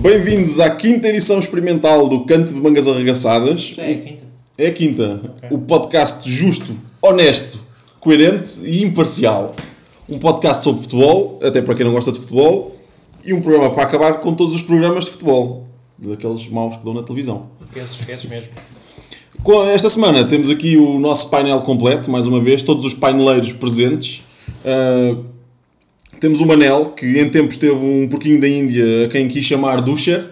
Bem-vindos 0.00 0.58
à 0.58 0.70
quinta 0.70 1.08
edição 1.08 1.38
experimental 1.38 2.08
do 2.08 2.24
Canto 2.24 2.54
de 2.54 2.60
Mangas 2.60 2.88
Arregaçadas. 2.88 3.74
Já 3.76 3.82
é 3.82 3.92
a 3.92 3.98
quinta. 3.98 4.24
É 4.56 4.66
a 4.66 4.72
quinta. 4.72 5.34
O 5.50 5.58
podcast 5.58 6.26
justo, 6.28 6.74
honesto, 7.02 7.62
coerente 8.00 8.64
e 8.64 8.82
imparcial. 8.82 9.54
Um 10.08 10.18
podcast 10.18 10.64
sobre 10.64 10.80
futebol, 10.80 11.38
até 11.42 11.60
para 11.60 11.74
quem 11.74 11.84
não 11.84 11.92
gosta 11.92 12.10
de 12.12 12.18
futebol, 12.18 12.74
e 13.26 13.34
um 13.34 13.42
programa 13.42 13.74
para 13.74 13.82
acabar 13.82 14.14
com 14.20 14.32
todos 14.32 14.54
os 14.54 14.62
programas 14.62 15.04
de 15.04 15.10
futebol, 15.10 15.66
daqueles 15.98 16.48
maus 16.48 16.78
que 16.78 16.84
dão 16.84 16.94
na 16.94 17.02
televisão. 17.02 17.50
Esses, 17.76 18.08
esses 18.08 18.24
mesmo. 18.24 18.52
Esta 19.74 19.90
semana 19.90 20.24
temos 20.24 20.48
aqui 20.48 20.78
o 20.78 20.98
nosso 20.98 21.28
painel 21.28 21.60
completo, 21.60 22.10
mais 22.10 22.26
uma 22.26 22.40
vez, 22.40 22.62
todos 22.62 22.86
os 22.86 22.94
paineleiros 22.94 23.52
presentes. 23.52 24.22
Ah, 24.64 25.14
temos 26.20 26.40
o 26.40 26.46
Manel, 26.46 26.86
que 26.90 27.18
em 27.18 27.28
tempos 27.30 27.56
teve 27.56 27.74
um 27.74 28.06
porquinho 28.08 28.40
da 28.40 28.46
Índia 28.48 29.06
a 29.06 29.08
quem 29.08 29.26
quis 29.28 29.44
chamar 29.44 29.80
Duscher. 29.80 30.28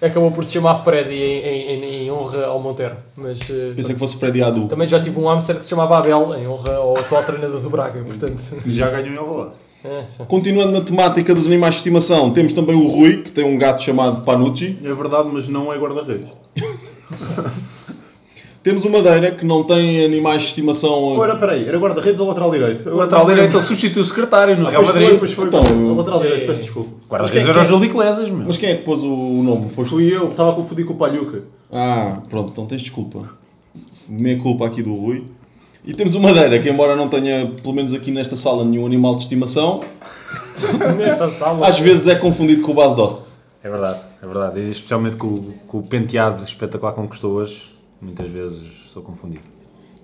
Acabou 0.00 0.30
por 0.30 0.44
se 0.44 0.52
chamar 0.54 0.82
Freddy 0.84 1.14
em, 1.14 1.46
em- 1.46 1.84
em- 1.84 2.04
em 2.06 2.10
honra 2.10 2.46
ao 2.46 2.60
Monteiro. 2.60 2.96
Mas 3.16 3.40
eh, 3.50 3.72
Pensei 3.74 3.94
que 3.94 3.98
fosse 3.98 4.18
Freddy 4.18 4.42
Adu. 4.42 4.68
também 4.68 4.86
já 4.86 5.00
tive 5.00 5.18
um 5.18 5.26
hamster 5.26 5.56
que 5.56 5.62
se 5.62 5.70
chamava 5.70 5.98
Abel 5.98 6.34
em 6.38 6.46
honra 6.46 6.74
ao 6.76 6.98
atual 6.98 7.22
treinador 7.24 7.60
do 7.60 7.70
Braga. 7.70 8.02
Portanto, 8.04 8.42
Já 8.66 8.90
ganhou 8.90 9.14
em 9.14 9.16
Alvalade. 9.16 9.52
é. 9.84 10.02
Continuando 10.28 10.72
na 10.72 10.80
temática 10.82 11.34
dos 11.34 11.46
animais 11.46 11.74
de 11.76 11.78
estimação, 11.80 12.30
temos 12.30 12.52
também 12.52 12.74
o 12.76 12.86
Rui, 12.86 13.22
que 13.22 13.32
tem 13.32 13.44
um 13.44 13.56
gato 13.56 13.82
chamado 13.82 14.20
Panucci. 14.22 14.78
É 14.84 14.92
verdade, 14.94 15.30
mas 15.32 15.48
não 15.48 15.72
é 15.72 15.78
guarda-redes. 15.78 16.28
Temos 18.66 18.84
o 18.84 18.90
Madeira, 18.90 19.30
que 19.30 19.46
não 19.46 19.62
tem 19.62 20.04
animais 20.04 20.42
de 20.42 20.48
estimação. 20.48 20.90
Ou 20.92 21.22
era, 21.22 21.36
peraí, 21.36 21.68
era 21.68 21.78
guarda-redes 21.78 22.18
ou 22.20 22.26
lateral 22.26 22.50
direito? 22.50 22.90
O 22.90 22.96
lateral 22.96 23.24
direito 23.24 23.54
ele 23.56 23.62
substituiu 23.62 24.02
o 24.02 24.04
secretário 24.04 24.56
no 24.56 24.66
Real 24.68 24.82
Pois 24.82 24.88
Madrid. 24.88 25.08
foi, 25.10 25.18
pois 25.18 25.32
foi. 25.34 25.46
Então, 25.46 25.60
o 25.62 25.96
lateral 25.96 26.20
direito, 26.20 26.46
peço 26.48 26.62
desculpa. 26.62 26.90
Guarda-redes 27.08 27.42
Mas 27.46 27.48
era 27.48 27.58
o 27.58 27.60
quem- 27.62 27.70
Júlio 27.70 27.90
Iglesias, 27.90 28.28
meu. 28.28 28.44
Mas 28.44 28.56
quem 28.56 28.70
é 28.70 28.74
que 28.74 28.82
pôs 28.82 29.04
o 29.04 29.06
nome? 29.44 29.68
Foste 29.68 29.90
Fui 29.90 30.12
eu, 30.12 30.30
estava 30.32 30.50
a 30.50 30.54
confundir 30.56 30.84
com 30.84 30.94
o 30.94 30.96
Palhuca. 30.96 31.44
Ah, 31.72 32.22
pronto, 32.28 32.50
então 32.50 32.66
tens 32.66 32.82
desculpa. 32.82 33.22
Meia 34.08 34.36
culpa 34.40 34.66
aqui 34.66 34.82
do 34.82 34.92
Rui. 34.96 35.24
E 35.84 35.94
temos 35.94 36.16
o 36.16 36.20
Madeira, 36.20 36.58
que 36.58 36.68
embora 36.68 36.96
não 36.96 37.08
tenha, 37.08 37.46
pelo 37.62 37.72
menos 37.72 37.94
aqui 37.94 38.10
nesta 38.10 38.34
sala, 38.34 38.64
nenhum 38.64 38.84
animal 38.84 39.14
de 39.14 39.22
estimação, 39.22 39.78
nesta 40.98 41.28
sala. 41.30 41.68
às 41.68 41.78
vezes 41.78 42.08
é 42.08 42.16
confundido 42.16 42.62
com 42.62 42.72
o 42.72 42.74
Bas 42.74 42.94
Dost. 42.96 43.36
É 43.62 43.70
verdade, 43.70 44.00
é 44.20 44.26
verdade. 44.26 44.58
E 44.60 44.70
especialmente 44.72 45.14
com, 45.16 45.28
o- 45.28 45.54
com 45.68 45.78
o 45.78 45.82
penteado 45.82 46.42
espetacular 46.42 46.92
que 46.92 47.00
conquistou 47.00 47.34
hoje, 47.34 47.75
muitas 48.00 48.28
vezes 48.28 48.90
sou 48.90 49.02
confundido. 49.02 49.56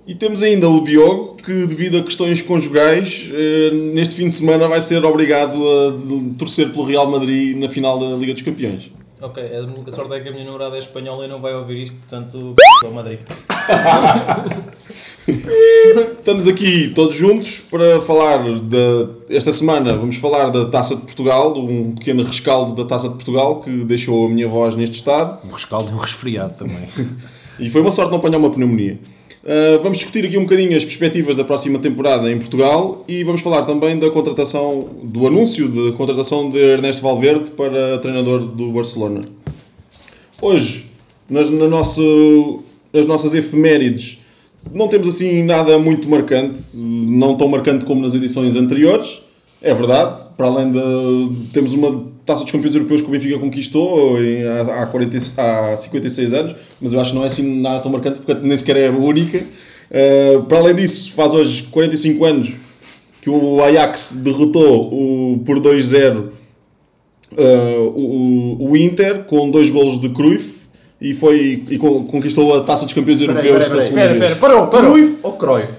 E 0.07 0.15
temos 0.15 0.43
ainda 0.43 0.69
o 0.69 0.83
Diogo, 0.83 1.37
que 1.37 1.67
devido 1.67 1.99
a 1.99 2.03
questões 2.03 2.43
conjugais, 2.43 3.31
eh, 3.33 3.71
neste 3.95 4.17
fim 4.17 4.27
de 4.27 4.35
semana 4.35 4.67
vai 4.67 4.81
ser 4.81 5.05
obrigado 5.05 5.63
a 5.63 6.39
torcer 6.39 6.71
pelo 6.71 6.85
Real 6.85 7.09
Madrid 7.09 7.57
na 7.57 7.69
final 7.69 8.01
da 8.01 8.17
Liga 8.17 8.33
dos 8.33 8.43
Campeões. 8.43 8.91
Ok, 9.21 9.41
a 9.41 9.63
minha 9.63 9.93
sorte 9.93 10.15
é 10.15 10.21
que 10.21 10.29
a 10.29 10.33
minha 10.33 10.45
namorada 10.45 10.75
é 10.75 10.81
espanhola 10.81 11.25
e 11.25 11.29
não 11.29 11.41
vai 11.41 11.55
ouvir 11.55 11.85
isto, 11.85 11.97
portanto, 11.99 12.57
ao 12.85 12.91
Madrid. 12.91 13.21
Estamos 16.19 16.49
aqui 16.49 16.89
todos 16.89 17.15
juntos 17.15 17.61
para 17.71 18.01
falar 18.01 18.43
da. 18.63 19.09
Esta 19.31 19.53
semana 19.53 19.97
vamos 19.97 20.17
falar 20.17 20.51
da 20.51 20.69
Taça 20.69 20.97
de 20.97 21.03
Portugal, 21.03 21.55
de 21.55 21.61
um 21.61 21.93
pequeno 21.93 22.25
rescaldo 22.25 22.75
da 22.75 22.85
Taça 22.85 23.09
de 23.09 23.15
Portugal 23.15 23.61
que 23.61 23.71
deixou 23.85 24.27
a 24.27 24.29
minha 24.29 24.49
voz 24.49 24.75
neste 24.75 24.97
estado. 24.97 25.47
Um 25.47 25.53
rescaldo 25.53 25.93
e 25.93 25.95
um 25.95 25.99
resfriado 25.99 26.55
também. 26.55 26.89
E 27.59 27.69
foi 27.69 27.81
uma 27.81 27.91
sorte 27.91 28.11
não 28.11 28.19
apanhar 28.19 28.39
uma 28.39 28.51
pneumonia. 28.51 28.99
Uh, 29.43 29.83
vamos 29.83 29.99
discutir 29.99 30.25
aqui 30.25 30.39
um 30.39 30.45
bocadinho 30.45 30.77
as 30.77 30.85
perspectivas 30.85 31.35
da 31.35 31.43
próxima 31.43 31.79
temporada 31.81 32.31
em 32.31 32.39
Portugal 32.39 33.05
e 33.09 33.25
vamos 33.25 33.41
falar 33.41 33.65
também 33.65 33.99
da 33.99 34.09
contratação, 34.09 34.89
do 35.03 35.27
anúncio 35.27 35.69
da 35.69 35.97
contratação 35.97 36.49
de 36.49 36.59
Ernesto 36.59 37.03
Valverde 37.03 37.51
para 37.51 37.99
treinador 37.99 38.39
do 38.39 38.71
Barcelona. 38.71 39.21
Hoje, 40.41 40.87
nas, 41.29 41.51
na 41.51 41.67
nossa, 41.67 42.01
nas 42.93 43.05
nossas 43.05 43.35
efemérides, 43.35 44.21
não 44.73 44.87
temos 44.87 45.09
assim 45.09 45.43
nada 45.43 45.77
muito 45.77 46.09
marcante, 46.09 46.63
não 46.77 47.35
tão 47.35 47.49
marcante 47.49 47.85
como 47.85 48.01
nas 48.01 48.15
edições 48.15 48.55
anteriores, 48.55 49.23
é 49.63 49.75
verdade. 49.75 50.17
Para 50.37 50.47
além 50.49 50.71
de. 50.71 51.49
Temos 51.53 51.73
uma 51.75 52.05
taça 52.27 52.43
dos 52.45 52.53
campeões 52.53 52.75
europeus 52.75 53.01
que 53.01 53.09
o 53.09 53.11
Benfica 53.11 53.39
conquistou 53.39 54.23
em, 54.23 54.45
há, 54.45 54.83
há, 54.83 54.87
40, 54.87 55.19
há 55.39 55.77
56 55.77 56.33
anos, 56.33 56.55
mas 56.81 56.93
eu 56.93 57.01
acho 57.01 57.11
que 57.11 57.17
não 57.17 57.25
é 57.25 57.27
assim 57.27 57.61
nada 57.61 57.81
tão 57.81 57.91
marcante 57.91 58.21
porque 58.21 58.35
nem 58.47 58.57
sequer 58.57 58.77
é 58.77 58.89
a 58.89 58.93
única. 58.93 59.39
Uh, 59.39 60.43
para 60.45 60.59
além 60.59 60.75
disso, 60.75 61.13
faz 61.13 61.35
hoje 61.35 61.65
45 61.65 62.25
anos 62.25 62.53
que 63.21 63.29
o 63.31 63.63
Ajax 63.63 64.21
derrotou 64.23 64.89
o, 64.93 65.43
por 65.45 65.61
2-0 65.61 66.29
uh, 67.33 67.93
o, 67.95 68.71
o 68.71 68.77
Inter 68.77 69.25
com 69.25 69.51
dois 69.51 69.71
golos 69.71 70.01
de 70.01 70.09
Cruyff 70.11 70.63
e, 71.01 71.13
foi, 71.15 71.63
e 71.69 71.79
con- 71.79 72.05
conquistou 72.05 72.55
a 72.57 72.63
taça 72.63 72.85
dos 72.85 72.95
campeões 72.95 73.21
europeus 73.21 73.45
Espera, 73.85 74.13
espera, 74.15 74.37
parou, 74.37 74.67
parou. 74.69 74.93
Cruyff 74.93 75.17
ou 75.23 75.33
Cruyff? 75.33 75.73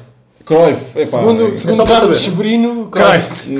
Cruyff, 0.46 0.92
epá, 0.98 1.06
Segundo, 1.06 1.48
é- 1.48 1.56
segundo 1.56 1.86
Carlos 1.86 2.18
saber. 2.18 2.32
Severino, 2.36 2.88
Cruyff. 2.90 3.50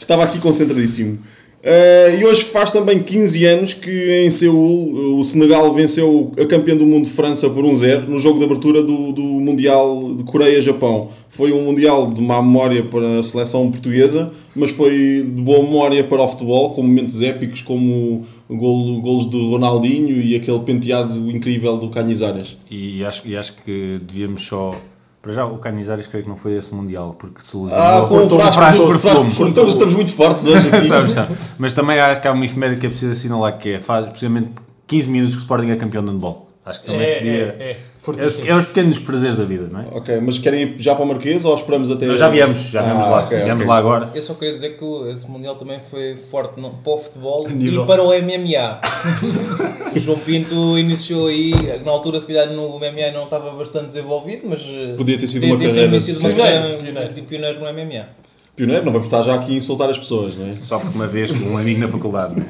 Estava 0.00 0.24
aqui 0.24 0.38
concentradíssimo. 0.38 1.18
Eh, 1.64 2.18
e 2.20 2.24
hoje 2.24 2.42
faz 2.46 2.72
também 2.72 3.00
15 3.00 3.44
anos 3.44 3.72
que 3.72 4.24
em 4.24 4.28
Seul 4.30 5.18
o 5.20 5.22
Senegal 5.22 5.72
venceu 5.72 6.32
a 6.36 6.44
campeã 6.44 6.76
do 6.76 6.84
mundo 6.84 7.08
França 7.08 7.48
por 7.48 7.64
1-0 7.64 8.08
no 8.08 8.18
jogo 8.18 8.40
de 8.40 8.44
abertura 8.44 8.82
do, 8.82 9.12
do 9.12 9.22
Mundial 9.22 10.12
de 10.16 10.24
Coreia-Japão. 10.24 11.08
Foi 11.28 11.52
um 11.52 11.62
Mundial 11.62 12.10
de 12.12 12.20
má 12.20 12.42
memória 12.42 12.82
para 12.82 13.20
a 13.20 13.22
seleção 13.22 13.70
portuguesa, 13.70 14.32
mas 14.56 14.72
foi 14.72 14.90
de 15.24 15.42
boa 15.42 15.62
memória 15.62 16.02
para 16.02 16.20
o 16.22 16.26
futebol, 16.28 16.70
com 16.70 16.82
momentos 16.82 17.22
épicos 17.22 17.62
como 17.62 18.26
gol, 18.56 19.00
golos 19.00 19.30
de 19.30 19.50
Ronaldinho 19.50 20.20
e 20.20 20.36
aquele 20.36 20.60
penteado 20.60 21.30
incrível 21.30 21.78
do 21.78 21.88
Canizares. 21.90 22.56
E 22.70 23.04
acho, 23.04 23.26
e 23.26 23.36
acho 23.36 23.54
que 23.64 23.98
devíamos 24.02 24.46
só. 24.46 24.74
Para 25.20 25.32
já, 25.32 25.46
o 25.46 25.58
Canizares 25.58 26.08
creio 26.08 26.24
que 26.24 26.28
não 26.28 26.36
foi 26.36 26.54
esse 26.54 26.74
Mundial, 26.74 27.14
porque 27.14 27.40
se 27.42 27.56
lesionou. 27.56 27.78
Ah, 27.78 28.06
com 28.08 28.16
o 28.16 28.24
um 28.24 28.28
frasco, 28.28 28.52
frasco 28.54 28.82
de 28.82 28.98
perfume. 28.98 29.28
estamos, 29.48 29.72
estamos 29.72 29.94
muito 29.94 30.12
fortes 30.12 30.46
hoje 30.46 30.66
aqui. 30.74 30.86
Estamos. 30.86 31.14
Mas 31.58 31.72
também 31.72 32.00
acho 32.00 32.20
que 32.20 32.28
há 32.28 32.32
uma 32.32 32.44
efeméride 32.44 32.80
que 32.80 32.86
é 32.86 32.88
preciso 32.88 33.12
assinalar 33.12 33.56
que 33.56 33.70
é, 33.70 33.78
faz 33.78 34.06
precisamente 34.06 34.50
15 34.86 35.08
minutos 35.08 35.34
que 35.36 35.40
o 35.40 35.42
Sporting 35.42 35.70
é 35.70 35.76
campeão 35.76 36.04
de 36.04 36.10
handball. 36.10 36.51
Acho 36.64 36.80
que 36.80 36.86
também 36.86 37.02
É, 37.02 37.06
se 37.06 37.14
podia. 37.16 37.32
é, 37.32 37.70
é. 37.70 37.76
É, 38.46 38.48
é 38.50 38.56
os 38.56 38.66
pequenos 38.66 38.98
prazeres 39.00 39.36
da 39.36 39.42
vida, 39.44 39.68
não 39.70 39.80
é? 39.80 39.84
Ok, 39.92 40.20
mas 40.20 40.38
querem 40.38 40.62
ir 40.62 40.76
já 40.78 40.94
para 40.94 41.04
o 41.04 41.08
Marquês 41.08 41.44
ou 41.44 41.54
esperamos 41.56 41.90
até... 41.90 42.06
Nós 42.06 42.20
já 42.20 42.28
viemos, 42.28 42.58
já 42.70 42.82
viemos 42.82 43.04
Ah, 43.04 43.10
lá. 43.10 43.22
ok, 43.24 43.36
viemos 43.38 43.54
ok. 43.62 43.66
lá 43.66 43.76
agora. 43.78 44.10
Eu 44.14 44.22
só 44.22 44.34
queria 44.34 44.52
dizer 44.52 44.76
que 44.78 44.84
esse 45.10 45.28
Mundial 45.28 45.56
também 45.56 45.80
foi 45.80 46.16
forte 46.16 46.60
no- 46.60 46.70
para 46.70 46.92
o 46.92 46.98
futebol 46.98 47.48
Nível. 47.48 47.82
e 47.82 47.86
para 47.86 48.02
o 48.02 48.12
MMA. 48.12 48.80
o 49.94 49.98
João 49.98 50.18
Pinto 50.20 50.78
iniciou 50.78 51.26
aí, 51.26 51.52
na 51.84 51.90
altura 51.90 52.20
se 52.20 52.26
calhar 52.28 52.48
no 52.50 52.78
MMA 52.78 53.10
não 53.12 53.24
estava 53.24 53.50
bastante 53.52 53.86
desenvolvido, 53.86 54.42
mas 54.48 54.60
eh, 54.68 54.94
Podia 54.96 55.18
ter 55.18 55.26
sido 55.26 55.40
podia 55.48 55.54
uma 55.56 55.60
ter 55.64 55.68
carreira 55.74 56.00
sido 56.00 56.20
uma 56.20 56.32
de 56.32 56.40
carreira. 56.40 56.78
Pioneiro. 56.78 57.14
de 57.14 57.22
pioneiro 57.22 57.60
no 57.60 57.66
MMA. 57.72 58.08
Pioneiro, 58.54 58.84
não 58.84 58.92
vamos 58.92 59.06
estar 59.06 59.22
já 59.22 59.34
aqui 59.34 59.54
a 59.54 59.56
insultar 59.56 59.88
as 59.90 59.98
pessoas, 59.98 60.36
não 60.36 60.46
é? 60.46 60.54
Só 60.62 60.78
porque 60.78 60.94
uma 60.96 61.06
vez 61.08 61.30
com 61.32 61.44
um 61.50 61.58
amigo 61.58 61.80
na 61.80 61.88
faculdade, 61.88 62.34
não 62.36 62.42
é? 62.44 62.48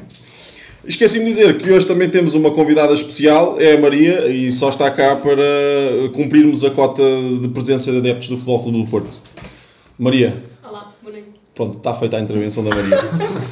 Esqueci-me 0.85 1.23
de 1.23 1.31
dizer 1.31 1.57
que 1.57 1.71
hoje 1.71 1.87
também 1.87 2.09
temos 2.09 2.33
uma 2.33 2.51
convidada 2.51 2.93
especial, 2.93 3.55
é 3.57 3.75
a 3.75 3.79
Maria, 3.79 4.27
e 4.27 4.51
só 4.51 4.67
está 4.67 4.91
cá 4.91 5.15
para 5.15 6.09
cumprirmos 6.13 6.65
a 6.65 6.71
cota 6.71 7.01
de 7.41 7.47
presença 7.47 7.89
de 7.89 7.99
adeptos 7.99 8.27
do 8.27 8.35
Futebol 8.35 8.63
Clube 8.63 8.83
do 8.83 8.89
Porto. 8.89 9.21
Maria, 9.97 10.35
Olá, 10.61 10.93
boa 11.01 11.13
noite. 11.13 11.29
pronto, 11.55 11.77
está 11.77 11.95
feita 11.95 12.17
a 12.17 12.19
intervenção 12.19 12.65
da 12.65 12.75
Maria. 12.75 12.97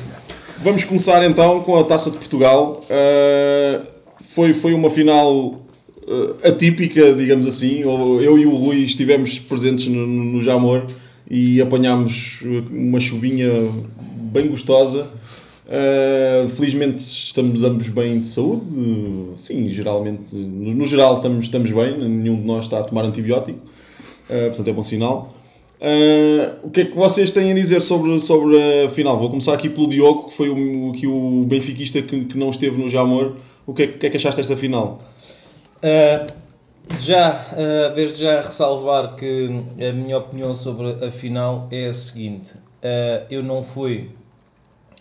Vamos 0.62 0.84
começar 0.84 1.24
então 1.24 1.62
com 1.62 1.80
a 1.80 1.86
Taça 1.86 2.12
de 2.12 2.18
Portugal. 2.18 2.82
Uh, 2.84 3.88
foi, 4.22 4.54
foi 4.54 4.74
uma 4.74 4.90
final 4.90 5.34
uh, 5.34 6.48
atípica, 6.48 7.14
digamos 7.14 7.48
assim. 7.48 7.80
Eu 7.80 8.38
e 8.38 8.46
o 8.46 8.54
Rui 8.54 8.80
estivemos 8.80 9.40
presentes 9.40 9.88
no, 9.88 10.06
no 10.06 10.42
Jamor 10.42 10.86
e 11.30 11.62
apanhámos 11.62 12.42
uh, 12.42 12.66
uma 12.70 13.00
chuvinha 13.00 13.50
bem 14.34 14.50
gostosa. 14.50 15.08
Uh, 15.74 16.50
felizmente 16.50 17.02
estamos 17.02 17.64
ambos 17.64 17.88
bem 17.90 18.20
de 18.20 18.28
saúde. 18.28 18.66
Uh, 18.66 19.34
sim, 19.38 19.70
geralmente, 19.70 20.36
no, 20.36 20.74
no 20.76 20.86
geral 20.86 21.14
estamos, 21.14 21.46
estamos 21.46 21.72
bem. 21.72 21.98
Nenhum 21.98 22.42
de 22.42 22.46
nós 22.46 22.66
está 22.66 22.80
a 22.80 22.84
tomar 22.84 23.06
antibiótico. 23.06 23.60
Uh, 24.30 24.48
portanto 24.48 24.68
é 24.68 24.74
bom 24.74 24.84
sinal. 24.84 25.34
Uh, 25.80 26.68
o 26.68 26.70
que 26.70 26.82
é 26.82 26.86
que 26.86 26.96
vocês 26.96 27.32
têm 27.32 27.52
a 27.52 27.56
dizer 27.56 27.82
sobre, 27.82 28.20
sobre 28.20 28.84
a 28.84 28.90
final? 28.90 29.18
Vou 29.18 29.30
começar 29.30 29.54
aqui 29.54 29.70
pelo 29.70 29.88
Diogo, 29.88 30.26
que 30.28 30.34
foi 30.34 30.50
o, 30.50 30.92
que 30.92 31.08
o 31.08 31.46
benfiquista 31.48 32.02
que, 32.02 32.26
que 32.26 32.38
não 32.38 32.50
esteve 32.50 32.78
no 32.82 32.90
Jamor. 32.90 33.36
O 33.66 33.74
que 33.74 33.84
é, 33.84 33.88
que- 33.88 34.06
é 34.08 34.10
que 34.10 34.18
achaste 34.18 34.38
desta 34.42 34.58
final? 34.58 35.00
Já, 37.00 37.32
desde 37.96 38.24
já 38.24 38.42
ressalvar 38.42 39.16
que 39.16 39.50
a 39.90 39.94
minha 39.94 40.18
opinião 40.18 40.54
sobre 40.54 40.90
a 41.06 41.10
final 41.12 41.68
é 41.72 41.88
a 41.88 41.94
seguinte: 41.94 42.56
eu 43.30 43.42
não 43.42 43.64
fui. 43.64 44.10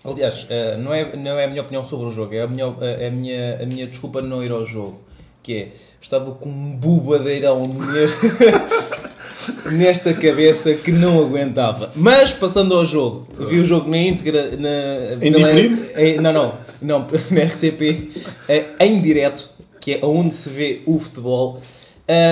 Aliás, 0.05 0.45
uh, 0.45 0.79
não, 0.79 0.95
é, 0.95 1.17
não 1.17 1.39
é 1.39 1.45
a 1.45 1.49
minha 1.49 1.63
opinião 1.63 1.85
sobre 1.85 2.07
o 2.07 2.11
jogo, 2.11 2.35
é 2.35 2.41
a 2.41 2.47
minha, 2.47 2.75
é 2.81 3.09
a 3.09 3.11
minha, 3.11 3.63
a 3.63 3.67
minha 3.67 3.87
desculpa 3.87 4.23
de 4.23 4.29
não 4.29 4.43
ir 4.43 4.51
ao 4.51 4.65
jogo. 4.65 4.99
Que 5.43 5.55
é, 5.55 5.69
estava 6.01 6.33
com 6.33 6.49
um 6.49 6.77
bubadeirão 6.77 7.63
mesmo. 7.63 8.21
nesta 9.73 10.13
cabeça 10.15 10.75
que 10.75 10.93
não 10.93 11.19
aguentava. 11.21 11.91
Mas, 11.97 12.33
passando 12.33 12.75
ao 12.75 12.85
jogo, 12.85 13.27
vi 13.39 13.59
o 13.59 13.65
jogo 13.65 13.89
na 13.91 13.99
íntegra. 13.99 14.51
Na, 14.57 15.25
Em 15.25 15.33
pela- 15.33 16.21
não, 16.21 16.33
não, 16.33 16.55
não, 16.83 16.99
na 17.31 17.43
RTP, 17.43 18.11
eh, 18.49 18.65
em 18.81 19.01
direto, 19.01 19.49
que 19.81 19.95
é 19.95 20.01
onde 20.03 20.35
se 20.35 20.51
vê 20.51 20.83
o 20.87 20.99
futebol. 20.99 21.61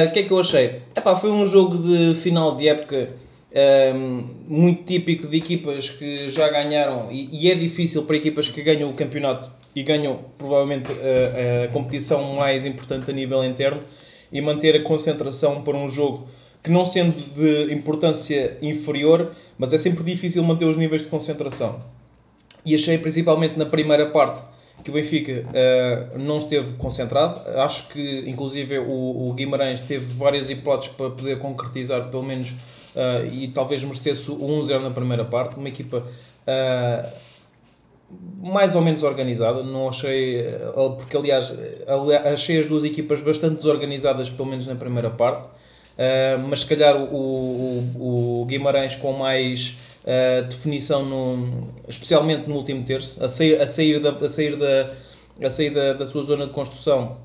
O 0.06 0.10
que 0.12 0.18
é 0.18 0.22
que 0.24 0.30
eu 0.30 0.40
achei? 0.40 0.82
Epá, 0.96 1.14
foi 1.14 1.30
um 1.30 1.46
jogo 1.46 1.78
de 1.78 2.12
final 2.16 2.56
de 2.56 2.68
época 2.68 3.10
ahm, 3.54 4.24
muito 4.48 4.84
típico 4.84 5.26
de 5.26 5.36
equipas 5.36 5.90
que 5.90 6.28
já 6.28 6.48
ganharam, 6.48 7.10
e, 7.10 7.28
e 7.32 7.50
é 7.50 7.54
difícil 7.54 8.04
para 8.04 8.16
equipas 8.16 8.48
que 8.48 8.62
ganham 8.62 8.90
o 8.90 8.94
campeonato 8.94 9.50
e 9.74 9.82
ganham 9.82 10.18
provavelmente 10.36 10.90
a, 10.90 11.64
a 11.64 11.68
competição 11.68 12.34
mais 12.36 12.66
importante 12.66 13.10
a 13.10 13.14
nível 13.14 13.44
interno 13.44 13.80
e 14.32 14.40
manter 14.40 14.76
a 14.76 14.82
concentração 14.82 15.62
para 15.62 15.76
um 15.76 15.88
jogo 15.88 16.26
que 16.62 16.70
não 16.70 16.84
sendo 16.84 17.14
de 17.34 17.72
importância 17.72 18.56
inferior, 18.60 19.30
mas 19.56 19.72
é 19.72 19.78
sempre 19.78 20.02
difícil 20.04 20.42
manter 20.42 20.64
os 20.64 20.76
níveis 20.76 21.02
de 21.02 21.08
concentração. 21.08 21.80
E 22.66 22.74
achei 22.74 22.98
principalmente 22.98 23.58
na 23.58 23.64
primeira 23.64 24.06
parte 24.06 24.42
que 24.82 24.90
o 24.90 24.92
Benfica 24.92 25.44
eh, 25.52 26.06
não 26.16 26.38
esteve 26.38 26.74
concentrado. 26.74 27.40
Acho 27.58 27.88
que, 27.88 28.24
inclusive, 28.26 28.78
o, 28.78 29.28
o 29.28 29.32
Guimarães 29.34 29.80
teve 29.80 30.14
várias 30.14 30.50
hipóteses 30.50 30.94
para 30.94 31.10
poder 31.10 31.38
concretizar, 31.38 32.08
pelo 32.10 32.22
menos, 32.22 32.54
eh, 32.96 33.28
e 33.32 33.48
talvez 33.48 33.82
merecesse 33.82 34.30
o 34.30 34.36
1-0 34.36 34.80
na 34.80 34.90
primeira 34.90 35.24
parte. 35.24 35.56
Uma 35.56 35.68
equipa 35.68 36.02
eh, 36.46 37.06
mais 38.42 38.74
ou 38.74 38.82
menos 38.82 39.02
organizada. 39.02 39.62
Não 39.62 39.88
achei, 39.88 40.40
eh, 40.40 40.58
porque 40.96 41.16
aliás, 41.16 41.54
ali- 41.86 42.14
achei 42.14 42.58
as 42.58 42.66
duas 42.66 42.84
equipas 42.84 43.20
bastante 43.20 43.56
desorganizadas, 43.56 44.30
pelo 44.30 44.48
menos 44.48 44.66
na 44.66 44.74
primeira 44.74 45.10
parte. 45.10 45.48
Uh, 45.98 46.38
mas 46.48 46.60
se 46.60 46.66
calhar 46.66 46.96
o, 46.96 47.16
o, 47.16 48.42
o 48.42 48.44
Guimarães 48.44 48.94
com 48.94 49.12
mais 49.14 49.76
uh, 50.04 50.46
definição, 50.46 51.04
no, 51.04 51.66
especialmente 51.88 52.48
no 52.48 52.54
último 52.54 52.84
terço, 52.84 53.20
a 53.20 53.28
sair, 53.28 53.60
a 53.60 53.66
sair, 53.66 53.98
da, 53.98 54.10
a 54.12 54.28
sair, 54.28 54.54
da, 54.54 54.88
a 55.44 55.50
sair 55.50 55.70
da, 55.70 55.94
da 55.94 56.06
sua 56.06 56.22
zona 56.22 56.46
de 56.46 56.52
construção, 56.52 57.16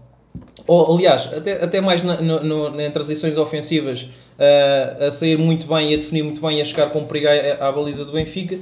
ou 0.65 0.95
aliás, 0.95 1.29
até, 1.33 1.63
até 1.63 1.81
mais 1.81 2.03
na, 2.03 2.21
no, 2.21 2.43
no, 2.43 2.81
em 2.81 2.89
transições 2.91 3.37
ofensivas, 3.37 4.03
uh, 4.03 5.05
a 5.07 5.11
sair 5.11 5.37
muito 5.37 5.67
bem 5.67 5.91
e 5.91 5.93
a 5.93 5.97
definir 5.97 6.23
muito 6.23 6.41
bem 6.41 6.59
e 6.59 6.61
a 6.61 6.65
chegar 6.65 6.89
com 6.89 7.03
perigo 7.05 7.27
à, 7.27 7.67
à 7.67 7.71
baliza 7.71 8.05
do 8.05 8.11
Benfica. 8.11 8.57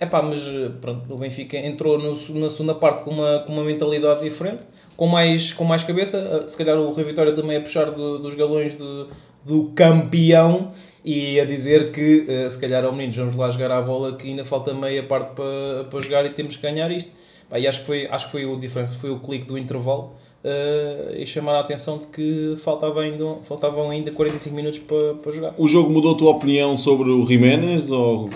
Epá, 0.00 0.20
mas 0.20 0.40
pronto, 0.80 1.02
o 1.12 1.16
Benfica 1.16 1.56
entrou 1.56 1.98
no, 1.98 2.10
na 2.40 2.50
segunda 2.50 2.74
parte 2.74 3.04
com 3.04 3.10
uma, 3.10 3.40
com 3.40 3.52
uma 3.52 3.62
mentalidade 3.62 4.22
diferente, 4.22 4.62
com 4.96 5.06
mais, 5.06 5.52
com 5.52 5.64
mais 5.64 5.84
cabeça. 5.84 6.44
Se 6.46 6.56
calhar 6.56 6.76
o 6.76 6.92
Rui 6.92 7.04
Vitória 7.04 7.32
também 7.32 7.56
a 7.56 7.60
puxar 7.60 7.90
do, 7.90 8.18
dos 8.18 8.34
galões 8.34 8.74
do, 8.74 9.08
do 9.44 9.64
campeão 9.74 10.72
e 11.04 11.40
a 11.40 11.44
dizer 11.44 11.92
que 11.92 12.26
se 12.48 12.58
calhar 12.58 12.84
ao 12.84 12.92
meninos 12.92 13.16
vamos 13.16 13.36
lá 13.36 13.48
jogar 13.50 13.70
a 13.70 13.80
bola 13.80 14.16
que 14.16 14.28
ainda 14.28 14.44
falta 14.44 14.74
meia 14.74 15.04
parte 15.04 15.30
para, 15.36 15.84
para 15.88 16.00
jogar 16.00 16.24
e 16.26 16.30
temos 16.30 16.56
que 16.56 16.62
ganhar 16.62 16.90
isto. 16.90 17.10
Pá, 17.48 17.58
e 17.60 17.66
acho 17.68 17.80
que 17.80 17.86
foi, 17.86 18.06
acho 18.10 18.26
que 18.26 18.32
foi 18.32 18.44
o 18.44 18.56
diferença, 18.56 18.94
foi 18.94 19.10
o 19.10 19.20
clique 19.20 19.46
do 19.46 19.56
intervalo 19.56 20.14
uh, 20.44 21.14
e 21.16 21.26
chamar 21.26 21.54
a 21.54 21.60
atenção 21.60 21.98
de 21.98 22.06
que 22.06 22.54
faltava 22.58 23.02
ainda, 23.02 23.24
faltavam 23.42 23.90
ainda 23.90 24.10
45 24.10 24.54
minutos 24.54 24.78
para, 24.78 25.14
para 25.14 25.32
jogar. 25.32 25.54
O 25.58 25.68
jogo 25.68 25.90
mudou 25.90 26.14
a 26.14 26.18
tua 26.18 26.30
opinião 26.30 26.76
sobre 26.76 27.10
o 27.10 27.24
Jiménez 27.26 27.90
ou 27.90 28.30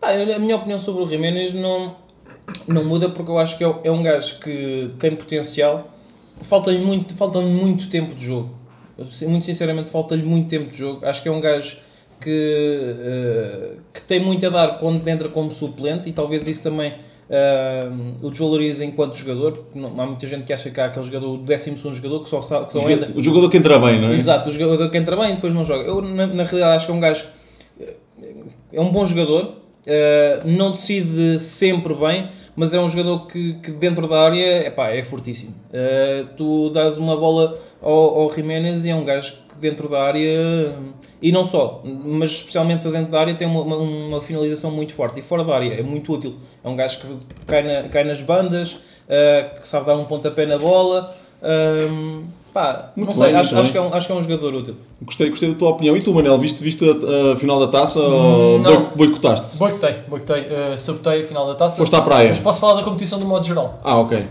ah, 0.00 0.12
a 0.12 0.38
minha 0.38 0.56
opinião 0.56 0.78
sobre 0.78 1.02
o 1.02 1.06
Jiménez 1.06 1.52
não, 1.52 1.94
não 2.68 2.84
muda 2.84 3.08
porque 3.08 3.30
eu 3.30 3.38
acho 3.38 3.58
que 3.58 3.64
é, 3.64 3.74
é 3.84 3.90
um 3.90 4.02
gajo 4.02 4.38
que 4.40 4.90
tem 4.98 5.14
potencial. 5.14 5.84
Falta-lhe 6.42 6.78
muito, 6.78 7.14
falta 7.14 7.40
muito 7.40 7.88
tempo 7.88 8.14
de 8.14 8.26
jogo. 8.26 8.50
Muito 9.26 9.44
sinceramente, 9.44 9.90
falta-lhe 9.90 10.22
muito 10.22 10.48
tempo 10.48 10.70
de 10.70 10.78
jogo. 10.78 11.04
Acho 11.04 11.22
que 11.22 11.28
é 11.28 11.32
um 11.32 11.40
gajo 11.40 11.76
que, 12.20 12.94
uh, 12.96 13.78
que 13.92 14.02
tem 14.02 14.20
muito 14.20 14.46
a 14.46 14.50
dar 14.50 14.78
quando 14.78 15.06
entra 15.06 15.28
como 15.28 15.50
suplente 15.50 16.08
e 16.08 16.12
talvez 16.12 16.46
isso 16.46 16.62
também 16.62 16.94
uh, 17.28 18.26
o 18.26 18.30
desvaloriza 18.30 18.84
enquanto 18.84 19.16
jogador. 19.16 19.52
Porque 19.52 19.78
não, 19.78 20.00
há 20.00 20.06
muita 20.06 20.26
gente 20.26 20.44
que 20.44 20.52
acha 20.52 20.70
que 20.70 20.80
há 20.80 20.86
aquele 20.86 21.04
jogador, 21.04 21.34
o 21.34 21.38
12 21.38 21.76
jogador 21.94 22.22
que 22.22 22.28
só, 22.28 22.42
sabe, 22.42 22.66
que 22.66 22.72
só 22.72 22.80
o, 22.80 22.90
entra. 22.90 23.12
o 23.14 23.22
jogador 23.22 23.50
que 23.50 23.56
entra 23.56 23.78
bem, 23.78 24.00
não 24.00 24.10
é? 24.10 24.14
Exato, 24.14 24.48
o 24.48 24.52
jogador 24.52 24.90
que 24.90 24.96
entra 24.98 25.16
bem 25.16 25.32
e 25.32 25.34
depois 25.34 25.52
não 25.54 25.64
joga. 25.64 25.84
Eu, 25.84 26.02
na, 26.02 26.26
na 26.26 26.42
realidade, 26.42 26.76
acho 26.76 26.86
que 26.86 26.92
é 26.92 26.94
um 26.94 27.00
gajo. 27.00 27.26
É 28.72 28.80
um 28.80 28.90
bom 28.90 29.04
jogador, 29.06 29.54
Uh, 29.88 30.46
não 30.46 30.72
decide 30.72 31.38
sempre 31.38 31.94
bem, 31.94 32.28
mas 32.54 32.74
é 32.74 32.80
um 32.80 32.90
jogador 32.90 33.26
que, 33.26 33.54
que 33.54 33.70
dentro 33.70 34.06
da 34.06 34.20
área 34.20 34.66
epá, 34.66 34.90
é 34.90 35.02
fortíssimo. 35.02 35.54
Uh, 35.68 36.26
tu 36.36 36.68
dás 36.68 36.98
uma 36.98 37.16
bola 37.16 37.56
ao, 37.80 38.30
Jiménez 38.30 38.84
e 38.84 38.90
é 38.90 38.94
um 38.94 39.04
gajo 39.04 39.34
que 39.48 39.58
dentro 39.58 39.88
da 39.88 40.02
área, 40.02 40.74
e 41.20 41.32
não 41.32 41.44
só, 41.44 41.82
mas 41.84 42.30
especialmente 42.30 42.86
dentro 42.88 43.10
da 43.10 43.20
área, 43.20 43.34
tem 43.34 43.46
uma, 43.46 43.60
uma, 43.60 43.76
uma 43.76 44.22
finalização 44.22 44.70
muito 44.70 44.92
forte. 44.92 45.20
E 45.20 45.22
fora 45.22 45.44
da 45.44 45.54
área 45.54 45.74
é 45.74 45.82
muito 45.82 46.12
útil. 46.12 46.36
É 46.62 46.68
um 46.68 46.76
gajo 46.76 47.00
que 47.00 47.16
cai, 47.46 47.62
na, 47.62 47.88
cai 47.88 48.04
nas 48.04 48.22
bandas, 48.22 48.72
uh, 48.72 49.60
que 49.60 49.66
sabe 49.66 49.86
dar 49.86 49.96
um 49.96 50.04
pontapé 50.04 50.46
na 50.46 50.58
bola. 50.58 51.16
Pá, 52.58 52.90
Muito 52.96 53.10
não 53.10 53.16
sei, 53.16 53.26
bem, 53.32 53.36
acho, 53.40 53.56
acho, 53.56 53.70
que 53.70 53.78
é 53.78 53.80
um, 53.80 53.94
acho 53.94 54.06
que 54.08 54.12
é 54.12 54.16
um 54.16 54.22
jogador 54.22 54.52
útil. 54.52 54.74
Gostei, 55.02 55.28
gostei 55.30 55.52
da 55.52 55.54
tua 55.56 55.70
opinião. 55.70 55.96
E 55.96 56.02
tu, 56.02 56.12
Manel, 56.12 56.36
viste, 56.40 56.60
viste 56.60 56.84
a, 56.84 57.32
a 57.32 57.36
final 57.36 57.60
da 57.60 57.68
taça 57.68 58.00
ou 58.00 58.58
não. 58.58 58.72
boi- 58.82 59.06
boicotaste? 59.06 59.56
Boicotei, 59.58 59.94
boicotei, 60.08 60.40
uh, 60.40 60.76
sabotei 60.76 61.22
a 61.22 61.24
final 61.24 61.46
da 61.46 61.54
taça. 61.54 61.76
Foste 61.76 61.94
à 61.94 62.00
praia? 62.00 62.30
Mas 62.30 62.40
posso 62.40 62.58
falar 62.58 62.74
da 62.74 62.82
competição 62.82 63.16
de 63.20 63.24
modo 63.24 63.46
geral. 63.46 63.78
Ah, 63.84 64.00
ok. 64.00 64.18
Uh, 64.18 64.26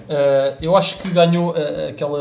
eu 0.62 0.76
acho 0.76 0.98
que 0.98 1.08
ganhou 1.10 1.52
uh, 1.52 1.90
aquela, 1.90 2.20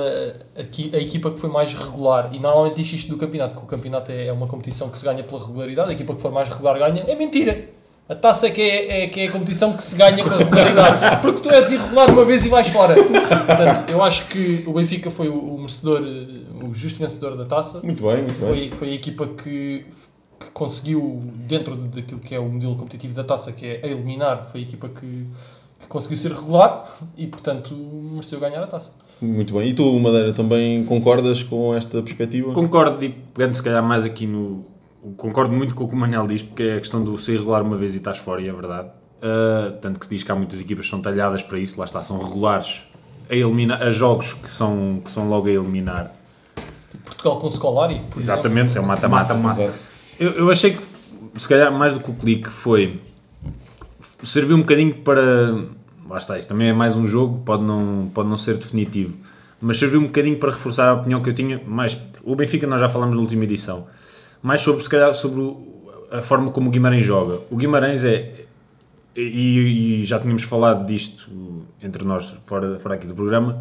aqui, 0.56 0.92
a 0.94 0.98
equipa 0.98 1.30
que 1.32 1.40
foi 1.40 1.50
mais 1.50 1.74
regular. 1.74 2.30
E 2.32 2.38
normalmente 2.38 2.76
diz 2.76 2.92
isto 2.92 3.08
do 3.10 3.16
campeonato, 3.16 3.56
que 3.56 3.62
o 3.62 3.66
campeonato 3.66 4.12
é, 4.12 4.28
é 4.28 4.32
uma 4.32 4.46
competição 4.46 4.88
que 4.88 4.96
se 4.96 5.04
ganha 5.04 5.24
pela 5.24 5.44
regularidade. 5.44 5.90
A 5.90 5.92
equipa 5.92 6.14
que 6.14 6.22
for 6.22 6.30
mais 6.30 6.48
regular 6.48 6.78
ganha. 6.78 7.02
É 7.08 7.16
mentira! 7.16 7.68
A 8.08 8.14
taça 8.14 8.46
é 8.46 8.50
que 8.50 8.62
é, 8.62 9.02
é 9.04 9.06
que 9.08 9.20
é 9.20 9.26
a 9.26 9.32
competição 9.32 9.72
que 9.72 9.82
se 9.82 9.96
ganha 9.96 10.22
pela 10.22 10.38
regularidade. 10.38 11.20
Porque 11.22 11.40
tu 11.40 11.50
és 11.50 11.72
irregular 11.72 12.08
uma 12.12 12.24
vez 12.24 12.44
e 12.44 12.48
vais 12.48 12.68
fora. 12.68 12.94
Portanto, 12.94 13.90
eu 13.90 14.02
acho 14.02 14.26
que 14.28 14.62
o 14.66 14.72
Benfica 14.72 15.10
foi 15.10 15.28
o, 15.28 15.34
o 15.36 15.58
merecedor, 15.58 16.02
uh, 16.02 16.66
o 16.68 16.72
justo 16.72 17.00
vencedor 17.00 17.36
da 17.36 17.44
taça. 17.44 17.80
Muito 17.82 18.04
bem, 18.04 18.22
muito 18.22 18.38
bem. 18.38 18.48
Foi, 18.48 18.70
foi 18.70 18.90
a 18.90 18.94
equipa 18.94 19.26
que, 19.26 19.86
que 20.38 20.50
conseguiu, 20.52 21.20
dentro 21.48 21.74
de- 21.76 21.88
daquilo 22.00 22.20
que 22.20 22.32
é 22.32 22.38
o 22.38 22.48
modelo 22.48 22.76
competitivo 22.76 23.12
da 23.12 23.24
taça, 23.24 23.50
que 23.50 23.66
é 23.66 23.80
a 23.82 23.86
eliminar, 23.88 24.48
foi 24.52 24.60
a 24.60 24.62
equipa 24.62 24.88
que, 24.88 25.26
que 25.80 25.86
conseguiu 25.88 26.16
ser 26.16 26.30
regular 26.32 26.84
e, 27.18 27.26
portanto, 27.26 27.74
mereceu 27.74 28.38
ganhar 28.38 28.62
a 28.62 28.66
taça. 28.68 28.92
Muito 29.20 29.52
bem. 29.54 29.68
E 29.70 29.72
tu, 29.74 29.98
Madeira, 29.98 30.32
também 30.32 30.84
concordas 30.84 31.42
com 31.42 31.74
esta 31.74 32.00
perspectiva? 32.02 32.52
Concordo 32.52 33.02
e 33.04 33.08
pegando 33.08 33.54
se 33.54 33.62
calhar 33.64 33.82
mais 33.82 34.04
aqui 34.04 34.28
no. 34.28 34.64
Concordo 35.16 35.52
muito 35.52 35.74
com 35.74 35.84
o 35.84 35.88
que 35.88 35.94
o 35.94 35.98
Manel 35.98 36.26
diz, 36.26 36.42
porque 36.42 36.62
é 36.62 36.76
a 36.76 36.80
questão 36.80 37.02
do 37.02 37.18
ser 37.18 37.34
irregular 37.34 37.62
uma 37.62 37.76
vez 37.76 37.94
e 37.94 37.98
estás 37.98 38.18
fora, 38.18 38.40
e 38.40 38.48
é 38.48 38.52
verdade. 38.52 38.88
Uh, 39.16 39.72
tanto 39.80 40.00
que 40.00 40.06
se 40.06 40.14
diz 40.14 40.22
que 40.22 40.32
há 40.32 40.34
muitas 40.34 40.60
equipas 40.60 40.86
que 40.86 40.90
são 40.90 41.00
talhadas 41.00 41.42
para 41.42 41.58
isso, 41.58 41.78
lá 41.78 41.86
está, 41.86 42.02
são 42.02 42.18
regulares 42.22 42.82
a, 43.30 43.34
eliminar, 43.34 43.82
a 43.82 43.90
jogos 43.90 44.34
que 44.34 44.50
são, 44.50 45.00
que 45.04 45.10
são 45.10 45.28
logo 45.28 45.46
a 45.46 45.50
eliminar. 45.50 46.12
Portugal 47.04 47.38
com 47.38 47.50
Scolari, 47.50 48.00
por 48.10 48.20
Exatamente, 48.20 48.78
é 48.78 48.80
um 48.80 48.84
mata-mata. 48.84 49.34
Exato. 49.34 49.96
Eu, 50.18 50.32
eu 50.32 50.50
achei 50.50 50.72
que, 50.72 50.82
se 51.36 51.48
calhar, 51.48 51.70
mais 51.72 51.94
do 51.94 52.00
que 52.00 52.10
o 52.10 52.14
clique 52.14 52.48
foi. 52.48 53.00
serviu 54.22 54.56
um 54.56 54.60
bocadinho 54.60 54.94
para. 54.94 55.22
Lá 56.08 56.18
está, 56.18 56.38
isso 56.38 56.48
também 56.48 56.68
é 56.68 56.72
mais 56.72 56.96
um 56.96 57.06
jogo, 57.06 57.42
pode 57.44 57.64
não, 57.64 58.10
pode 58.14 58.28
não 58.28 58.36
ser 58.36 58.56
definitivo, 58.56 59.16
mas 59.60 59.76
serviu 59.76 60.00
um 60.00 60.04
bocadinho 60.04 60.38
para 60.38 60.52
reforçar 60.52 60.88
a 60.88 60.94
opinião 60.94 61.20
que 61.20 61.30
eu 61.30 61.34
tinha. 61.34 61.60
Mais, 61.66 61.98
o 62.22 62.36
Benfica, 62.36 62.66
nós 62.66 62.80
já 62.80 62.88
falamos 62.88 63.16
na 63.16 63.20
última 63.20 63.42
edição, 63.44 63.86
mais 64.46 64.60
sobre, 64.60 64.80
se 64.80 64.88
calhar, 64.88 65.12
sobre 65.12 65.56
a 66.08 66.22
forma 66.22 66.52
como 66.52 66.68
o 66.68 66.70
Guimarães 66.70 67.02
joga. 67.02 67.36
O 67.50 67.56
Guimarães 67.56 68.04
é. 68.04 68.32
E, 69.16 70.02
e 70.02 70.04
já 70.04 70.20
tínhamos 70.20 70.44
falado 70.44 70.86
disto 70.86 71.28
entre 71.82 72.04
nós, 72.04 72.36
fora, 72.46 72.78
fora 72.78 72.94
aqui 72.94 73.08
do 73.08 73.14
programa, 73.14 73.60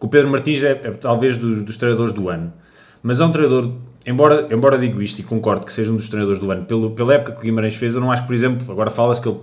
que 0.00 0.04
o 0.04 0.08
Pedro 0.08 0.28
Martins 0.30 0.64
é, 0.64 0.72
é 0.72 0.90
talvez 0.90 1.36
dos, 1.36 1.62
dos 1.62 1.76
treinadores 1.76 2.12
do 2.12 2.28
ano. 2.28 2.52
Mas 3.00 3.20
é 3.20 3.24
um 3.24 3.30
treinador, 3.30 3.70
embora, 4.04 4.48
embora 4.50 4.76
digo 4.76 5.00
isto 5.00 5.20
e 5.20 5.22
concordo 5.22 5.64
que 5.64 5.72
seja 5.72 5.92
um 5.92 5.96
dos 5.96 6.08
treinadores 6.08 6.40
do 6.40 6.50
ano, 6.50 6.64
pelo, 6.64 6.90
pela 6.90 7.14
época 7.14 7.32
que 7.32 7.38
o 7.38 7.42
Guimarães 7.42 7.76
fez, 7.76 7.94
eu 7.94 8.00
não 8.00 8.10
acho 8.10 8.22
que, 8.22 8.26
por 8.26 8.34
exemplo, 8.34 8.72
agora 8.72 8.90
fala-se 8.90 9.22
que 9.22 9.28
ele, 9.28 9.38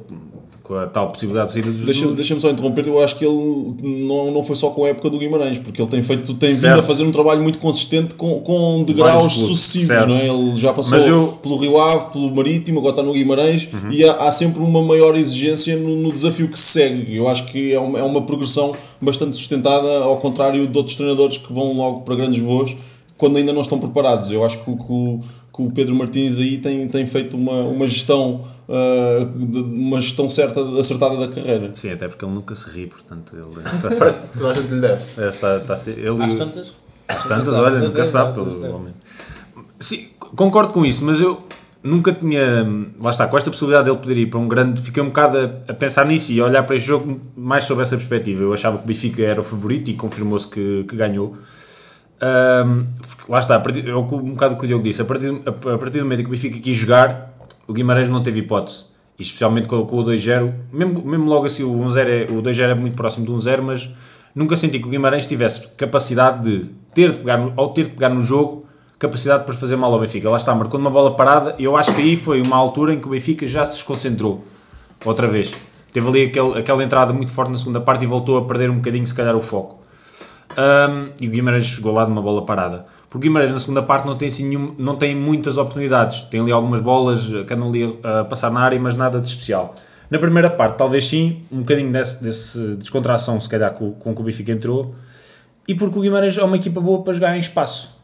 com 0.63 0.75
a 0.75 0.86
tal 0.86 1.10
possibilidade 1.10 1.48
de 1.48 1.53
saída 1.53 1.72
dos 1.72 1.86
Deixa-me 1.86 2.13
deixa 2.15 2.39
só 2.39 2.50
interromper, 2.50 2.88
eu 2.88 3.01
acho 3.03 3.15
que 3.17 3.25
ele 3.25 3.75
não, 4.08 4.31
não 4.31 4.43
foi 4.43 4.55
só 4.55 4.70
com 4.70 4.86
a 4.86 4.89
época 4.89 5.10
do 5.10 5.17
Guimarães, 5.17 5.58
porque 5.60 5.81
ele 5.81 5.89
tem 5.89 6.03
feito, 6.03 6.34
tem 6.36 6.50
vindo 6.51 6.60
Certo. 6.62 6.79
a 6.79 6.84
fazer 6.84 7.03
um 7.03 7.12
trabalho 7.12 7.41
muito 7.41 7.58
consistente 7.60 8.13
com, 8.15 8.39
com 8.41 8.84
degraus 8.84 9.34
sucessivos, 9.34 9.88
certo. 9.88 10.10
não 10.10 10.15
é? 10.15 10.27
Ele 10.27 10.58
já 10.58 10.72
passou 10.72 10.98
eu- 11.00 11.17
Uhum. 11.22 11.31
pelo 11.38 11.58
Rio 11.58 11.79
Ave, 11.81 12.12
pelo 12.12 12.34
Marítimo, 12.36 12.79
agora 12.79 12.93
está 12.93 13.03
no 13.03 13.13
Guimarães 13.13 13.67
e 13.91 14.03
há, 14.03 14.13
há 14.27 14.31
sempre 14.31 14.62
uma 14.62 14.81
maior 14.84 15.15
exigência 15.17 15.75
no, 15.75 15.98
no 15.98 16.12
desafio 16.12 16.48
que 16.48 16.58
se 16.60 16.72
segue. 16.74 17.15
Eu 17.15 17.27
acho 17.27 17.46
que 17.48 17.74
é 17.74 17.79
uma, 17.79 18.00
é 18.00 18.03
uma 18.03 18.22
progressão 18.22 18.74
bastante 19.01 19.36
sustentada, 19.36 20.00
ao 20.03 20.17
contrário 20.17 20.67
de 20.67 20.77
outros 20.77 20.96
treinadores 20.96 21.38
que 21.38 21.51
vão 21.51 21.74
logo 21.75 22.01
para 22.01 22.15
grandes 22.15 22.41
voos 22.41 22.75
quando 23.17 23.38
ainda 23.38 23.51
não 23.53 23.62
estão 23.62 23.77
preparados. 23.79 24.31
Eu 24.31 24.43
acho 24.46 24.60
que, 24.63 24.70
o- 24.72 24.77
que 24.77 25.41
que 25.53 25.62
o 25.62 25.70
Pedro 25.70 25.93
Martins 25.93 26.38
aí 26.39 26.58
tem, 26.60 26.88
tem 26.88 27.05
feito 27.05 27.36
uma, 27.36 27.63
uma 27.65 27.86
gestão 27.86 28.39
ah, 28.72 29.25
de- 29.36 29.60
uma 29.60 30.00
gestão 30.00 30.30
certa, 30.30 30.62
acertada 30.80 31.18
da 31.18 31.28
carreira. 31.28 31.72
Sim, 31.75 31.92
até 31.92 32.08
porque 32.08 32.24
ele 32.24 32.34
nunca 32.34 32.56
se 32.56 32.70
ri, 32.70 32.88
portanto, 32.88 33.36
ele 33.36 33.44
está, 33.94 34.10
que 34.12 34.38
toda 34.38 34.50
a 34.50 34.54
gente 34.54 34.74
lhe 34.74 34.80
deve. 34.82 35.04
É, 35.22 35.28
está, 35.28 35.58
está 35.58 35.74
a 35.74 35.78
ser- 35.78 36.00
ele, 36.00 36.24
Às 36.24 36.36
tantas? 36.38 36.74
Às 37.08 37.25
tantas, 37.25 37.50
olha, 37.58 37.72
tantas, 37.75 37.90
nunca 37.90 38.06
sabe, 38.06 38.34
pelo 38.34 38.75
homem. 38.75 38.94
Sim, 39.80 40.08
concordo 40.20 40.72
com 40.72 40.86
isso, 40.86 41.04
mas 41.04 41.20
eu 41.20 41.42
nunca 41.84 42.13
tinha. 42.13 42.66
Lá 43.01 43.10
está, 43.12 43.28
com 43.28 43.38
esta 43.38 43.50
possibilidade 43.50 43.86
dele 43.90 43.98
poder 43.98 44.18
ir 44.18 44.28
para 44.28 44.40
um 44.40 44.48
grande. 44.48 44.80
Fiquei 44.82 45.01
um 45.04 45.08
bocado 45.08 45.38
a, 45.38 45.72
a 45.72 45.74
pensar 45.74 46.06
nisso 46.06 46.32
e 46.32 46.40
a 46.40 46.46
olhar 46.46 46.63
para 46.63 46.75
este 46.78 46.88
jogo 46.88 47.20
mais 47.36 47.66
sob 47.66 47.82
essa 47.82 47.98
perspectiva. 47.98 48.44
Eu 48.44 48.54
achava 48.54 48.78
que 48.78 48.84
o 48.84 48.88
Benfica 48.88 49.22
era 49.24 49.42
o 49.42 49.44
favorito 49.44 49.90
e 49.90 49.96
confirmou-se 49.96 50.48
que, 50.48 50.86
que 50.88 50.96
ganhou. 50.96 51.36
Porque 53.08 53.32
lá 53.32 53.40
está, 53.40 53.56
é 53.56 53.96
um 53.96 54.04
bocado 54.04 54.54
o 54.56 54.58
que 54.58 54.66
o 54.66 54.68
Diogo 54.68 54.84
disse. 54.84 55.01
A 55.01 55.06
partir, 55.06 55.30
a, 55.46 55.50
a 55.74 55.78
partir 55.78 55.98
do 56.00 56.04
momento 56.06 56.20
em 56.20 56.24
que 56.24 56.30
o 56.30 56.32
Benfica 56.32 56.60
quis 56.60 56.78
jogar, 56.78 57.31
o 57.72 57.74
Guimarães 57.74 58.10
não 58.10 58.22
teve 58.22 58.40
hipótese. 58.40 58.86
E 59.18 59.24
especialmente 59.24 59.68
com, 59.68 59.86
com 59.86 59.98
o 59.98 60.04
2-0, 60.04 60.54
mesmo, 60.72 61.01
mesmo 61.06 61.25
logo 61.25 61.46
assim 61.46 61.63
o 61.63 61.74
1-0 61.74 62.08
é, 62.08 62.32
o 62.32 62.42
2-0 62.42 62.72
é 62.72 62.75
muito 62.75 62.96
próximo 62.96 63.25
do 63.25 63.34
1-0, 63.36 63.62
mas 63.62 63.90
nunca 64.36 64.56
senti 64.56 64.78
que 64.80 64.88
o 64.88 64.90
Guimarães 64.90 65.25
tivesse 65.25 65.68
capacidade 65.78 66.44
de 66.44 66.70
ter 66.94 67.12
de 67.12 67.20
pegar 67.20 67.38
no, 67.38 67.54
ao 67.56 67.70
ter 67.70 67.86
de 67.86 67.92
pegar 67.92 68.10
no 68.10 68.22
jogo, 68.22 68.66
capacidade 69.00 69.46
para 69.46 69.54
fazer 69.54 69.78
mal 69.78 69.94
ao 69.94 70.00
Benfica. 70.00 70.30
Lá 70.30 70.38
está, 70.38 70.54
marcou 70.54 70.80
uma 70.80 70.90
bola 70.90 71.16
parada 71.16 71.56
e 71.58 71.63
eu 71.63 71.78
acho 71.78 71.96
que 71.96 72.01
aí 72.01 72.18
foi 72.18 72.42
uma 72.42 72.58
altura 72.58 72.94
em 72.94 73.00
que 73.00 73.08
o 73.08 73.12
Benfica 73.12 73.48
já 73.48 73.63
se 73.63 73.74
desconcentrou 73.74 74.44
outra 75.06 75.28
vez. 75.28 75.56
Teve 75.94 76.08
ali 76.08 76.24
aquele, 76.24 76.60
aquela 76.60 76.84
entrada 76.84 77.13
muito 77.13 77.32
forte 77.32 77.51
na 77.51 77.58
segunda 77.58 77.80
parte 77.80 78.04
e 78.04 78.08
voltou 78.08 78.38
a 78.38 78.46
perder 78.46 78.70
um 78.70 78.75
bocadinho, 78.75 79.06
se 79.08 79.16
calhar, 79.16 79.36
o 79.36 79.42
foco. 79.42 79.80
Um, 80.58 81.10
e 81.20 81.28
o 81.28 81.32
Guimarães 81.32 81.66
chegou 81.66 81.94
lá 81.94 82.06
de 82.06 82.12
uma 82.12 82.22
bola 82.22 82.46
parada. 82.46 82.86
Porque 83.12 83.27
o 83.27 83.30
Guimarães 83.30 83.51
na 83.51 83.60
segunda 83.60 83.84
parte 83.84 84.08
não 84.08 84.15
tem, 84.15 84.30
assim, 84.30 84.48
nenhum, 84.48 84.74
não 84.77 84.96
tem 84.96 85.13
muitas 85.13 85.58
oportunidades. 85.58 86.22
Tem 86.32 86.39
ali 86.39 86.50
algumas 86.51 86.80
bolas 86.80 87.25
que 87.46 87.53
andam 87.53 87.68
ali 87.68 88.00
a, 88.03 88.22
a 88.22 88.25
passar 88.25 88.50
na 88.50 88.62
área, 88.62 88.80
mas 88.80 88.96
nada 88.96 89.20
de 89.20 89.27
especial. 89.27 89.75
Na 90.10 90.18
primeira 90.18 90.50
parte, 90.50 90.77
talvez 90.77 91.06
sim, 91.06 91.41
um 91.51 91.60
bocadinho 91.60 91.91
desse, 91.91 92.24
desse 92.24 92.75
descontração, 92.77 93.39
se 93.41 93.50
calhar, 93.50 93.74
com, 93.74 93.91
com 93.91 94.15
que 94.15 94.22
o 94.22 94.24
Benfica 94.24 94.53
entrou. 94.53 94.96
E 95.68 95.75
porque 95.75 96.00
o 96.00 96.01
Guimarães 96.01 96.38
é 96.38 96.44
uma 96.44 96.56
equipa 96.56 96.80
boa 96.80 97.03
para 97.03 97.12
jogar 97.12 97.36
em 97.36 97.39
espaço. 97.39 98.00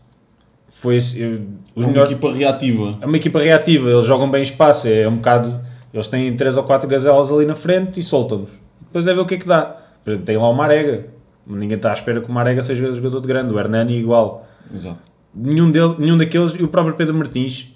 Foi 0.70 0.98
esse, 0.98 1.22
eu- 1.22 1.40
os 1.74 1.86
Uma 1.86 1.88
melhores- 1.88 2.12
equipa 2.12 2.34
reativa. 2.34 2.98
é 3.02 3.06
uma 3.06 3.16
equipa 3.16 3.40
reativa, 3.40 3.90
eles 3.90 4.06
jogam 4.06 4.30
bem 4.30 4.44
espaço, 4.44 4.90
é 4.90 5.08
um 5.08 5.16
bocado. 5.16 5.58
Eles 5.94 6.10
têm 6.10 6.36
3 6.36 6.58
ou 6.58 6.64
4 6.64 6.88
gazelas 6.88 7.32
ali 7.32 7.46
na 7.46 7.56
frente 7.56 7.98
e 8.00 8.04
soltam-nos. 8.04 8.60
Depois 8.82 9.08
é 9.08 9.14
ver 9.14 9.22
o 9.22 9.26
que 9.26 9.36
é 9.36 9.38
que 9.38 9.48
dá. 9.48 9.78
Por 10.04 10.10
exemplo, 10.12 10.26
tem 10.26 10.36
lá 10.38 10.50
o 10.50 10.54
Marega. 10.54 11.08
Ninguém 11.50 11.78
está 11.78 11.92
à 11.92 11.94
espera 11.94 12.20
que 12.22 12.30
o 12.30 12.32
Marega 12.34 12.62
seja 12.62 12.94
jogador 12.94 13.22
de 13.22 13.28
grande. 13.28 13.54
O 13.54 13.60
Hernani 13.60 13.96
é 13.96 14.00
igual. 14.00 14.46
Exato. 14.74 14.98
Nenhum, 15.34 15.72
dele, 15.72 15.96
nenhum 15.98 16.18
daqueles. 16.18 16.54
E 16.54 16.64
o 16.64 16.68
próprio 16.68 16.96
Pedro 16.96 17.16
Martins. 17.16 17.70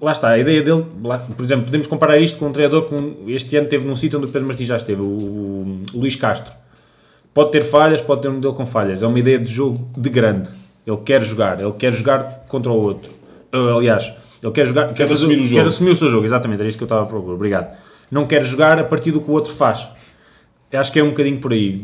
lá 0.00 0.12
está, 0.12 0.28
a 0.28 0.38
ideia 0.38 0.62
dele. 0.62 0.84
lá- 1.02 1.18
por 1.18 1.44
exemplo, 1.44 1.64
podemos 1.64 1.86
comparar 1.86 2.18
isto 2.18 2.38
com 2.38 2.46
um 2.48 2.52
treinador 2.52 2.88
que 2.88 3.32
este 3.32 3.56
ano 3.56 3.68
teve 3.68 3.86
num 3.86 3.96
sítio 3.96 4.18
onde 4.18 4.28
o 4.28 4.30
Pedro 4.30 4.46
Martins 4.48 4.68
já 4.68 4.76
esteve, 4.76 5.00
o, 5.00 5.04
o 5.04 5.82
Luís 5.94 6.16
Castro. 6.16 6.52
Pode 7.34 7.50
ter 7.50 7.62
falhas, 7.64 8.00
pode 8.00 8.20
ter 8.22 8.28
um 8.28 8.34
modelo 8.34 8.52
com 8.54 8.66
falhas. 8.66 9.02
É 9.02 9.06
uma 9.06 9.18
ideia 9.18 9.38
de 9.38 9.50
jogo 9.50 9.88
de 9.96 10.10
grande. 10.10 10.50
Ele 10.86 10.96
quer 10.98 11.22
jogar, 11.22 11.60
ele 11.60 11.72
quer 11.72 11.92
jogar 11.92 12.44
contra 12.48 12.70
o 12.70 12.76
outro. 12.76 13.10
Uh, 13.54 13.78
aliás, 13.78 14.12
ele 14.42 14.52
quer 14.52 14.66
jogar, 14.66 14.92
quer, 14.92 15.10
assumir 15.10 15.36
o 15.36 15.44
jogo. 15.44 15.54
Quer 15.62 15.66
assumir 15.68 15.90
o 15.92 15.96
seu 15.96 16.08
jogo, 16.10 16.24
exatamente, 16.24 16.60
era 16.60 16.68
isto 16.68 16.76
que 16.78 16.82
eu 16.84 16.86
estava 16.86 17.02
a 17.02 17.06
procurar. 17.06 17.34
Obrigado. 17.34 17.76
Não 18.10 18.26
quer 18.26 18.42
jogar 18.42 18.78
a 18.78 18.84
partir 18.84 19.12
do 19.12 19.20
que 19.20 19.30
o 19.30 19.34
outro 19.34 19.52
faz. 19.52 19.88
Acho 20.72 20.92
que 20.92 20.98
é 20.98 21.04
um 21.04 21.10
bocadinho 21.10 21.38
por 21.38 21.52
aí. 21.52 21.80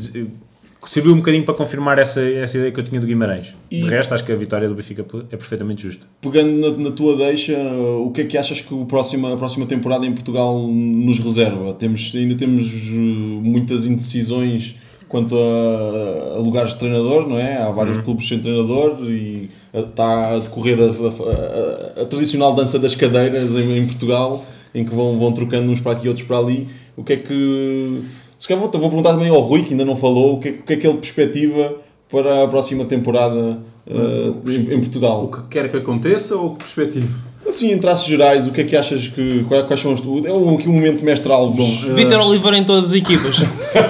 Serviu 0.86 1.12
um 1.12 1.16
bocadinho 1.16 1.44
para 1.44 1.54
confirmar 1.54 1.98
essa, 1.98 2.20
essa 2.22 2.56
ideia 2.56 2.72
que 2.72 2.80
eu 2.80 2.84
tinha 2.84 3.00
do 3.00 3.06
Guimarães. 3.06 3.54
E- 3.70 3.82
De 3.82 3.88
resto, 3.88 4.14
acho 4.14 4.24
que 4.24 4.32
a 4.32 4.36
vitória 4.36 4.68
do 4.68 4.74
Benfica 4.74 5.04
é 5.30 5.36
perfeitamente 5.36 5.82
justa. 5.82 6.06
Pegando 6.22 6.52
na, 6.78 6.84
na 6.84 6.90
tua 6.92 7.16
deixa, 7.16 7.52
o 7.58 8.10
que 8.10 8.22
é 8.22 8.24
que 8.24 8.38
achas 8.38 8.60
que 8.60 8.72
o 8.72 8.86
próxima, 8.86 9.34
a 9.34 9.36
próxima 9.36 9.66
temporada 9.66 10.06
em 10.06 10.12
Portugal 10.12 10.56
nos 10.66 11.18
reserva? 11.18 11.74
Temos, 11.74 12.12
ainda 12.14 12.34
temos 12.36 12.64
eh, 12.90 12.94
muitas 12.94 13.86
indecisões 13.86 14.76
quanto 15.08 15.34
a, 15.36 16.36
a 16.36 16.38
lugares 16.38 16.70
de 16.74 16.76
treinador, 16.78 17.28
não 17.28 17.38
é? 17.38 17.56
Há 17.60 17.70
vários 17.70 17.98
clubes 17.98 18.28
sem 18.28 18.38
treinador 18.38 18.98
e 19.10 19.50
está 19.74 20.34
a 20.34 20.38
decorrer 20.38 20.78
a, 20.78 20.84
a- 20.84 21.98
a- 21.98 22.02
a 22.02 22.06
tradicional 22.06 22.54
dança 22.54 22.78
das 22.78 22.94
cadeiras 22.94 23.50
em, 23.56 23.78
em 23.78 23.84
Portugal, 23.86 24.44
em 24.74 24.84
que 24.84 24.94
vão, 24.94 25.18
vão 25.18 25.32
trocando 25.32 25.70
uns 25.72 25.80
para 25.80 25.92
aqui 25.92 26.06
e 26.06 26.08
outros 26.08 26.26
para 26.26 26.38
ali. 26.38 26.68
O 26.96 27.02
que 27.02 27.12
é 27.14 27.16
que. 27.16 28.00
Se 28.38 28.46
calhar 28.46 28.62
vou, 28.62 28.70
vou 28.70 28.88
perguntar 28.88 29.14
também 29.14 29.28
ao 29.28 29.40
Rui, 29.40 29.64
que 29.64 29.72
ainda 29.72 29.84
não 29.84 29.96
falou, 29.96 30.36
o 30.36 30.40
que 30.40 30.48
é, 30.48 30.52
o 30.52 30.62
que, 30.62 30.72
é 30.72 30.76
que 30.76 30.86
ele 30.86 30.98
perspectiva 30.98 31.74
para 32.08 32.44
a 32.44 32.48
próxima 32.48 32.84
temporada 32.84 33.60
eh, 33.84 34.32
em, 34.46 34.74
em 34.74 34.80
Portugal? 34.80 35.24
O 35.24 35.28
que 35.28 35.42
quer 35.50 35.68
que 35.68 35.76
aconteça 35.76 36.36
ou 36.36 36.52
que 36.52 36.58
perspectiva? 36.58 37.08
Assim, 37.46 37.72
em 37.72 37.78
traços 37.78 38.06
gerais, 38.06 38.46
o 38.46 38.52
que 38.52 38.60
é 38.60 38.64
que 38.64 38.76
achas 38.76 39.08
que. 39.08 39.44
Quais, 39.44 39.80
são 39.80 39.92
os. 39.92 40.00
É 40.24 40.32
um, 40.32 40.54
aqui 40.54 40.68
um 40.68 40.74
momento 40.74 41.04
mestral. 41.04 41.50
Bom, 41.50 41.94
Vítor 41.94 42.20
Oliveira 42.20 42.58
em 42.58 42.64
todas 42.64 42.88
as 42.88 42.92
equipas. 42.92 43.38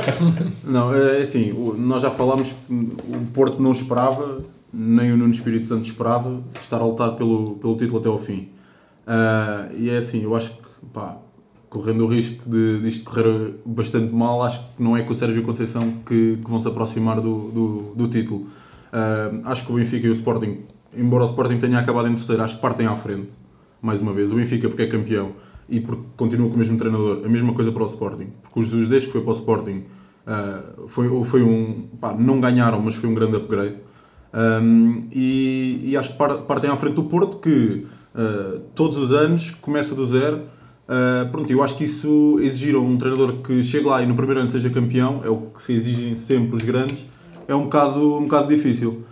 Não, 0.64 0.95
é 0.95 1.19
assim, 1.19 1.52
nós 1.76 2.02
já 2.02 2.11
falámos 2.11 2.49
que 2.49 2.73
o 2.73 3.26
Porto 3.33 3.61
não 3.61 3.73
esperava, 3.73 4.43
nem 4.73 5.12
o 5.12 5.17
Nuno 5.17 5.33
Espírito 5.33 5.64
Santo 5.64 5.85
esperava, 5.85 6.43
estar 6.61 6.76
a 6.76 6.85
lutar 6.85 7.12
pelo, 7.12 7.52
pelo 7.55 7.75
título 7.75 8.00
até 8.00 8.09
ao 8.09 8.19
fim. 8.19 8.49
Ah, 9.07 9.67
e 9.75 9.88
é 9.88 9.97
assim, 9.97 10.23
eu 10.23 10.37
acho 10.37 10.50
que, 10.50 10.87
pá, 10.93 11.17
correndo 11.69 12.05
o 12.05 12.07
risco 12.07 12.49
de 12.49 12.81
disto 12.81 13.05
correr 13.05 13.55
bastante 13.65 14.15
mal, 14.15 14.43
acho 14.43 14.61
que 14.75 14.83
não 14.83 14.97
é 14.97 15.03
com 15.03 15.13
o 15.13 15.15
Sérgio 15.15 15.43
Conceição 15.43 15.93
que, 16.07 16.39
que 16.43 16.51
vão 16.51 16.61
se 16.61 16.67
aproximar 16.69 17.21
do, 17.21 17.51
do, 17.51 17.95
do 17.95 18.09
título. 18.09 18.47
Ah, 18.93 19.31
acho 19.45 19.67
que 19.67 19.73
o 19.73 19.75
Benfica 19.75 20.07
e 20.07 20.11
o 20.11 20.13
Sporting, 20.13 20.59
embora 20.97 21.25
o 21.25 21.27
Sporting 21.27 21.59
tenha 21.59 21.79
acabado 21.79 22.09
em 22.09 22.15
terceiro, 22.15 22.43
acho 22.43 22.57
que 22.57 22.63
partem 22.63 22.87
à 22.87 22.97
frente, 22.97 23.29
mais 23.83 24.01
uma 24.01 24.13
vez. 24.13 24.33
O 24.33 24.37
Benfica 24.37 24.67
porque 24.69 24.83
é 24.83 24.87
campeão 24.87 25.33
e 25.69 25.79
porque 25.81 26.03
continua 26.17 26.49
com 26.49 26.55
o 26.55 26.59
mesmo 26.59 26.79
treinador, 26.79 27.21
a 27.23 27.29
mesma 27.29 27.53
coisa 27.53 27.71
para 27.71 27.83
o 27.83 27.87
Sporting. 27.87 28.29
Porque 28.43 28.61
o 28.61 28.63
Jesus 28.63 28.89
desde 28.89 29.09
que 29.09 29.13
foi 29.13 29.21
para 29.21 29.31
o 29.31 29.35
Sporting 29.35 29.83
ah, 30.27 30.63
foi, 30.87 31.25
foi 31.25 31.43
um. 31.43 31.83
Pá, 32.01 32.15
não 32.15 32.41
ganharam, 32.41 32.81
mas 32.81 32.95
foi 32.95 33.11
um 33.11 33.15
grande 33.15 33.37
upgrade. 33.37 33.77
Um, 34.63 35.07
e, 35.13 35.81
e 35.85 35.97
acho 35.97 36.13
que 36.13 36.19
par- 36.19 36.43
partem 36.43 36.71
à 36.71 36.77
frente 36.77 36.95
do 36.95 37.05
Porto 37.05 37.39
que 37.39 37.87
ah, 38.15 38.59
todos 38.75 38.97
os 38.97 39.13
anos 39.13 39.51
começa 39.51 39.95
do 39.95 40.05
zero. 40.07 40.41
Ah, 40.88 41.28
pronto, 41.30 41.52
eu 41.52 41.62
acho 41.62 41.76
que 41.76 41.85
isso 41.85 42.38
exigiram 42.40 42.85
um 42.85 42.97
treinador 42.97 43.35
que 43.42 43.62
chegue 43.62 43.85
lá 43.85 44.02
e 44.02 44.07
no 44.07 44.14
primeiro 44.14 44.40
ano 44.40 44.49
seja 44.49 44.71
campeão, 44.71 45.21
é 45.23 45.28
o 45.28 45.37
que 45.54 45.62
se 45.62 45.73
exigem 45.73 46.16
sempre 46.16 46.57
os 46.57 46.62
grandes, 46.62 47.04
é 47.47 47.54
um 47.54 47.64
bocado, 47.64 48.16
um 48.16 48.23
bocado 48.23 48.49
difícil. 48.49 49.04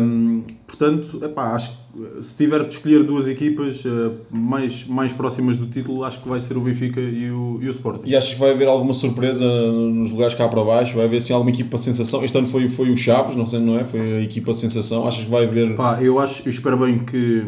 Um, 0.00 0.42
portanto, 0.66 1.18
epá, 1.22 1.54
acho 1.54 1.70
que 1.70 2.22
se 2.22 2.36
tiver 2.36 2.62
de 2.62 2.72
escolher 2.72 3.02
duas 3.02 3.26
equipas 3.26 3.84
ah, 3.86 4.12
mais, 4.30 4.86
mais 4.86 5.12
próximas 5.12 5.56
do 5.56 5.66
título, 5.66 6.04
acho 6.04 6.20
que 6.22 6.28
vai 6.28 6.40
ser 6.40 6.58
o 6.58 6.60
Benfica 6.60 7.00
e 7.00 7.30
o, 7.30 7.58
e 7.62 7.66
o 7.66 7.70
Sporting. 7.70 8.02
e 8.04 8.14
achas 8.14 8.34
que 8.34 8.40
vai 8.40 8.50
haver 8.50 8.68
alguma 8.68 8.92
surpresa 8.92 9.44
nos 9.72 10.10
lugares 10.10 10.34
cá 10.34 10.46
para 10.46 10.62
baixo? 10.62 10.96
Vai 10.96 11.06
haver 11.06 11.16
assim, 11.16 11.32
alguma 11.32 11.50
equipa 11.50 11.78
sensação? 11.78 12.22
Este 12.22 12.36
ano 12.36 12.46
foi, 12.46 12.68
foi 12.68 12.90
o 12.90 12.96
Chaves, 12.96 13.34
não 13.34 13.46
sei, 13.46 13.60
não 13.60 13.78
é? 13.78 13.84
Foi 13.84 14.00
a 14.00 14.20
equipa 14.20 14.52
sensação. 14.52 15.08
Achas 15.08 15.24
que 15.24 15.30
vai 15.30 15.44
haver. 15.44 15.74
Eu 16.02 16.18
acho, 16.18 16.42
eu 16.44 16.50
espero 16.50 16.76
bem 16.76 16.98
que 16.98 17.44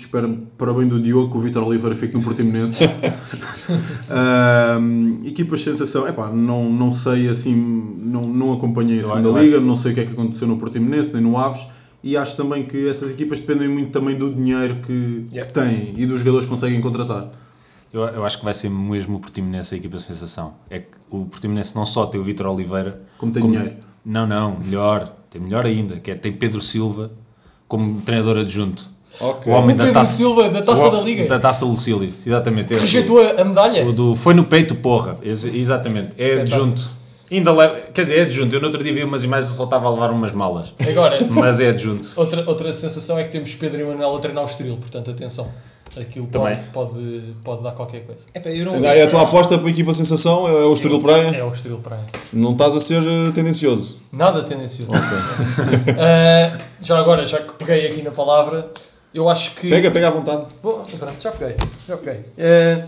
espero 0.00 0.46
para 0.56 0.72
bem 0.72 0.86
do 0.88 1.00
Diogo 1.00 1.30
que 1.30 1.36
o 1.36 1.40
Vitor 1.40 1.62
Oliveira 1.62 1.94
fique 1.94 2.14
no 2.14 2.22
Portimonense. 2.22 2.84
Equipas 5.24 5.62
sensação, 5.62 6.06
epá, 6.08 6.30
não, 6.30 6.70
não 6.70 6.90
sei 6.90 7.28
assim, 7.28 7.54
não, 7.54 8.22
não 8.22 8.52
acompanhei 8.52 9.00
a 9.00 9.04
segunda 9.04 9.40
liga, 9.40 9.60
não 9.60 9.74
sei 9.74 9.92
o 9.92 9.94
que 9.94 10.00
é 10.00 10.04
que 10.04 10.12
aconteceu 10.12 10.48
no 10.48 10.56
Portimonense 10.56 11.12
nem 11.12 11.22
no 11.22 11.36
Aves 11.36 11.66
e 12.02 12.16
acho 12.16 12.36
também 12.36 12.64
que 12.64 12.88
essas 12.88 13.10
equipas 13.10 13.40
dependem 13.40 13.68
muito 13.68 13.90
também 13.90 14.16
do 14.16 14.32
dinheiro 14.32 14.76
que, 14.76 15.26
Yeah. 15.30 15.46
que 15.46 15.52
têm 15.52 15.94
e 15.96 16.06
dos 16.06 16.20
jogadores 16.20 16.46
que 16.46 16.50
conseguem 16.50 16.80
contratar. 16.80 17.30
Eu, 17.92 18.02
eu 18.02 18.24
acho 18.24 18.38
que 18.38 18.44
vai 18.44 18.54
ser 18.54 18.70
mesmo 18.70 19.16
o 19.16 19.20
Portimonense 19.20 19.74
a 19.74 19.78
equipa 19.78 19.98
sensação. 19.98 20.54
É 20.70 20.78
que 20.78 20.88
o 21.10 21.26
Portimonense 21.26 21.74
não 21.74 21.84
só 21.84 22.06
tem 22.06 22.20
o 22.20 22.24
Vítor 22.24 22.46
Oliveira... 22.46 23.02
Como 23.18 23.32
tem 23.32 23.42
dinheiro. 23.42 23.72
Não, 24.04 24.26
não, 24.26 24.58
melhor. 24.58 25.12
Tem 25.28 25.40
melhor 25.40 25.66
ainda, 25.66 26.00
que 26.00 26.10
é 26.10 26.14
tem 26.14 26.32
Pedro 26.32 26.62
Silva 26.62 27.10
como 27.68 28.00
treinador 28.00 28.38
adjunto. 28.38 28.84
Ok. 29.18 29.52
O 29.52 29.56
homem 29.56 29.74
O 29.74 29.78
da 29.78 29.90
taça, 29.92 30.16
Silva, 30.16 30.48
da 30.48 30.62
Taça 30.62 30.88
o- 30.88 30.90
da 30.92 31.00
Liga. 31.00 31.26
Da 31.26 31.38
Taça 31.38 31.64
Lucílio, 31.64 32.12
exatamente. 32.26 32.72
esse. 32.74 32.82
Rejeitou 32.82 33.20
a, 33.20 33.40
a 33.40 33.44
medalha. 33.44 33.86
O 33.86 33.92
do 33.92 34.14
foi 34.14 34.34
no 34.34 34.44
peito, 34.44 34.74
porra. 34.76 35.16
Ex- 35.22 35.44
exatamente. 35.44 36.10
É 36.18 36.40
adjunto. 36.42 37.00
Ainda 37.30 37.52
leva, 37.52 37.76
quer 37.94 38.02
dizer, 38.02 38.18
é 38.18 38.22
adjunto. 38.22 38.54
Eu 38.56 38.60
no 38.60 38.66
outro 38.66 38.82
dia 38.82 38.92
vi 38.92 39.04
umas 39.04 39.22
imagens, 39.22 39.48
eu 39.50 39.54
só 39.56 39.64
estava 39.64 39.86
a 39.86 39.90
levar 39.90 40.10
umas 40.10 40.32
malas. 40.32 40.72
Agora, 40.88 41.18
Mas 41.30 41.60
é 41.60 41.68
adjunto. 41.70 42.08
outra, 42.16 42.42
outra 42.46 42.72
sensação 42.72 43.18
é 43.18 43.24
que 43.24 43.30
temos 43.30 43.54
Pedro 43.54 43.80
e 43.80 43.84
Manuel 43.84 44.16
a 44.16 44.18
treinar 44.18 44.42
o 44.42 44.46
Estoril, 44.46 44.76
portanto, 44.76 45.10
atenção. 45.10 45.48
Aquilo 46.00 46.28
pode, 46.28 46.44
Também. 46.54 46.64
pode, 46.72 47.34
pode 47.42 47.62
dar 47.64 47.72
qualquer 47.72 48.00
coisa. 48.06 48.24
Epá, 48.32 48.48
eu 48.50 48.64
não- 48.64 48.76
É 48.84 49.02
a 49.02 49.08
tua 49.08 49.22
aposta 49.22 49.58
para 49.58 49.66
a 49.66 49.70
equipa 49.70 49.92
sensação? 49.92 50.46
É 50.48 50.52
o 50.64 50.72
Estoril 50.72 51.00
Praia? 51.00 51.36
É 51.36 51.42
o 51.44 51.52
Estoril 51.52 51.78
Praia. 51.78 52.02
Não 52.32 52.52
estás 52.52 52.74
a 52.76 52.80
ser 52.80 53.02
eh, 53.02 53.30
tendencioso. 53.32 53.98
Nada 54.12 54.40
tendencioso. 54.42 54.92
Ah, 55.98 56.58
já 56.80 56.98
agora, 56.98 57.26
já 57.26 57.38
que 57.38 57.52
peguei 57.54 57.86
aqui 57.88 58.02
na 58.02 58.10
palavra, 58.10 58.68
eu 59.14 59.28
acho 59.28 59.54
que. 59.56 59.68
Pega, 59.68 59.90
pega 59.90 60.08
à 60.08 60.10
vontade. 60.10 60.46
Vou, 60.62 60.82
pronto, 60.98 61.20
já 61.22 61.30
peguei. 61.32 61.56
Já 61.86 61.96
peguei. 61.96 62.22
Eh, 62.38 62.84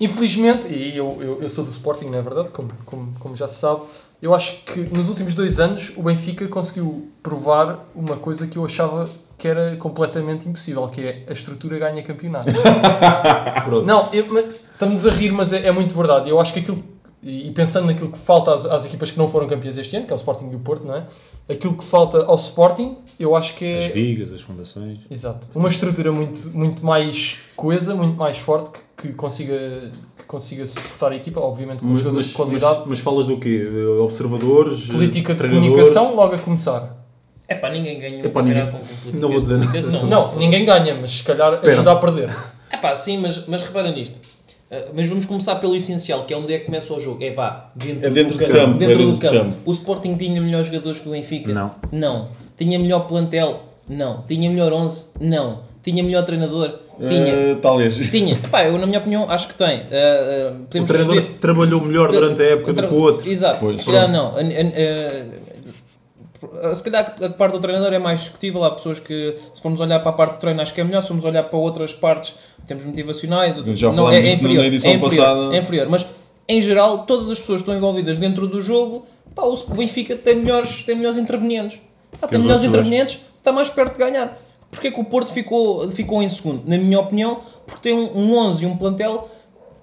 infelizmente, 0.00 0.72
e 0.72 0.96
eu, 0.96 1.18
eu, 1.20 1.42
eu 1.42 1.48
sou 1.48 1.64
do 1.64 1.70
Sporting, 1.70 2.06
não 2.06 2.18
é 2.18 2.22
verdade? 2.22 2.50
Como, 2.50 2.70
como, 2.84 3.12
como 3.18 3.36
já 3.36 3.48
se 3.48 3.56
sabe, 3.60 3.82
eu 4.22 4.34
acho 4.34 4.62
que 4.64 4.80
nos 4.94 5.08
últimos 5.08 5.34
dois 5.34 5.60
anos 5.60 5.92
o 5.96 6.02
Benfica 6.02 6.46
conseguiu 6.48 7.08
provar 7.22 7.84
uma 7.94 8.16
coisa 8.16 8.46
que 8.46 8.56
eu 8.58 8.64
achava 8.64 9.08
que 9.36 9.46
era 9.46 9.76
completamente 9.76 10.48
impossível, 10.48 10.88
que 10.88 11.00
é 11.00 11.24
a 11.28 11.32
estrutura 11.32 11.78
ganha 11.78 12.02
campeonato. 12.02 12.46
Não, 13.86 14.08
eu- 14.12 14.52
estamos 14.72 15.06
a 15.06 15.10
rir, 15.10 15.30
mas 15.32 15.52
é, 15.52 15.66
é 15.66 15.72
muito 15.72 15.94
verdade. 15.94 16.28
Eu 16.28 16.40
acho 16.40 16.52
que 16.52 16.58
aquilo 16.60 16.82
e, 17.22 17.50
pensando 17.50 17.86
naquilo 17.86 18.10
que 18.12 18.18
falta 18.18 18.54
às, 18.54 18.64
às 18.64 18.84
equipas 18.84 19.10
que 19.10 19.18
não 19.18 19.28
foram 19.28 19.46
campeãs 19.46 19.76
este 19.76 19.96
ano, 19.96 20.06
que 20.06 20.12
é 20.12 20.16
o 20.16 20.18
Sporting 20.18 20.50
e 20.52 20.56
o 20.56 20.60
Porto, 20.60 20.84
não 20.86 20.94
é? 20.96 21.04
Aquilo 21.48 21.76
que 21.76 21.84
falta 21.84 22.24
ao 22.24 22.36
Sporting, 22.36 22.96
eu 23.18 23.34
acho 23.34 23.54
que 23.54 23.64
é. 23.64 23.78
As 23.78 23.92
vigas, 23.92 24.32
as 24.32 24.40
fundações. 24.40 24.98
Exato. 25.10 25.48
Uma 25.54 25.68
estrutura 25.68 26.12
muito, 26.12 26.50
muito 26.56 26.84
mais 26.84 27.38
coesa, 27.56 27.94
muito 27.94 28.16
mais 28.16 28.38
forte, 28.38 28.70
que, 28.96 29.08
que 29.08 29.14
consiga, 29.14 29.56
que 30.16 30.24
consiga 30.26 30.66
suportar 30.66 31.12
a 31.12 31.16
equipa, 31.16 31.40
obviamente 31.40 31.80
com 31.80 31.86
Mas, 31.86 31.98
jogadores 32.00 32.26
mas, 32.26 32.30
de 32.30 32.36
qualidade. 32.36 32.78
mas- 32.80 32.88
mas 32.88 32.98
falas 33.00 33.26
do 33.26 33.38
quê? 33.38 33.58
De 33.58 33.86
Observadores? 34.00 34.86
política 34.86 35.34
de 35.34 35.42
comunicação 35.48 36.14
logo 36.14 36.34
a 36.34 36.38
começar. 36.38 36.96
É 37.48 37.54
pá, 37.54 37.70
ninguém 37.70 37.98
ganha 37.98 38.24
Epá, 38.26 38.40
um 38.42 38.44
ninguém- 38.44 38.64
não 39.14 39.28
vou 39.30 39.38
de 39.38 39.40
dizer 39.40 39.54
nada 39.54 39.66
comunicação. 39.68 39.92
sobre 40.00 40.10
Não, 40.14 40.36
ninguém 40.36 40.64
ganha, 40.66 40.94
mas 41.00 41.10
se 41.12 41.22
calhar 41.24 41.54
ajuda 41.64 41.92
a 41.92 41.96
perder. 41.96 42.28
É 42.70 42.76
pá, 42.76 42.94
sim, 42.94 43.16
mas, 43.18 43.46
mas 43.46 43.62
repara 43.62 43.90
nisto. 43.90 44.20
Uh, 44.70 44.92
mas 44.94 45.08
vamos 45.08 45.24
começar 45.24 45.54
pelo 45.56 45.74
essencial, 45.74 46.24
que 46.24 46.34
é 46.34 46.36
onde 46.36 46.52
é 46.52 46.58
que 46.58 46.66
começa 46.66 46.92
o 46.92 47.00
jogo. 47.00 47.24
É 47.24 47.30
pá, 47.30 47.70
dentro, 47.74 48.06
É 48.06 48.10
dentro 48.10 48.36
do 48.36 48.44
de 48.46 48.52
campo, 48.52 48.78
Dentro 48.78 48.94
é 48.94 48.96
do 48.98 49.04
dentro 49.06 49.12
de 49.14 49.18
campo. 49.20 49.34
campo. 49.50 49.56
O 49.64 49.72
Sporting 49.72 50.14
tinha 50.16 50.40
melhores 50.40 50.66
jogadores 50.66 50.98
que 51.00 51.08
o 51.08 51.12
Benfica? 51.12 51.52
Não. 51.54 51.70
Não. 51.90 52.28
Tinha 52.56 52.78
melhor 52.78 53.00
plantel? 53.06 53.62
Não. 53.88 54.22
Tinha 54.28 54.50
melhor 54.50 54.72
11? 54.72 55.04
Não. 55.20 55.60
Tinha 55.82 56.02
melhor 56.02 56.22
treinador? 56.24 56.80
Tinha. 56.98 57.32
Eh, 57.32 57.54
talvez. 57.62 57.96
Tinha. 58.10 58.34
Epá, 58.44 58.64
eu 58.64 58.76
na 58.76 58.84
minha 58.86 58.98
opinião 58.98 59.24
acho 59.30 59.48
que 59.48 59.54
tem. 59.54 59.78
Uh, 59.78 59.80
uh, 59.80 60.62
O 60.62 60.66
treinador 60.66 60.96
perceber- 61.06 61.38
trabalhou 61.40 61.80
melhor 61.80 62.10
durante 62.12 62.42
a 62.42 62.44
época 62.44 62.68
Outra- 62.70 62.86
do 62.86 62.88
que 62.88 62.94
o 62.94 62.98
outro. 63.02 63.30
Exato, 63.30 63.60
Pois, 63.60 63.80
se 63.80 63.86
calhar 63.86 64.10
não. 64.10 64.34
Eh, 66.42 66.74
se 66.74 66.82
calhar 66.84 67.16
a 67.22 67.28
parte 67.30 67.52
do 67.52 67.60
treinador 67.60 67.92
é 67.92 67.98
mais 67.98 68.20
discutível. 68.20 68.62
Há 68.64 68.70
pessoas 68.72 68.98
que, 69.00 69.34
se 69.52 69.60
formos 69.60 69.80
olhar 69.80 69.98
para 70.00 70.10
a 70.10 70.12
parte 70.12 70.32
do 70.34 70.38
treino, 70.38 70.60
acho 70.60 70.72
que 70.74 70.80
é 70.80 70.84
melhor. 70.84 71.00
Se 71.02 71.08
formos 71.08 71.24
olhar 71.24 71.42
para 71.44 71.58
outras 71.58 71.92
partes, 71.92 72.34
temos 72.66 72.84
motivacionais. 72.84 73.56
outras- 73.58 73.78
Já 73.78 73.88
não, 73.88 73.94
falámos 73.94 74.16
é, 74.16 74.18
é 74.18 74.22
disso 74.22 74.36
na 74.42 74.48
inferior, 74.48 74.64
edição 74.64 74.90
é 74.90 74.94
inferior, 74.94 75.24
passada. 75.26 75.54
É 75.54 75.58
inferior. 75.58 75.88
Mas, 75.88 76.06
em 76.48 76.60
geral, 76.60 76.98
todas 77.06 77.28
as 77.28 77.38
pessoas 77.40 77.62
que 77.62 77.68
estão 77.70 77.76
envolvidas 77.76 78.18
dentro 78.18 78.46
do 78.46 78.60
jogo, 78.60 79.04
pá, 79.34 79.42
o 79.42 79.56
Benfica 79.74 80.16
tem 80.16 80.36
melhores, 80.36 80.82
tem 80.84 80.96
melhores 80.96 81.18
intervenientes. 81.18 81.80
Tem 82.28 82.38
melhores 82.38 82.62
outros 82.62 82.64
intervenientes, 82.64 83.20
está 83.38 83.52
mais 83.52 83.68
perto 83.68 83.92
de 83.92 83.98
ganhar. 83.98 84.36
Porquê 84.70 84.90
que 84.90 85.00
o 85.00 85.04
Porto 85.04 85.32
ficou, 85.32 85.88
ficou 85.90 86.22
em 86.22 86.28
segundo? 86.28 86.62
Na 86.66 86.76
minha 86.76 86.98
opinião, 87.00 87.40
porque 87.66 87.80
tem 87.88 87.94
um, 87.98 88.18
um 88.18 88.36
11 88.38 88.64
e 88.64 88.66
um 88.66 88.76
plantel 88.76 89.28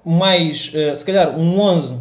mais, 0.05 0.71
eh, 0.73 0.93
se 0.93 1.03
calhar, 1.05 1.37
um 1.37 1.59
11 1.59 1.97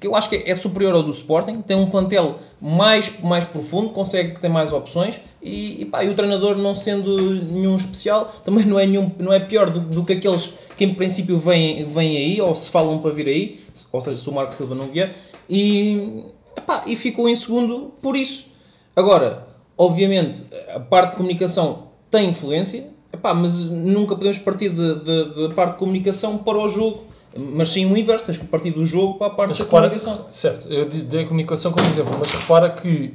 que 0.00 0.06
eu 0.06 0.14
acho 0.14 0.28
que 0.28 0.36
é 0.36 0.54
superior 0.54 0.94
ao 0.94 1.02
do 1.02 1.10
Sporting, 1.10 1.62
tem 1.62 1.76
um 1.76 1.86
plantel 1.86 2.38
mais, 2.60 3.20
mais 3.22 3.44
profundo, 3.44 3.90
consegue 3.90 4.38
ter 4.38 4.48
mais 4.48 4.72
opções 4.72 5.20
e, 5.42 5.82
e, 5.82 5.84
pá, 5.84 6.04
e 6.04 6.08
o 6.08 6.14
treinador 6.14 6.56
não 6.56 6.74
sendo 6.74 7.16
nenhum 7.52 7.76
especial, 7.76 8.32
também 8.44 8.64
não 8.64 8.78
é, 8.78 8.86
nenhum, 8.86 9.10
não 9.18 9.32
é 9.32 9.40
pior 9.40 9.70
do, 9.70 9.80
do 9.80 10.04
que 10.04 10.14
aqueles 10.14 10.52
que 10.76 10.84
em 10.84 10.94
princípio 10.94 11.38
vêm, 11.38 11.84
vêm 11.86 12.16
aí 12.16 12.40
ou 12.40 12.54
se 12.54 12.70
falam 12.70 12.98
para 12.98 13.10
vir 13.10 13.26
aí, 13.26 13.60
ou 13.92 14.00
seja, 14.00 14.16
se 14.16 14.28
o 14.28 14.32
Marco 14.32 14.52
Silva 14.52 14.74
não 14.74 14.88
vier, 14.88 15.14
e, 15.48 16.24
epá, 16.56 16.82
e 16.86 16.96
ficou 16.96 17.28
em 17.28 17.36
segundo 17.36 17.94
por 18.02 18.16
isso. 18.16 18.46
Agora, 18.94 19.46
obviamente, 19.76 20.44
a 20.74 20.80
parte 20.80 21.12
de 21.12 21.16
comunicação 21.16 21.88
tem 22.10 22.28
influência, 22.28 22.90
epá, 23.12 23.34
mas 23.34 23.64
nunca 23.64 24.14
podemos 24.14 24.38
partir 24.38 24.70
da 24.70 25.54
parte 25.54 25.72
de 25.72 25.78
comunicação 25.78 26.38
para 26.38 26.58
o 26.58 26.68
jogo. 26.68 27.04
Mas 27.38 27.68
sim 27.70 27.84
o 27.90 27.96
inverso, 27.96 28.26
tens 28.26 28.38
que 28.38 28.46
partir 28.46 28.70
do 28.70 28.84
jogo 28.84 29.14
para 29.18 29.28
a 29.28 29.30
parte 29.30 29.48
Mas 29.50 29.58
da 29.58 29.64
repara, 29.64 29.88
comunicação. 29.90 30.26
certo, 30.30 30.68
eu 30.72 30.88
de- 30.88 31.02
dei 31.02 31.24
a 31.24 31.26
comunicação 31.26 31.72
como 31.72 31.86
exemplo, 31.88 32.16
mas 32.18 32.32
repara 32.32 32.70
que 32.70 33.12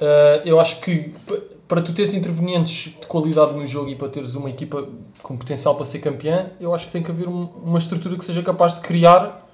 eh, 0.00 0.42
eu 0.44 0.60
acho 0.60 0.80
que 0.80 1.12
para 1.66 1.80
tu 1.82 1.92
teres 1.92 2.14
intervenientes 2.14 2.94
de 3.00 3.06
qualidade 3.06 3.52
no 3.52 3.66
jogo 3.66 3.90
e 3.90 3.96
para 3.96 4.08
teres 4.08 4.34
uma 4.34 4.48
equipa 4.48 4.88
com 5.22 5.36
potencial 5.36 5.74
para 5.74 5.84
ser 5.84 5.98
campeã, 5.98 6.50
eu 6.60 6.74
acho 6.74 6.86
que 6.86 6.92
tem 6.92 7.02
que 7.02 7.10
haver 7.10 7.28
um- 7.28 7.48
uma 7.64 7.78
estrutura 7.78 8.16
que 8.16 8.24
seja 8.24 8.42
capaz 8.42 8.74
de 8.74 8.80
criar 8.80 9.47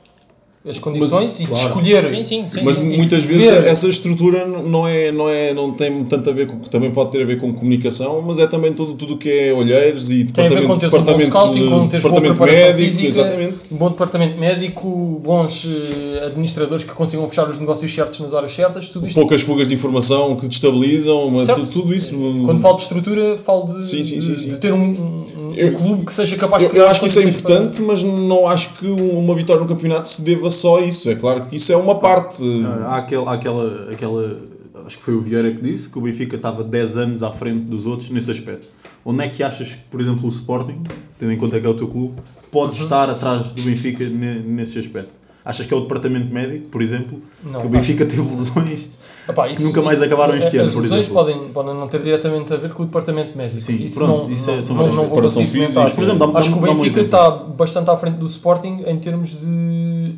as 0.67 0.79
condições 0.79 1.41
e 1.41 1.43
de 1.45 1.51
claro. 1.51 1.67
escolher. 1.69 2.09
Sim, 2.09 2.25
sim, 2.25 2.45
sim. 2.49 2.61
Mas 2.63 2.77
sim. 2.77 2.97
muitas 2.97 3.25
E 3.25 3.27
vezes 3.27 3.51
ver- 3.51 3.67
essa 3.67 3.87
estrutura 3.87 4.47
não 4.47 4.89
é, 4.89 5.13
não 5.13 5.29
é 5.29 5.53
não 5.53 5.73
tem 5.73 6.03
tanto 6.05 6.31
a 6.31 6.33
ver 6.33 6.47
com 6.47 6.57
também 6.61 6.91
pode 6.91 7.11
ter 7.11 7.21
a 7.23 7.27
ver 7.27 7.39
com 7.39 7.53
comunicação, 7.53 8.23
mas 8.23 8.39
é 8.39 8.47
também 8.47 8.73
tudo 8.73 8.95
tudo 8.95 9.19
que 9.19 9.29
é 9.31 9.53
olheiros 9.53 10.11
e 10.11 10.25
Tem 10.25 10.47
a 10.47 10.49
ver 10.49 10.67
com 10.67 10.77
departamento, 10.79 10.87
um 10.87 10.91
bom 10.91 10.99
departamento, 10.99 11.31
scouting, 11.31 11.69
com 11.69 11.89
teres 11.89 12.05
departamento 12.05 12.43
médico, 12.45 12.79
física, 12.79 13.09
exatamente. 13.09 13.55
um 13.73 13.77
bom 13.77 13.91
departamento 13.91 14.39
médico, 14.39 15.21
bons 15.23 15.67
eh, 15.67 16.27
administradores 16.27 16.85
que 16.85 16.93
consigam 16.93 17.29
fechar 17.29 17.49
os 17.49 17.59
negócios 17.59 17.93
certos 17.95 18.21
nas 18.21 18.33
horas 18.33 18.51
certas, 18.53 18.89
tudo 18.89 19.07
isto. 19.07 19.21
Poucas 19.21 19.43
fugas 19.43 19.69
de 19.69 19.75
informação 19.75 20.35
que 20.37 20.49
destabilizam, 20.49 21.31
mas 21.31 21.47
tudo, 21.47 21.67
tudo 21.67 21.95
isso. 21.95 22.15
Quando 22.47 22.61
falo 22.61 22.77
de 22.77 22.83
estrutura, 22.83 23.37
falo 23.37 23.75
de, 23.77 23.85
Sim, 23.85 24.03
sim, 24.03 24.19
de- 24.19 24.25
sim, 24.25 24.39
sim. 24.39 24.49
de 24.49 24.57
ter 24.59 24.73
um, 24.73 24.79
um- 24.83 25.25
um 25.51 25.55
Eu- 25.55 25.73
clube 25.75 26.07
que 26.07 26.13
seja 26.13 26.37
capaz 26.37 26.63
de 26.63 26.71
Eu, 26.71 26.83
eu 26.85 26.89
acho 26.89 27.01
que 27.01 27.07
isso 27.07 27.19
é 27.19 27.23
condições 27.23 27.43
para- 27.43 27.55
importante, 27.55 27.83
mas 27.83 28.03
não 28.03 28.49
acho 28.49 28.71
que 28.79 28.87
uma 28.87 29.35
vitória 29.35 29.61
no 29.63 29.69
campeonato 29.69 30.09
se 30.09 30.23
deva 30.23 30.51
só 30.55 30.81
isso. 30.81 31.11
É 31.11 31.15
claro 31.15 31.47
que 31.47 31.57
isso 31.57 31.73
é 31.73 31.77
uma 31.77 31.97
parte. 31.99 32.43
Há, 32.87 32.97
aquele, 32.99 33.25
há 33.27 33.33
aquela, 33.33 33.93
aquela. 33.93 34.41
Acho 34.87 34.99
que 34.99 35.03
foi 35.05 35.15
o 35.15 35.21
Vieira 35.21 35.51
que 35.53 35.61
disse 35.63 35.89
que 35.89 35.99
o 35.99 36.03
Benfica 36.03 36.37
estava 36.37 36.63
10 36.63 36.97
anos 36.99 37.23
à 37.23 37.31
frente 37.31 37.61
dos 37.65 37.87
outros 37.87 38.11
nesse 38.11 38.31
aspecto. 38.31 38.67
Onde 39.05 39.23
é 39.25 39.29
que 39.29 39.43
achas 39.43 39.69
que, 39.73 39.83
por 39.91 40.01
exemplo, 40.01 40.25
o 40.25 40.29
Sporting, 40.29 40.83
tendo 41.19 41.33
em 41.33 41.37
conta 41.37 41.59
que 41.61 41.67
é 41.67 41.69
o 41.69 41.75
teu 41.75 41.89
clube, 41.89 42.15
pode 42.51 42.77
Uhum. 42.79 42.83
estar 42.85 43.09
atrás 43.11 43.49
do 43.53 43.63
Benfica 43.63 44.05
ne- 44.05 44.41
nesse 44.41 44.79
aspecto? 44.79 45.13
Achas 45.45 45.67
que 45.67 45.75
é 45.75 45.77
o 45.77 45.81
departamento 45.81 46.33
médico, 46.33 46.69
por 46.69 46.81
exemplo? 46.81 47.21
Não, 47.45 47.61
que 47.61 47.67
o 47.67 47.71
Benfica 47.71 48.07
teve 48.07 48.23
lesões. 48.23 48.91
Epá, 49.29 49.49
isso- 49.49 49.65
nunca 49.65 49.81
mais 49.83 50.03
acabaram 50.03 50.37
este 50.37 50.57
ano, 50.59 50.67
As 50.69 50.75
por 50.75 50.83
lesões 50.83 51.01
exemplo. 51.07 51.15
podem, 51.25 51.49
podem 51.49 51.75
não 51.75 51.89
ter 51.89 52.03
diretamente 52.03 52.53
a 52.53 52.57
ver 52.59 52.73
com 52.73 52.83
o 52.83 52.87
departamento 52.87 53.37
médico. 53.37 53.59
Sim, 53.59 53.77
isso 53.83 53.99
pronto, 53.99 54.25
não, 54.25 54.31
isso 54.31 54.51
é- 54.51 54.57
não, 54.57 54.63
são 54.63 54.75
não, 54.77 54.83
várias 54.83 54.95
não 54.97 55.03
vou 55.05 55.13
preparação 55.13 55.43
conseguir 55.43 55.61
física, 55.65 55.81
comentar. 55.81 55.85
mas, 55.85 55.93
por 55.93 56.05
exemplo, 56.05 56.37
Acho 56.39 56.49
que 56.51 56.55
o 56.55 56.59
um 56.59 56.75
Benfica 56.75 57.01
está 57.01 57.31
bastante 57.31 57.91
à 57.91 57.97
frente 57.97 58.17
do 58.17 58.27
Sporting 58.27 58.85
em 58.87 58.97
termos 58.99 59.35
de 59.41 60.15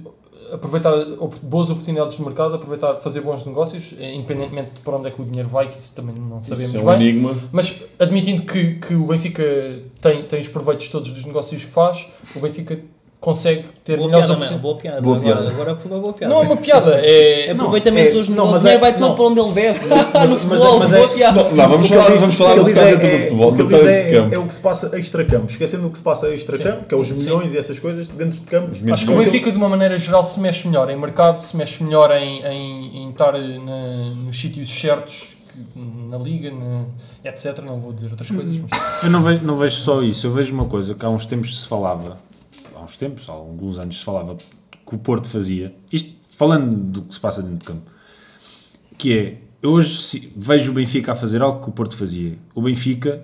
aproveitar 0.57 0.93
boas 1.43 1.71
oportunidades 1.71 2.17
de 2.17 2.23
mercado, 2.23 2.55
aproveitar, 2.55 2.97
fazer 2.97 3.21
bons 3.21 3.45
negócios, 3.45 3.95
eh, 3.99 4.15
independentemente 4.15 4.71
de 4.75 4.81
para 4.83 4.97
onde 4.97 5.09
é 5.09 5.11
que 5.11 5.21
o 5.23 5.25
dinheiro 5.25 5.49
vai, 5.49 5.69
que 5.71 5.79
isso 5.79 5.95
também 5.95 6.15
não 6.15 6.43
sabemos 6.43 6.69
Isso 6.69 6.77
é 6.77 6.81
um 6.81 6.87
bem. 6.87 7.09
enigma. 7.09 7.35
Mas 7.53 7.83
admitindo 7.99 8.43
que, 8.43 8.75
que 8.75 8.95
o 8.95 9.07
Benfica 9.07 9.43
tem, 10.01 10.23
tem 10.25 10.41
os 10.41 10.49
proveitos 10.49 10.89
todos 10.89 11.13
dos 11.13 11.25
negócios 11.25 11.65
que 11.65 11.71
faz, 11.71 12.07
o 12.35 12.41
Benfica 12.41 12.79
consegue 13.27 13.65
ter 13.85 13.97
Boa 13.97 14.07
melhores 14.07 14.31
oportunidades. 14.31 14.63
boa 14.63 14.77
piada. 14.77 15.01
Boa 15.03 15.17
agora, 15.17 15.35
piada. 15.37 15.51
agora 15.51 15.75
foi 15.75 15.91
uma 15.91 16.01
boa 16.01 16.13
piada. 16.13 16.33
Não 16.33 16.43
é 16.43 16.47
uma 16.47 16.57
piada, 16.57 16.91
é. 17.03 17.51
Aproveitamento 17.51 18.09
é- 18.09 18.13
dos 18.13 18.29
não, 18.29 18.47
mas 18.47 18.55
o 18.55 18.59
dinheiro 18.61 18.79
é- 18.79 18.81
vai 18.81 18.97
todo 18.97 19.09
não. 19.09 19.15
para 19.17 19.25
onde 19.25 19.41
ele 19.41 19.53
deve. 19.53 19.81
no 19.85 19.97
mas 20.15 20.31
futebol, 20.43 20.77
é- 20.77 20.79
mas 20.79 20.93
é- 20.93 20.97
boa 20.99 21.09
piada. 21.09 21.43
Não, 21.43 21.69
vamos 21.69 21.87
O 21.87 21.93
que 21.93 21.99
falar, 21.99 22.15
vamos 22.17 22.35
falar 22.37 22.55
do 22.55 22.65
que 22.65 22.71
está 22.71 22.85
dentro 22.85 23.01
do 23.01 23.07
é- 23.07 23.19
futebol, 23.19 23.49
o 23.49 23.51
que 23.51 23.57
do 23.57 23.63
ele 23.65 23.69
que 23.69 23.75
está 23.75 23.87
diz 23.89 23.97
dentro 23.97 24.11
de 24.11 24.17
é, 24.17 24.21
campo. 24.23 24.35
é 24.35 24.39
o 24.39 24.47
que 24.47 24.55
se 24.55 24.61
passa 24.61 24.91
extra-campo. 24.99 25.47
Esquecendo 25.51 25.87
o 25.89 25.91
que 25.91 25.99
se 25.99 26.05
passa 26.05 26.29
extra-campo, 26.29 26.87
que 26.89 26.95
é 26.95 26.97
os 26.97 27.11
milhões 27.11 27.53
e 27.53 27.59
essas 27.59 27.79
coisas, 27.81 28.07
dentro 28.07 28.39
de 28.39 28.47
campo. 28.47 28.71
Acho 28.93 29.07
que 29.07 29.13
o 29.13 29.17
Benfica, 29.19 29.51
de 29.51 29.57
uma 29.57 29.69
maneira 29.69 29.99
geral, 29.99 30.23
se 30.23 30.39
mexe 30.39 30.69
melhor 30.69 30.89
em 30.89 30.97
mercado, 30.97 31.41
se 31.41 31.57
mexe 31.57 31.83
melhor 31.83 32.17
em, 32.17 32.43
em, 32.47 32.97
em 33.03 33.11
estar 33.11 33.33
na- 33.33 34.15
nos 34.25 34.39
sítios 34.41 34.69
certos, 34.71 35.35
na 35.75 36.17
liga, 36.19 36.51
na- 36.53 36.85
etc. 37.25 37.59
Não 37.65 37.81
vou 37.81 37.93
dizer 37.93 38.09
outras 38.11 38.31
coisas, 38.31 38.57
mas. 38.59 39.03
Eu 39.03 39.11
não 39.11 39.21
vejo, 39.23 39.45
não 39.45 39.57
vejo 39.57 39.75
só 39.77 40.01
isso, 40.01 40.27
eu 40.29 40.31
vejo 40.31 40.55
uma 40.55 40.67
coisa 40.67 40.95
que 40.95 41.05
há 41.05 41.09
uns 41.09 41.25
tempos 41.25 41.63
se 41.63 41.67
falava, 41.67 42.17
uns 42.87 42.97
tempos, 42.97 43.29
há 43.29 43.33
alguns 43.33 43.79
anos 43.79 43.99
se 43.99 44.05
falava 44.05 44.37
que 44.87 44.95
o 44.95 44.99
Porto 44.99 45.27
fazia, 45.29 45.75
isto 45.93 46.15
falando 46.37 46.75
do 46.75 47.03
que 47.03 47.15
se 47.15 47.21
passa 47.21 47.43
dentro 47.43 47.59
de 47.59 47.65
campo, 47.65 47.91
que 48.97 49.19
é, 49.19 49.39
eu 49.63 49.73
hoje 49.73 50.33
vejo 50.37 50.71
o 50.71 50.75
Benfica 50.75 51.13
a 51.13 51.17
fazer 51.17 51.43
algo 51.43 51.63
que 51.63 51.69
o 51.69 51.73
Porto 51.73 51.97
fazia. 51.97 52.39
O 52.55 52.63
Benfica 52.63 53.23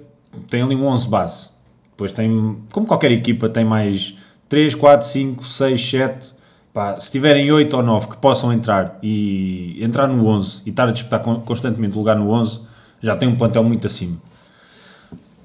tem 0.49 0.63
ali 0.63 0.75
um 0.75 0.87
11 0.87 1.09
base, 1.09 1.51
depois 1.91 2.11
tem, 2.13 2.59
como 2.73 2.87
qualquer 2.87 3.13
equipa, 3.13 3.49
tem 3.49 3.65
mais 3.65 4.17
3, 4.49 4.75
4, 4.75 5.07
5, 5.07 5.45
6, 5.45 5.91
7, 5.91 6.35
pá, 6.73 6.99
se 6.99 7.11
tiverem 7.13 7.51
8 7.51 7.77
ou 7.77 7.83
9 7.83 8.09
que 8.09 8.17
possam 8.17 8.53
entrar 8.53 8.99
e 9.03 9.79
entrar 9.81 10.09
no 10.09 10.27
11 10.27 10.63
e 10.67 10.71
estar 10.71 10.89
a 10.89 10.93
disputar 10.93 11.21
con- 11.21 11.41
constantemente 11.41 11.97
lugar 11.97 12.17
no 12.17 12.31
11, 12.31 12.61
já 13.01 13.17
tem 13.17 13.29
um 13.29 13.37
plantel 13.37 13.63
muito 13.65 13.87
acima 13.87 14.17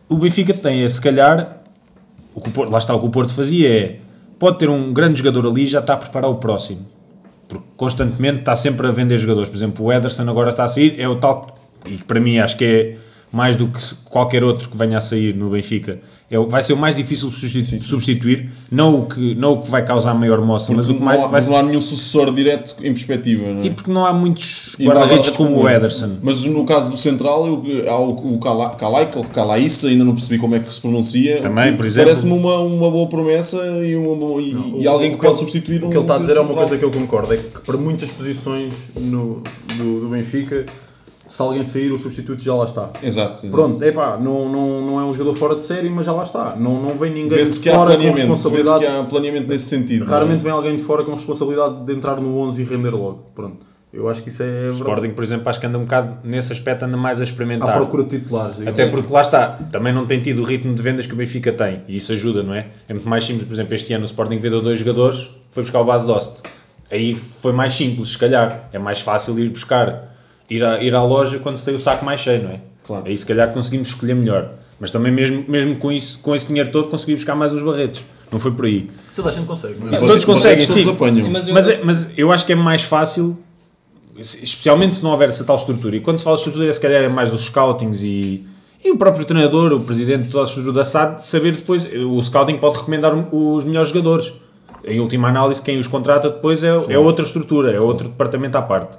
o 0.10 0.16
Benfica 0.18 0.54
tem 0.54 0.84
é, 0.84 0.88
se 0.90 1.02
calhar, 1.02 1.58
o 2.34 2.42
que 2.42 2.50
o 2.50 2.52
Porto, 2.52 2.72
lá 2.72 2.78
está 2.80 2.96
o 2.96 3.00
que 3.00 3.06
o 3.08 3.10
Porto 3.10 3.34
fazia 3.34 3.70
é, 3.70 4.00
pode 4.40 4.60
ter 4.60 4.70
um 4.70 4.94
grande 4.94 5.20
jogador 5.20 5.48
ali 5.48 5.64
e 5.64 5.68
já 5.68 5.80
está 5.80 5.94
a 5.94 5.98
preparar 5.98 6.30
o 6.30 6.36
próximo. 6.36 6.86
Porque 7.48 7.66
constantemente 7.76 8.40
está 8.40 8.56
sempre 8.56 8.88
a 8.88 8.92
vender 8.92 9.18
jogadores. 9.18 9.50
Por 9.50 9.56
exemplo, 9.56 9.86
o 9.86 9.92
Ederson 9.92 10.30
agora 10.30 10.50
está 10.50 10.64
a 10.64 10.68
sair, 10.68 11.00
é 11.00 11.08
o 11.08 11.16
tal, 11.16 11.56
e 11.86 11.98
para 11.98 12.20
mim 12.20 12.38
acho 12.38 12.58
que 12.58 12.66
é 12.66 12.98
mais 13.32 13.56
do 13.56 13.68
que 13.68 13.80
qualquer 14.06 14.44
outro 14.44 14.70
que 14.70 14.78
venha 14.78 14.98
a 14.98 15.02
sair 15.02 15.34
no 15.36 15.50
Benfica. 15.50 16.00
É, 16.30 16.38
o- 16.38 16.46
vai 16.50 16.62
ser 16.62 16.74
o 16.74 16.78
mais 16.78 16.94
difícil 16.94 17.30
de 17.30 17.36
substitu- 17.38 17.82
substituir, 17.82 18.50
não 18.70 19.00
o, 19.00 19.06
que, 19.06 19.34
não 19.36 19.54
o 19.54 19.62
que 19.62 19.70
vai 19.70 19.86
causar 19.86 20.14
maior 20.14 20.42
moça, 20.42 20.74
mas 20.74 20.90
o 20.90 20.94
que 20.94 21.00
não, 21.00 21.06
mais 21.06 21.22
há, 21.24 21.28
vai 21.28 21.40
não 21.40 21.48
ser. 21.48 21.56
há 21.56 21.64
nenhum 21.64 21.80
sucessor 21.82 22.34
direto 22.34 22.76
em 22.82 22.92
perspectiva. 22.92 23.48
Não 23.54 23.62
é? 23.62 23.66
E 23.68 23.70
porque 23.70 23.90
não 23.92 24.06
há 24.06 24.12
muitos 24.12 24.76
E 24.78 24.84
não 24.84 24.92
guarda-redes 24.94 25.30
como 25.30 25.62
o 25.64 25.70
Ederson. 25.70 26.18
Mas 26.22 26.44
no 26.44 26.66
caso 26.66 26.90
do 26.90 26.98
Central, 26.98 27.48
eu- 27.66 27.90
há 27.90 27.98
o, 27.98 28.36
o 28.36 28.40
Cala- 28.40 28.72
Calaika, 28.76 29.20
ou 29.20 29.24
Calaissa, 29.24 29.88
ainda 29.88 30.04
não 30.04 30.14
percebi 30.14 30.38
como 30.38 30.54
é 30.56 30.60
que 30.60 30.74
se 30.74 30.82
pronuncia. 30.82 31.40
Também, 31.42 31.78
por 31.78 31.86
exemplo. 31.86 32.08
Parece-me 32.10 32.34
uma, 32.34 32.60
uma 32.60 32.92
boa 32.92 33.08
promessa 33.08 33.58
e, 33.86 33.96
uma 33.96 34.42
e- 34.42 34.52
e 34.82 34.86
O- 34.86 34.90
alguém 34.90 35.12
o 35.12 35.14
que 35.14 35.22
pode 35.22 35.32
ele- 35.32 35.38
substituir 35.40 35.82
um 35.82 35.88
O 35.88 35.90
que 35.92 35.96
ele 35.96 36.04
está 36.04 36.16
a 36.16 36.20
dizer 36.20 36.36
é 36.36 36.42
uma 36.42 36.54
coisa 36.56 36.78
que 36.78 36.84
eu 36.84 36.92
concordo, 36.92 37.34
é 37.34 37.38
que 37.38 37.62
para 37.66 37.78
muitas 37.78 38.12
posições 38.12 38.74
no, 38.98 39.42
do, 39.78 40.02
do 40.02 40.10
Benfica 40.10 40.66
se 41.28 41.42
alguém 41.42 41.62
sair, 41.64 41.92
o 41.92 41.98
substituto 41.98 42.42
já 42.42 42.56
lá 42.56 42.66
está. 42.66 42.90
Exato, 43.04 43.46
exato. 43.46 43.52
Pronto, 43.52 43.84
epá, 43.84 44.18
não, 44.18 44.50
não, 44.50 44.82
não 44.82 45.00
é 45.02 45.04
um 45.04 45.12
jogador 45.14 45.36
fora 45.36 45.56
de 45.56 45.62
série, 45.62 45.90
mas 45.90 46.06
já 46.06 46.14
lá 46.14 46.24
está. 46.24 46.56
Não, 46.56 46.82
não 46.82 46.98
vem 46.98 47.12
ninguém 47.12 47.44
de 47.44 47.46
fora 47.46 47.78
com 47.78 47.86
planeamento, 47.86 48.16
vê-se 48.16 48.28
responsabilidade. 48.28 48.80
que 48.80 48.86
há 48.88 49.04
planeamento 49.04 49.48
nesse 49.48 49.66
sentido. 49.66 50.06
é? 50.06 50.08
Raramente 50.08 50.44
vem 50.44 50.52
alguém 50.54 50.76
de 50.76 50.84
fora 50.84 51.04
com 51.04 51.12
responsabilidade 51.14 51.86
de 51.86 51.94
entrar 51.94 52.20
no 52.22 52.38
11 52.40 52.62
e 52.62 52.66
render 52.66 52.92
logo. 52.92 53.26
Pronto. 53.36 53.68
Eu 53.94 54.08
acho 54.10 54.22
que 54.22 54.30
isso 54.30 54.44
é 54.44 54.68
O. 54.70 54.74
Sporting, 54.74 55.12
por 55.12 55.24
exemplo, 55.24 55.50
acho 55.50 55.60
que 55.60 55.66
anda 55.66 55.78
um 55.78 55.84
bocado 55.84 56.18
nesse 56.24 56.52
aspecto, 56.52 56.84
anda 56.86 56.98
mais 56.98 57.20
a 57.20 57.22
À 57.22 57.24
experimentar. 57.24 57.74
procura 57.78 58.04
de 58.04 58.20
titulares. 58.20 58.58
digamos. 58.58 58.80
Até 58.80 58.90
porque 58.92 59.12
lá 59.12 59.22
está, 59.22 59.58
também 59.72 59.94
não 59.94 60.06
tem 60.06 60.22
tido 60.22 60.42
o 60.42 60.46
ritmo 60.46 60.76
de 60.76 60.82
vendas 60.82 61.08
que 61.08 61.14
o 61.14 61.16
Benfica 61.16 61.52
tem, 61.54 61.82
e 61.88 61.96
isso 61.96 62.12
ajuda, 62.12 62.44
não 62.44 62.54
é? 62.54 62.68
É 62.88 62.94
muito 62.94 63.08
mais 63.08 63.24
simples, 63.24 63.46
por 63.46 63.54
exemplo, 63.54 63.74
este 63.74 63.94
ano 63.94 64.04
o 64.04 64.06
Sporting 64.06 64.38
vendeu 64.38 64.62
dois 64.62 64.78
jogadores, 64.78 65.32
foi 65.50 65.64
buscar 65.64 65.80
o 65.80 65.86
base 65.86 66.06
Dost. 66.06 66.42
Aí 66.92 67.16
foi 67.16 67.54
mais 67.54 67.74
simples, 67.74 68.10
se 68.10 68.18
calhar. 68.18 68.70
É 68.74 68.78
mais 68.78 69.00
fácil 69.00 69.38
ir 69.40 69.50
buscar, 69.50 70.17
ir, 70.50 70.64
à, 70.64 70.82
ir 70.84 70.94
à 70.96 71.04
loja 71.04 71.40
quando 71.40 71.58
se 71.58 71.66
tem 71.66 71.76
o 71.76 71.80
saco 71.80 72.04
mais 72.06 72.20
cheio, 72.20 72.44
não 72.44 72.52
é? 72.52 72.60
Claro. 72.86 73.04
Aí 73.06 73.18
se 73.18 73.26
calhar 73.26 73.52
conseguimos 73.54 73.90
escolher 73.90 74.14
melhor. 74.16 74.52
Mas 74.80 74.92
também 74.92 75.12
mesmo, 75.12 75.44
mesmo 75.48 75.76
com, 75.78 75.92
isso, 75.92 76.20
com 76.20 76.36
esse 76.36 76.48
dinheiro 76.48 76.70
todo 76.72 76.88
consegui 76.88 77.16
buscar 77.16 77.36
mais 77.36 77.52
uns 77.52 77.64
barretos. 77.64 78.04
Não 78.32 78.40
foi 78.40 78.52
por 78.52 78.66
aí. 78.66 78.90
Isso 79.08 79.16
toda 79.16 79.30
a 79.30 79.32
gente 79.32 79.46
consegue. 79.48 79.80
não 79.80 79.90
é? 79.90 79.94
Isso 79.94 80.06
todos 80.06 80.24
Todos 80.24 80.26
conseguem, 80.26 80.68
todos 80.68 80.84
sim. 80.84 80.90
apanham. 80.92 81.30
Mas 81.32 81.48
eu- 81.48 81.54
Mas, 81.54 81.68
é- 81.68 81.80
mas 81.84 82.10
eu 82.18 82.32
acho 82.32 82.46
que 82.46 82.52
é 82.54 82.56
mais 82.56 82.84
fácil, 82.84 83.38
especialmente 84.18 84.96
se 84.96 85.04
não 85.04 85.12
houver 85.12 85.30
essa 85.30 85.44
tal 85.44 85.56
estrutura. 85.56 85.96
E 85.96 86.00
quando 86.00 86.18
se 86.18 86.24
fala 86.24 86.36
de 86.36 86.42
estrutura, 86.42 86.72
se 86.72 86.82
calhar 86.82 87.04
é 87.04 87.08
mais 87.10 87.30
dos 87.30 87.46
scoutings 87.46 88.02
e, 88.04 88.46
e 88.84 88.92
o 88.92 88.98
próprio 88.98 89.26
treinador, 89.26 89.72
o 89.74 89.80
presidente, 89.80 90.30
toda 90.30 90.44
a 90.46 90.48
estrutura 90.48 90.74
da 90.76 90.84
SAD, 90.86 91.24
saber 91.24 91.54
depois. 91.54 91.84
O 92.06 92.22
scouting 92.22 92.58
pode 92.58 92.78
recomendar 92.78 93.14
os 93.34 93.64
melhores 93.64 93.90
jogadores. 93.90 94.34
Em 94.86 95.00
última 95.00 95.28
análise, 95.28 95.62
quem 95.62 95.78
os 95.80 95.88
contrata 95.88 96.30
depois 96.30 96.64
é, 96.64 96.70
é 96.90 96.98
outra 97.00 97.26
estrutura, 97.26 97.72
é 97.72 97.80
outro 97.80 98.08
departamento 98.08 98.58
à 98.58 98.62
parte. 98.62 98.98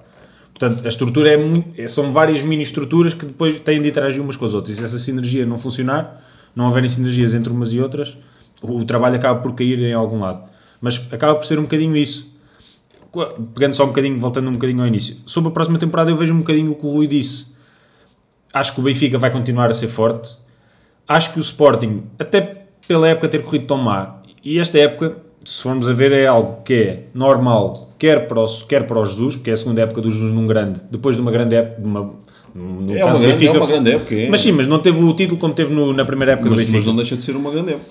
Portanto, 0.58 0.84
a 0.84 0.88
estrutura 0.88 1.30
é 1.30 1.36
muito, 1.36 1.80
é- 1.80 1.86
são 1.86 2.12
várias 2.12 2.42
mini 2.42 2.62
estruturas 2.64 3.14
que 3.14 3.24
depois 3.24 3.60
têm 3.60 3.80
de 3.80 3.88
interagir 3.88 4.20
umas 4.20 4.36
com 4.36 4.44
as 4.44 4.54
outras. 4.54 4.74
E 4.74 4.78
se 4.80 4.84
essa 4.84 4.98
sinergia 4.98 5.46
não 5.46 5.56
funcionar, 5.56 6.20
não 6.54 6.66
houverem 6.66 6.88
sinergias 6.88 7.32
entre 7.32 7.52
umas 7.52 7.72
e 7.72 7.80
outras, 7.80 8.18
o, 8.60 8.80
o 8.80 8.84
trabalho 8.84 9.14
acaba 9.14 9.40
por 9.40 9.54
cair 9.54 9.80
em 9.80 9.92
algum 9.92 10.18
lado. 10.18 10.50
Mas 10.80 11.00
acaba 11.12 11.36
por 11.36 11.46
ser 11.46 11.60
um 11.60 11.62
bocadinho 11.62 11.96
isso. 11.96 12.36
Pegando 13.54 13.74
só 13.74 13.84
um 13.84 13.88
bocadinho, 13.88 14.18
voltando 14.18 14.48
um 14.48 14.52
bocadinho 14.52 14.80
ao 14.80 14.86
início. 14.88 15.16
Sobre 15.26 15.48
a 15.50 15.52
próxima 15.52 15.78
temporada, 15.78 16.10
eu 16.10 16.16
vejo 16.16 16.34
um 16.34 16.38
bocadinho 16.38 16.72
o 16.72 16.74
que 16.74 16.86
o 16.86 16.90
Rui 16.90 17.06
disse. 17.06 17.52
Acho 18.52 18.74
que 18.74 18.80
o 18.80 18.82
Benfica 18.82 19.16
vai 19.16 19.30
continuar 19.30 19.70
a 19.70 19.74
ser 19.74 19.88
forte. 19.88 20.36
Acho 21.06 21.32
que 21.32 21.38
o 21.38 21.40
Sporting, 21.40 22.02
até 22.18 22.66
pela 22.86 23.08
época 23.08 23.28
ter 23.28 23.42
corrido 23.42 23.66
tão 23.66 23.78
má, 23.78 24.20
e 24.44 24.58
esta 24.58 24.78
época, 24.78 25.16
se 25.50 25.62
formos 25.62 25.88
a 25.88 25.92
ver, 25.92 26.12
é 26.12 26.26
algo 26.26 26.62
que 26.62 26.74
é 26.74 27.02
normal, 27.14 27.72
quer 27.98 28.26
para 28.26 28.40
o, 28.40 28.46
quer 28.68 28.86
para 28.86 28.98
o 29.00 29.04
Jesus, 29.04 29.36
porque 29.36 29.50
é 29.50 29.54
a 29.54 29.56
segunda 29.56 29.80
época 29.82 30.00
do 30.02 30.10
Jesus 30.10 30.32
num 30.32 30.46
grande, 30.46 30.80
depois 30.90 31.16
de 31.16 31.22
uma 31.22 31.30
grande 31.32 31.54
época, 31.56 31.80
de 31.80 31.88
uma, 31.88 32.10
no 32.54 32.94
É 32.94 33.02
uma 33.02 33.06
caso 33.12 33.18
do 33.20 33.26
grande- 33.26 33.46
é 33.46 33.50
uma 33.50 33.58
foi- 33.60 33.68
grande 33.68 33.90
época, 33.92 34.14
é. 34.14 34.28
Mas 34.28 34.40
sim, 34.42 34.52
mas 34.52 34.66
não 34.66 34.78
teve 34.78 35.02
o 35.02 35.14
título 35.14 35.40
como 35.40 35.54
teve 35.54 35.72
no- 35.72 35.92
na 35.94 36.04
primeira 36.04 36.32
época 36.32 36.48
do 36.48 36.50
Mas, 36.50 36.60
Benfica. 36.60 36.76
mas 36.78 36.86
não 36.86 36.96
deixa 36.96 37.16
de 37.16 37.22
ser 37.22 37.34
uma 37.36 37.50
grande 37.50 37.72
época. 37.72 37.86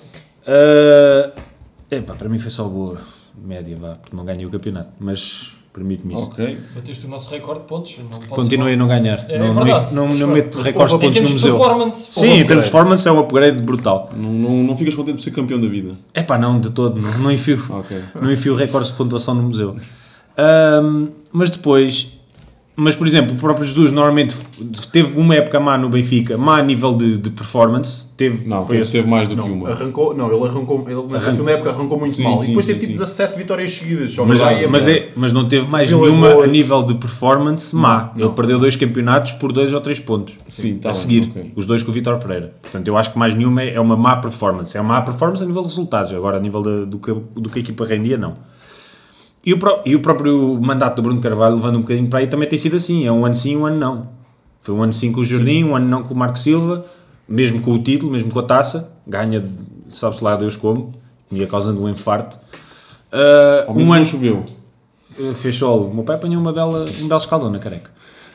Epá, 1.90 2.14
para 2.16 2.30
mim 2.30 2.38
foi 2.40 2.52
só 2.52 2.66
boa 2.66 2.98
média, 3.44 3.76
vá, 3.80 3.96
porque 3.96 4.16
não 4.16 4.26
ganhei 4.26 4.46
o 4.46 4.50
campeonato, 4.50 4.92
mas 5.00 5.56
permite-me 5.78 6.14
isso. 6.16 6.24
Ok. 6.24 6.58
Bateste 6.76 7.06
o 7.06 7.10
nosso 7.10 7.30
recorde 7.30 7.62
de 7.62 7.68
pontos. 7.68 7.96
Não 8.00 8.28
Continuei 8.30 8.74
a 8.74 8.78
não 8.78 8.88
ganhar. 8.88 9.26
É 9.30 9.38
não, 9.38 9.54
verdade. 9.54 9.94
não, 9.94 10.08
não, 10.10 10.16
não 10.16 10.28
meto 10.28 10.60
recordes 10.62 10.94
de 10.98 11.06
pontos 11.06 11.22
no 11.22 11.28
de 11.28 11.34
museu. 11.34 11.58
performance, 11.58 12.10
Sim, 12.12 12.28
em 12.28 12.30
termos 12.30 12.38
de 12.38 12.44
upgrade. 12.44 12.62
performance 12.72 13.08
é 13.08 13.12
um 13.12 13.20
upgrade 13.20 13.62
brutal. 13.62 14.10
Não, 14.16 14.32
não, 14.32 14.52
não 14.64 14.78
ficas 14.78 14.96
contente 14.96 15.16
por 15.16 15.22
ser 15.22 15.32
campeão 15.32 15.62
da 15.62 15.68
vida. 15.68 15.92
É 16.14 16.24
pá, 16.24 16.38
não, 16.38 16.60
de 16.60 16.72
todo, 16.72 17.00
não, 17.00 17.18
não 17.20 17.32
enfio, 17.32 17.64
Ok. 17.70 17.98
não 18.22 18.32
enfio 18.32 18.56
recordes 18.56 18.92
de 18.92 18.98
pontuação 18.98 19.36
no 19.36 19.44
museu. 19.44 19.76
Ahm, 20.38 21.08
mas 21.32 21.50
depois, 21.52 22.12
mas 22.80 22.96
por 22.96 23.08
exemplo, 23.08 23.36
o 23.36 23.40
próprio 23.40 23.66
Jesus 23.66 23.90
normalmente 23.92 24.38
teve 24.92 25.20
uma 25.20 25.34
época 25.36 25.60
má 25.60 25.78
no 25.78 25.90
Benfica, 25.90 26.38
má 26.38 26.60
a 26.60 26.62
nível 26.62 26.96
de, 26.96 27.18
de 27.18 27.30
performance. 27.32 28.06
Teve, 28.16 28.48
Não, 28.48 28.66
foi 28.66 28.78
teve, 28.78 28.92
teve 28.92 29.08
mais 29.08 29.28
do 29.28 29.36
que 29.36 29.48
Não, 29.48 29.54
uma. 29.56 29.70
arrancou, 29.70 30.16
não, 30.16 30.32
ele 30.34 30.44
arrancou, 30.48 30.80
ele 30.88 30.94
na 30.96 31.02
Arrancou. 31.02 31.20
segunda 31.20 31.52
época 31.52 31.70
arrancou 31.72 31.98
muito 32.00 32.12
Sim, 32.14 32.24
mal 32.24 32.38
sim, 32.38 32.46
e 32.46 32.48
depois 32.50 32.66
sim, 32.66 32.74
teve 32.74 32.86
tipo 32.88 32.98
sim. 32.98 33.04
17 33.04 33.38
vitórias 33.38 33.72
seguidas. 33.74 34.14
Só 34.14 34.22
que 34.24 34.30
Mas, 34.30 34.40
já 34.40 34.54
ia 34.54 34.68
mas, 34.70 34.86
bem. 34.86 34.96
é, 34.96 35.10
mas 35.16 35.32
não 35.32 35.48
teve 35.48 35.68
mais 35.68 35.90
Vilas 35.90 36.10
nenhuma 36.14 36.30
Boas. 36.34 36.46
a 36.46 36.52
nível 36.52 36.84
de 36.84 36.96
performance 36.96 37.76
má. 37.76 38.12
Ele 38.16 38.30
perdeu 38.30 38.60
dois 38.60 38.76
campeonatos 38.76 39.34
por 39.34 39.52
dois 39.52 39.74
ou 39.74 39.82
três 39.82 40.00
pontos 40.00 40.36
Sim, 40.48 40.78
tá 40.78 40.90
a 40.90 40.92
bem, 40.92 41.00
seguir. 41.02 41.30
ok. 41.30 41.54
Os 41.56 41.66
dois 41.66 41.84
com 41.84 41.92
o 41.92 41.94
Vitor 41.94 42.18
Pereira. 42.18 42.54
Portanto, 42.62 42.88
eu 42.88 42.98
acho 42.98 43.12
que 43.12 43.20
mais 43.20 43.34
nenhuma 43.36 43.62
é 43.62 43.74
é 43.76 43.80
uma 43.80 43.96
má 43.98 44.16
performance. 44.18 44.76
É 44.78 44.82
uma 44.82 44.96
má 44.96 45.02
performance 45.02 45.44
a 45.44 45.46
nível 45.46 45.62
de 45.62 45.68
resultados. 45.68 46.12
Agora, 46.14 46.38
a 46.38 46.40
nível 46.40 46.62
da- 46.64 46.86
do, 46.86 46.98
que, 47.00 47.12
do 47.36 47.50
que 47.50 47.60
a 47.60 47.62
equipa 47.62 47.86
rendia, 47.86 48.18
não. 48.18 48.34
E 49.48 49.54
o, 49.54 49.60
e 49.86 49.96
o 49.96 50.02
próprio 50.02 50.60
mandato 50.62 50.98
do 50.98 51.04
Bruno 51.04 51.22
Carvalho, 51.22 51.56
levando 51.56 51.78
um 51.78 51.82
bocadinho 51.82 52.10
para 52.10 52.20
aí, 52.20 52.28
também 52.28 52.50
tem 52.50 52.60
sido 52.60 52.76
assim. 52.76 53.08
É 53.08 53.12
um 53.14 53.26
ano 53.26 53.34
sim, 53.34 53.56
um 53.56 53.66
ano 53.66 53.78
não. 53.78 54.10
Foi 54.60 54.76
um 54.76 54.84
ano 54.84 54.92
sim 54.92 55.10
com 55.10 55.22
o 55.22 55.24
Jardim, 55.24 55.64
um 55.64 55.74
ano 55.74 55.88
não 55.88 56.04
com 56.04 56.14
o 56.14 56.18
Marco 56.18 56.38
Silva, 56.38 56.86
mesmo 57.30 57.62
com 57.62 57.72
o 57.72 57.82
título, 57.82 58.12
mesmo 58.12 58.30
com 58.30 58.40
a 58.40 58.44
taça. 58.44 58.92
Ganha, 59.08 59.42
sabe-se 59.88 60.22
lá 60.22 60.36
Deus 60.36 60.58
como, 60.58 60.94
e 61.32 61.42
a 61.42 61.48
causa 61.48 61.72
de 61.72 61.80
um 61.80 61.88
infarto. 61.88 62.38
Ah, 63.10 63.72
menos 63.72 63.90
um 63.90 63.94
ano, 63.94 64.06
choveu. 64.06 64.46
Uh, 65.18 65.34
fez 65.34 65.56
sol. 65.56 65.88
O 65.88 65.94
meu 65.94 66.04
pai 66.04 66.18
apanhou 66.18 66.42
uma 66.42 66.52
bela, 66.52 66.86
um 67.02 67.08
belo 67.08 67.22
escaldão 67.22 67.50
na 67.50 67.60
careca. 67.60 67.90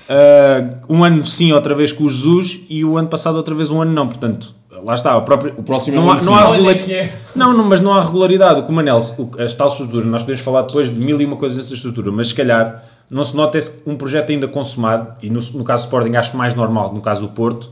Uh, 0.09 0.94
um 0.94 1.05
ano 1.05 1.27
sim, 1.27 1.53
outra 1.53 1.75
vez 1.75 1.92
com 1.92 2.05
o 2.05 2.09
Jesus, 2.09 2.61
e 2.70 2.87
o 2.87 2.96
ano 2.96 3.09
passado 3.09 3.37
outra 3.37 3.55
vez 3.55 3.70
um 3.70 3.83
ano 3.83 3.92
não. 3.92 4.09
Portanto, 4.09 4.55
lá 4.85 4.95
está. 4.95 5.16
O, 5.16 5.23
próprio, 5.23 5.55
O 5.57 5.62
próximo 5.62 5.97
é 5.97 6.01
não 6.01 6.11
há, 6.11 6.16
ano 6.16 6.25
não 6.25 6.35
há 6.37 6.42
sim. 6.47 6.53
regula- 6.53 6.68
Olha 6.71 6.79
que 6.79 6.95
é. 6.95 7.14
não, 7.35 7.53
não, 7.53 7.64
mas 7.64 7.81
não 7.81 7.92
há 7.92 8.01
regularidade. 8.01 8.61
O 8.61 8.62
que 8.64 8.71
o 8.71 8.73
Manel, 8.75 8.97
as 9.38 9.53
tal 9.55 9.68
estrutura, 9.68 10.05
nós 10.07 10.23
podemos 10.23 10.40
falar 10.42 10.62
depois 10.62 10.88
de 10.88 11.05
mil 11.05 11.21
e 11.21 11.25
uma 11.25 11.37
coisas 11.37 11.59
dessa 11.59 11.75
estrutura, 11.75 12.11
mas 12.12 12.29
se 12.29 12.35
calhar 12.35 12.83
não 13.11 13.25
se 13.25 13.37
nota 13.37 13.59
esse, 13.59 13.83
um 13.87 13.97
projeto 13.97 14.31
ainda 14.31 14.49
consumado, 14.49 15.12
e 15.23 15.29
no, 15.29 15.40
no 15.55 15.64
caso 15.64 15.83
do 15.85 15.87
Sporting 15.87 16.16
acho 16.16 16.37
mais 16.37 16.55
normal, 16.55 16.92
no 16.95 17.01
caso 17.01 17.21
do 17.23 17.29
Porto, 17.29 17.71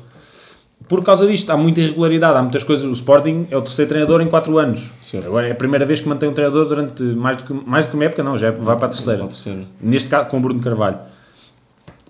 por 0.89 1.05
causa 1.05 1.27
disto, 1.27 1.49
há 1.51 1.57
muita 1.57 1.81
irregularidade, 1.81 2.37
há 2.37 2.43
muitas 2.43 2.65
coisas. 2.65 2.85
O 2.85 2.91
Sporting 2.93 3.47
é 3.51 3.57
o 3.57 3.63
terceiro 3.63 3.89
treinador 3.89 4.21
em 4.23 4.27
4 4.27 4.59
anos. 4.59 4.91
Certo. 5.01 5.27
Agora 5.29 5.47
é 5.47 5.53
a 5.53 5.55
primeira 5.55 5.87
vez 5.87 6.01
que 6.01 6.09
mantém 6.09 6.29
um 6.29 6.33
treinador 6.33 6.67
durante 6.67 7.03
mais 7.05 7.37
do 7.37 7.45
que, 7.45 7.53
mais 7.69 7.87
do 7.87 7.91
que 7.91 7.95
uma 7.95 8.05
época, 8.07 8.25
não, 8.25 8.37
já 8.37 8.51
vai 8.51 8.77
para 8.77 8.87
a 8.87 8.89
terceira. 8.91 9.19
Para 9.19 9.27
a 9.27 9.29
terceira. 9.29 9.61
Neste 9.81 10.09
caso, 10.09 10.29
com 10.29 10.39
o 10.39 10.41
Bruno 10.41 10.59
Carvalho. 10.61 10.99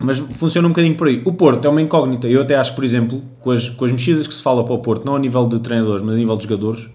Mas 0.03 0.19
funciona 0.19 0.67
um 0.67 0.71
bocadinho 0.71 0.97
por 0.97 1.07
aí. 1.07 1.21
O 1.27 1.33
Porto 1.35 1.65
é 1.67 1.69
uma 1.69 1.81
incógnita. 1.81 2.27
Eu 2.27 2.41
até 2.41 2.57
acho, 2.57 2.75
por 2.75 2.83
exemplo, 2.83 3.23
com 3.43 3.51
as, 3.51 3.69
com 3.69 3.85
as 3.85 3.93
mexidas 3.93 4.27
que 4.27 4.35
se 4.35 4.43
fala 4.43 4.65
para 4.65 4.73
o 4.73 4.79
Porto, 4.79 5.05
não 5.05 5.15
a 5.15 5.19
nível 5.19 5.47
de 5.47 5.61
treinadores, 5.61 6.03
mas 6.03 6.15
a 6.15 6.19
nível 6.19 6.37
de 6.37 6.45
jogadores, 6.45 6.89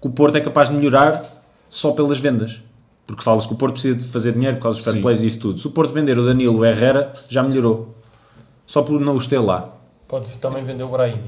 que 0.00 0.06
o 0.06 0.10
Porto 0.10 0.36
é 0.36 0.40
capaz 0.40 0.68
de 0.68 0.74
melhorar 0.74 1.22
só 1.70 1.92
pelas 1.92 2.20
vendas. 2.20 2.62
Porque 3.06 3.22
fala-se 3.22 3.48
que 3.48 3.54
o 3.54 3.56
Porto 3.56 3.72
precisa 3.72 3.96
de 3.96 4.04
fazer 4.04 4.32
dinheiro 4.32 4.56
por 4.56 4.64
causa 4.64 4.78
dos 4.78 4.86
fair 4.86 5.00
plays 5.00 5.22
e 5.22 5.26
isso 5.26 5.40
tudo. 5.40 5.58
Se 5.58 5.66
o 5.66 5.70
Porto 5.70 5.92
vender 5.92 6.18
o 6.18 6.24
Danilo 6.24 6.58
o 6.58 6.64
Herrera, 6.64 7.12
já 7.28 7.42
melhorou. 7.42 7.94
Só 8.66 8.82
por 8.82 9.00
não 9.00 9.16
os 9.16 9.26
ter 9.26 9.38
lá. 9.38 9.74
Pode 10.06 10.30
também 10.36 10.62
vender 10.62 10.84
o 10.84 10.88
Brahim. 10.88 11.20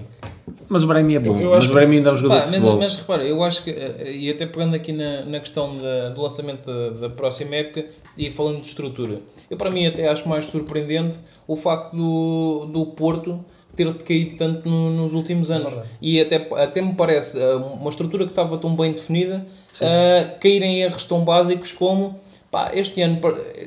Mas 0.69 0.83
o 0.85 0.87
Brahim 0.87 1.15
é 1.15 1.19
bom. 1.21 1.37
Eu- 1.37 1.41
eu 1.43 1.51
mas 1.51 1.67
o 1.67 1.73
Brahim 1.73 1.93
ainda 1.97 2.11
é 2.11 2.13
um 2.13 2.17
jogador 2.17 2.41
Pá, 2.41 2.45
de 2.47 2.51
mas, 2.53 2.61
futebol. 2.63 2.81
mas 2.81 2.97
repara, 2.97 3.25
eu 3.25 3.43
acho 3.43 3.63
que, 3.65 3.71
eh, 3.71 4.13
e 4.13 4.31
até 4.31 4.47
pegando 4.47 4.75
aqui 4.77 4.93
na, 4.93 5.25
na 5.25 5.41
questão 5.41 5.77
da- 5.77 6.09
do 6.11 6.23
lançamento 6.23 6.67
da, 6.67 6.91
da 7.01 7.11
próxima 7.11 7.55
época 7.57 7.85
e 8.17 8.31
falando 8.31 8.61
de 8.61 8.67
estrutura, 8.67 9.21
eu 9.51 9.57
para 9.57 9.71
mim 9.71 9.87
até 9.87 10.09
acho 10.09 10.29
mais 10.29 10.45
surpreendente 10.47 11.19
o 11.49 11.57
facto 11.57 11.95
do, 11.97 12.67
do 12.73 12.87
Porto 12.87 13.45
ter 13.75 13.93
decaído 13.93 14.37
tanto 14.37 14.69
no- 14.69 14.91
nos 14.93 15.15
últimos 15.15 15.51
anos. 15.51 15.77
E 16.01 16.21
até, 16.21 16.37
até 16.57 16.81
me 16.81 16.95
parece 16.95 17.39
eh, 17.41 17.55
uma 17.57 17.91
estrutura 17.91 18.25
que 18.25 18.31
estava 18.33 18.57
tão 18.57 18.75
bem 18.75 18.93
definida 18.93 19.45
eh, 19.81 20.27
cair 20.41 20.63
em 20.63 20.81
erros 20.81 21.05
tão 21.05 21.25
básicos 21.25 21.73
como. 21.73 22.19
Pá, 22.57 22.71
este 22.73 23.03
ano 23.03 23.19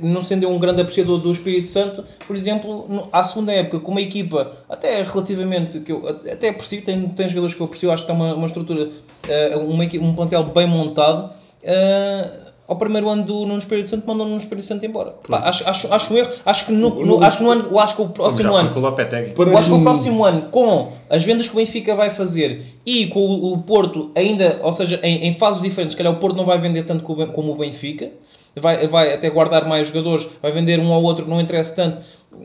não 0.01 0.19
sendo 0.19 0.45
eu 0.45 0.49
um 0.49 0.57
grande 0.57 0.81
apreciador 0.81 1.19
do 1.19 1.31
Espírito 1.31 1.67
Santo, 1.67 2.03
por 2.25 2.35
exemplo, 2.35 3.07
à 3.13 3.23
segunda 3.23 3.51
época, 3.53 3.79
com 3.81 3.91
uma 3.91 4.01
equipa 4.01 4.51
até 4.67 5.03
relativamente 5.03 5.79
que 5.81 5.91
eu 5.91 6.07
até 6.09 6.49
aprecio, 6.49 6.81
tem, 6.81 7.07
tem 7.09 7.27
jogadores 7.27 7.53
que 7.53 7.61
eu 7.61 7.65
aprecio, 7.67 7.91
acho 7.91 8.07
que 8.07 8.11
tem 8.11 8.15
uma, 8.19 8.33
uma 8.33 8.47
estrutura, 8.47 8.89
eh, 9.27 9.55
uma, 9.57 9.83
um 10.01 10.15
plantel 10.15 10.43
bem 10.45 10.65
montado. 10.65 11.29
eh, 11.61 12.29
ao 12.67 12.75
primeiro 12.77 13.07
ano 13.09 13.23
do 13.23 13.33
Nuno 13.47 13.57
Espírito 13.59 13.89
Santo, 13.91 14.07
mandou 14.07 14.25
o 14.25 14.29
Nuno 14.29 14.39
Espírito 14.41 14.65
Santo 14.65 14.83
embora. 14.85 15.15
Pá, 15.27 15.39
acho, 15.39 15.67
acho, 15.69 15.91
acho 15.93 16.13
um 16.13 16.17
erro. 16.17 16.29
Acho 16.45 16.65
que 16.67 16.71
no, 16.71 17.03
no- 17.05 17.23
acho 17.23 17.37
que 17.37 17.43
no 17.43 17.49
ano, 17.51 17.79
acho 17.79 17.95
que 17.95 18.01
o 18.01 18.09
próximo 18.09 18.49
ano. 18.55 18.69
com 18.73 18.79
o 18.79 18.83
Lopetegui. 18.83 19.31
Acho 19.55 19.65
que 19.69 19.71
o 19.71 19.81
próximo 19.83 20.23
ano, 20.25 20.41
com 20.49 20.91
as 21.09 21.23
vendas 21.23 21.47
que 21.47 21.53
o 21.53 21.57
Benfica 21.57 21.95
vai 21.95 22.09
fazer 22.11 22.63
e 22.85 23.05
com 23.07 23.19
o, 23.19 23.53
o 23.53 23.57
Porto 23.59 24.11
ainda, 24.15 24.59
ou 24.63 24.71
seja, 24.73 24.99
em, 25.03 25.25
em 25.27 25.33
fases 25.33 25.61
diferentes, 25.63 25.93
se 25.93 25.97
calhar 25.97 26.11
o 26.13 26.17
Porto 26.17 26.35
não 26.37 26.45
vai 26.45 26.57
vender 26.59 26.83
tanto 26.83 27.03
co- 27.03 27.25
como 27.27 27.51
o 27.53 27.55
Benfica, 27.55 28.09
vai, 28.59 28.87
vai 28.87 29.13
até 29.13 29.29
guardar 29.29 29.67
mais 29.67 29.87
jogadores, 29.87 30.27
vai 30.41 30.51
vender 30.51 30.79
um 30.79 30.91
ao 30.93 31.01
outro 31.01 31.27
não 31.27 31.41
interessa 31.41 31.75
tanto. 31.75 31.97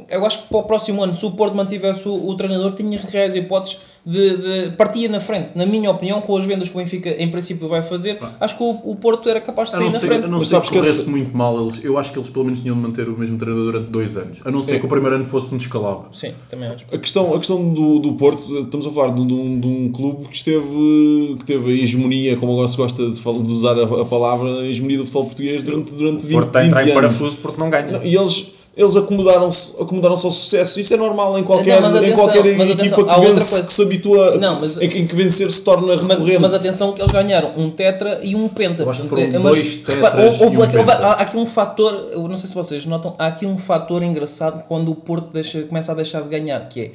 Eu 0.09 0.25
acho 0.25 0.43
que 0.45 0.49
para 0.49 0.59
o 0.59 0.63
próximo 0.63 1.03
ano, 1.03 1.13
se 1.15 1.25
o 1.27 1.31
Porto 1.33 1.55
mantivesse 1.55 2.09
o, 2.09 2.29
o 2.29 2.35
treinador, 2.37 2.73
tinha 2.73 2.99
reais 2.99 3.35
hipóteses 3.37 3.79
de, 4.05 4.37
de 4.71 4.77
partia 4.77 5.09
na 5.09 5.21
frente. 5.21 5.51
Na 5.55 5.65
minha 5.67 5.91
opinião, 5.91 6.21
com 6.21 6.37
as 6.37 6.45
vendas 6.45 6.69
que 6.69 6.75
o 6.75 6.79
Benfica 6.79 7.11
em 7.23 7.29
princípio 7.31 7.69
vai 7.69 7.83
fazer, 7.83 8.19
acho 8.41 8.57
que 8.57 8.63
o, 8.63 8.71
o 8.85 8.97
Porto 8.97 9.29
era 9.29 9.41
capaz 9.41 9.69
de 9.71 9.77
sair 9.77 9.85
não 9.85 9.93
na 9.93 9.99
ser, 9.99 10.07
frente. 10.07 10.25
a 10.25 10.29
não 10.29 10.39
Mas 10.39 10.49
ser 10.49 10.55
sabes 10.57 10.69
que 10.71 10.77
corresse 10.79 11.01
esse- 11.03 11.11
muito 11.11 11.37
mal, 11.37 11.61
eles, 11.63 11.85
eu 11.85 11.97
acho 11.99 12.13
que 12.13 12.19
eles 12.19 12.29
pelo 12.31 12.45
menos 12.47 12.61
tinham 12.61 12.75
de 12.77 12.83
manter 12.83 13.09
o 13.09 13.17
mesmo 13.17 13.39
treinador 13.39 13.73
durante 13.73 13.91
dois 13.91 14.17
anos. 14.17 14.41
A 14.45 14.51
não 14.51 14.63
ser 14.63 14.77
É. 14.77 14.79
que 14.81 14.87
o 14.87 14.89
primeiro 14.89 15.17
ano 15.17 15.25
fosse 15.25 15.55
um 15.55 15.59
descalabro. 15.59 16.09
Sim, 16.13 16.33
também 16.49 16.69
acho. 16.69 16.87
A 16.91 16.99
questão, 16.99 17.35
a 17.35 17.39
questão 17.39 17.73
do, 17.73 17.99
do 17.99 18.15
Porto, 18.15 18.43
estamos 18.63 18.87
a 18.87 18.91
falar 18.91 19.13
de, 19.15 19.25
de 19.25 19.35
um, 19.35 19.61
de 19.61 19.67
um 19.69 19.93
clube 19.93 20.27
que 20.27 20.35
esteve 20.35 21.37
que 21.39 21.45
teve 21.45 21.71
a 21.71 21.75
hegemonia, 21.83 22.37
como 22.37 22.53
agora 22.53 22.69
se 22.69 22.77
gosta 22.77 23.09
de, 23.11 23.21
fal- 23.21 23.41
de 23.43 23.53
usar 23.53 23.79
a, 23.79 23.85
a 24.01 24.05
palavra, 24.05 24.51
a 24.61 24.67
hegemonia 24.67 24.97
do 24.99 25.05
futebol 25.05 25.27
português 25.27 25.63
durante, 25.63 25.95
durante 25.95 26.25
O 26.25 26.29
20, 26.29 26.35
Porto 26.35 26.47
está 26.49 26.59
a 26.59 26.63
20 26.63 26.69
entrar 26.71 26.81
em 26.81 26.91
anos. 26.91 26.95
parafuso 26.95 27.37
porque 27.43 27.61
não 27.61 27.71
ganha. 27.71 27.93
Não, 27.93 28.03
E 28.03 28.17
eles, 28.17 28.47
eles 28.77 28.97
acomodaram-se 28.97 29.81
acomodaram 29.81 30.15
ao 30.15 30.21
sucesso. 30.21 30.81
Isso 30.81 30.93
é 30.93 30.97
normal 30.97 31.39
em 31.39 31.45
qualquer, 31.45 31.77
Não, 31.81 31.83
mas 31.83 31.95
em 31.95 31.99
atenção, 31.99 32.17
qualquer 32.29 32.57
mas 32.57 32.71
equipa 32.71 32.83
atenção, 32.83 33.05
que, 33.05 33.21
vence, 33.21 33.51
coisa. 33.51 33.67
que 33.67 33.73
se 33.73 33.83
habitua, 33.83 34.39
Não, 34.39 34.61
mas- 34.61 34.79
em, 34.81 34.89
que- 34.89 34.99
em 34.99 35.07
que 35.07 35.15
vencer 35.15 35.51
se 35.53 35.63
torna 35.63 35.87
Mas, 35.97 36.01
recorrente. 36.19 36.39
mas 36.41 36.53
atenção 36.55 36.93
que 36.93 37.01
eles 37.01 37.13
ganharam 37.13 37.53
um 37.57 37.71
tetra 37.71 38.19
e 38.23 38.35
um 38.35 38.49
penta. 38.49 38.83
Eu 38.83 38.91
acho 38.91 39.03
que 39.03 39.09
Portanto, 39.09 39.31
foram 39.31 39.43
mas, 39.45 39.55
dois 39.55 39.77
tetras 39.77 40.41
houve 40.41 40.57
um 40.59 40.63
aqui- 40.63 40.77
penta. 40.77 40.93
há 40.93 41.13
aqui 41.13 41.37
um 41.37 41.47
fator, 41.47 42.09
eu 42.13 42.27
não 42.27 42.37
sei 42.37 42.49
se 42.49 42.55
vocês 42.55 42.85
notam, 42.87 43.15
há 43.19 43.27
aqui 43.29 43.47
um 43.47 43.57
fator 43.57 44.03
engraçado 44.03 44.65
quando 44.67 44.91
o 44.91 44.95
Porto 44.97 45.29
deixa, 45.33 45.63
começa 45.63 45.93
a 45.93 45.95
deixar 45.95 46.23
de 46.23 46.29
ganhar, 46.29 46.69
que 46.69 46.81
é 46.81 46.91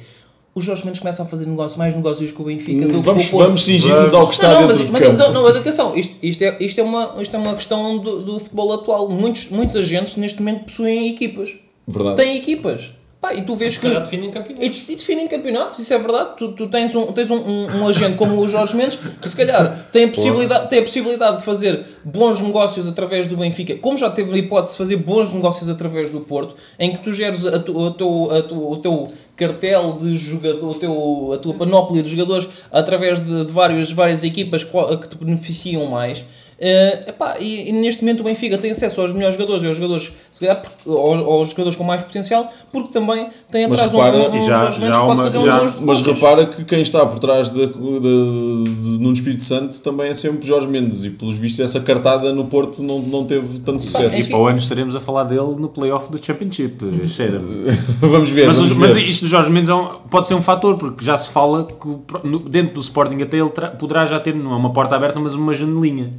o 0.52 0.60
Jorge 0.60 0.84
Mendes 0.84 0.98
começa 1.00 1.22
a 1.22 1.26
fazer 1.26 1.46
negócio, 1.46 1.78
mais 1.78 1.94
negócios 1.94 2.32
com 2.32 2.42
o 2.42 2.46
Benfica 2.46 2.84
do 2.88 2.94
que 2.98 3.06
vamos, 3.06 3.22
com 3.22 3.28
o 3.28 3.30
Porto. 3.30 3.44
vamos 3.46 3.64
cingir-nos 3.64 4.12
ao 4.12 4.26
que 4.26 4.34
está 4.34 4.48
não, 4.52 4.60
não, 4.62 4.66
mas, 4.68 4.78
do 4.78 4.88
mas, 4.90 5.02
campo. 5.04 5.16
não, 5.18 5.32
não, 5.32 5.42
mas 5.44 5.56
atenção, 5.56 5.94
isto, 5.96 6.16
isto, 6.20 6.42
é, 6.42 6.56
isto, 6.60 6.78
é 6.80 6.82
uma, 6.82 7.14
isto 7.20 7.36
é 7.36 7.38
uma 7.38 7.54
questão 7.54 7.96
do, 7.98 8.20
do 8.20 8.40
futebol 8.40 8.72
atual. 8.74 9.08
Muitos, 9.08 9.48
muitos 9.50 9.76
agentes 9.76 10.16
neste 10.16 10.40
momento 10.40 10.64
possuem 10.64 11.08
equipas. 11.08 11.50
Verdade. 11.86 12.16
Têm 12.16 12.36
equipas. 12.36 12.92
Pá, 13.20 13.34
e 13.34 13.42
tu 13.42 13.54
vês 13.54 13.76
que. 13.76 13.86
calhar 13.86 14.02
definem 14.02 14.30
campeonatos. 14.30 14.88
E, 14.88 14.92
e 14.92 14.96
definem 14.96 15.28
campeonatos, 15.28 15.78
isso 15.78 15.92
é 15.92 15.98
verdade. 15.98 16.36
Tu, 16.38 16.52
tu 16.52 16.68
tens, 16.68 16.94
um, 16.94 17.12
tens 17.12 17.30
um, 17.30 17.36
um, 17.36 17.80
um 17.80 17.88
agente 17.88 18.16
como 18.16 18.40
o 18.40 18.48
Jorge 18.48 18.74
Mendes 18.74 18.96
que 18.96 19.28
se 19.28 19.36
calhar 19.36 19.88
tem 19.92 20.04
a, 20.04 20.08
possibilidade, 20.08 20.70
tem 20.70 20.78
a 20.78 20.82
possibilidade 20.82 21.36
de 21.36 21.44
fazer 21.44 21.84
bons 22.02 22.40
negócios 22.40 22.88
através 22.88 23.28
do 23.28 23.36
Benfica, 23.36 23.76
como 23.76 23.98
já 23.98 24.08
teve 24.08 24.34
a 24.34 24.38
hipótese 24.38 24.72
de 24.72 24.78
fazer 24.78 24.96
bons 24.96 25.34
negócios 25.34 25.68
através 25.68 26.10
do 26.10 26.20
Porto, 26.20 26.54
em 26.78 26.92
que 26.92 27.00
tu 27.00 27.12
geres 27.12 27.44
a 27.44 27.58
tu, 27.58 27.88
a 27.88 27.90
teu, 27.90 28.30
a 28.32 28.42
tu, 28.42 28.72
o 28.72 28.76
teu 28.78 29.06
cartel 29.36 29.98
de 30.00 30.16
jogador, 30.16 30.70
o 30.70 30.74
teu, 30.74 31.32
a 31.34 31.38
tua 31.38 31.54
panóplia 31.54 32.02
de 32.02 32.10
jogadores 32.10 32.48
através 32.72 33.20
de, 33.20 33.44
de 33.44 33.52
várias, 33.52 33.90
várias 33.90 34.24
equipas 34.24 34.64
que 34.64 35.08
te 35.08 35.18
beneficiam 35.18 35.84
mais. 35.84 36.24
Eh, 36.62 37.04
epá, 37.08 37.36
e, 37.40 37.70
e 37.70 37.72
neste 37.72 38.02
momento 38.02 38.20
o 38.20 38.24
Benfica 38.24 38.58
tem 38.58 38.70
acesso 38.70 39.00
aos 39.00 39.14
melhores 39.14 39.34
jogadores 39.34 39.64
e 39.64 39.66
aos 39.66 39.76
jogadores, 39.78 40.12
se 40.30 40.40
calhar, 40.40 40.62
aos, 40.86 41.18
aos 41.26 41.48
jogadores 41.48 41.74
com 41.74 41.84
mais 41.84 42.02
potencial, 42.02 42.52
porque 42.70 42.92
também 42.92 43.28
tem 43.50 43.66
Mas 43.66 43.80
atrás 43.80 43.92
repara, 43.92 44.16
um, 44.30 44.36
um, 44.36 44.42
um 44.42 44.46
já- 44.46 44.58
Jorge 44.64 44.80
Mendes 44.80 44.94
já 44.96 45.00
que 45.00 45.06
pode 45.06 45.20
uma- 45.20 45.30
fazer 45.30 45.40
já- 45.46 45.80
Mas 45.80 46.02
repara 46.02 46.46
que 46.46 46.64
quem 46.66 46.82
está 46.82 47.06
por 47.06 47.18
trás 47.18 47.48
de, 47.48 47.66
de, 47.66 47.72
de 47.72 48.98
Nuno 48.98 49.14
Espírito 49.14 49.42
Santo 49.42 49.80
também 49.80 50.08
é 50.10 50.14
sempre 50.14 50.46
Jorge 50.46 50.68
Mendes 50.68 51.02
e 51.04 51.08
pelos 51.10 51.36
vistos 51.36 51.60
essa 51.60 51.80
cartada 51.80 52.30
no 52.34 52.44
Porto 52.44 52.82
não, 52.82 52.98
não 53.00 53.24
teve 53.24 53.60
tanto 53.60 53.82
sucesso. 53.82 54.20
E 54.20 54.24
para 54.28 54.38
o 54.38 54.46
ano 54.46 54.58
estaremos 54.58 54.94
a 54.94 55.00
falar 55.00 55.24
dele 55.24 55.54
no 55.58 55.68
playoff 55.70 56.10
do 56.12 56.22
Championship. 56.22 56.76
Cheira-me. 57.08 57.70
vamos 58.02 58.28
ver, 58.28 58.48
Mas, 58.48 58.56
vamos 58.56 58.70
os- 58.72 58.76
mas 58.76 58.94
ver. 58.94 59.08
isto 59.08 59.22
do 59.22 59.28
Jorge 59.28 59.48
Mendes 59.48 59.70
é 59.70 59.74
um- 59.74 59.86
pode 60.10 60.28
ser 60.28 60.34
um 60.34 60.42
fator, 60.42 60.76
porque 60.76 61.02
já 61.02 61.16
se 61.16 61.30
fala 61.30 61.64
que 61.66 62.48
dentro 62.50 62.74
do 62.74 62.80
Sporting 62.82 63.22
até 63.22 63.38
ele 63.38 63.50
poderá 63.78 64.04
já 64.04 64.20
ter, 64.20 64.34
não 64.34 64.52
é 64.52 64.56
uma 64.56 64.74
porta 64.74 64.94
aberta, 64.94 65.18
mas 65.18 65.34
uma 65.34 65.54
janelinha. 65.54 66.12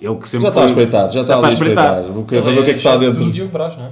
Ele 0.00 0.14
que 0.16 0.28
sempre 0.28 0.44
Já 0.44 0.48
está 0.50 0.62
a 0.62 0.66
espreitar, 0.66 1.10
já 1.10 1.20
está 1.22 1.36
ali 1.36 1.46
a 1.46 1.48
espreitar. 1.48 2.04
O 2.16 2.24
que- 2.24 2.40
Para 2.40 2.50
ver 2.52 2.60
o 2.60 2.64
que 2.64 2.70
é 2.70 2.72
que 2.74 2.78
está 2.78 2.92
chefe 2.92 3.04
dentro. 3.06 3.24
Do 3.24 3.30
Diogo 3.32 3.52
Braz, 3.52 3.76
não 3.76 3.84
é? 3.86 3.90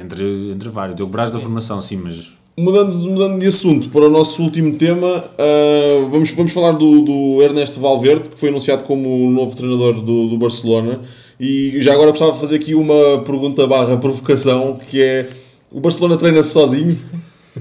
Entre, 0.00 0.50
entre 0.52 0.68
vários. 0.68 0.96
Deu 0.96 1.06
Braz 1.06 1.32
da 1.32 1.38
formação, 1.40 1.80
sim, 1.80 1.96
mas 1.96 2.32
Mudando, 2.58 2.94
mudando 3.08 3.38
de 3.40 3.46
assunto 3.46 3.88
para 3.88 4.02
o 4.02 4.10
nosso 4.10 4.42
último 4.42 4.74
tema, 4.76 5.24
ah, 5.38 6.06
vamos, 6.10 6.32
vamos 6.34 6.52
falar 6.52 6.72
do, 6.72 7.00
do 7.00 7.42
Ernesto 7.42 7.80
Valverde, 7.80 8.28
que 8.28 8.38
foi 8.38 8.50
anunciado 8.50 8.82
como 8.84 9.08
o 9.26 9.30
novo 9.30 9.56
treinador 9.56 9.94
do, 10.02 10.28
do 10.28 10.36
Barcelona. 10.36 11.00
E 11.40 11.80
já 11.80 11.94
agora 11.94 12.10
gostava 12.10 12.32
de 12.32 12.38
fazer 12.40 12.56
aqui 12.56 12.74
uma 12.74 13.22
pergunta 13.24 13.66
barra 13.66 13.96
provocação, 13.96 14.78
que 14.90 15.02
é, 15.02 15.30
o 15.70 15.80
Barcelona 15.80 16.16
treina-se 16.18 16.50
sozinho? 16.50 16.98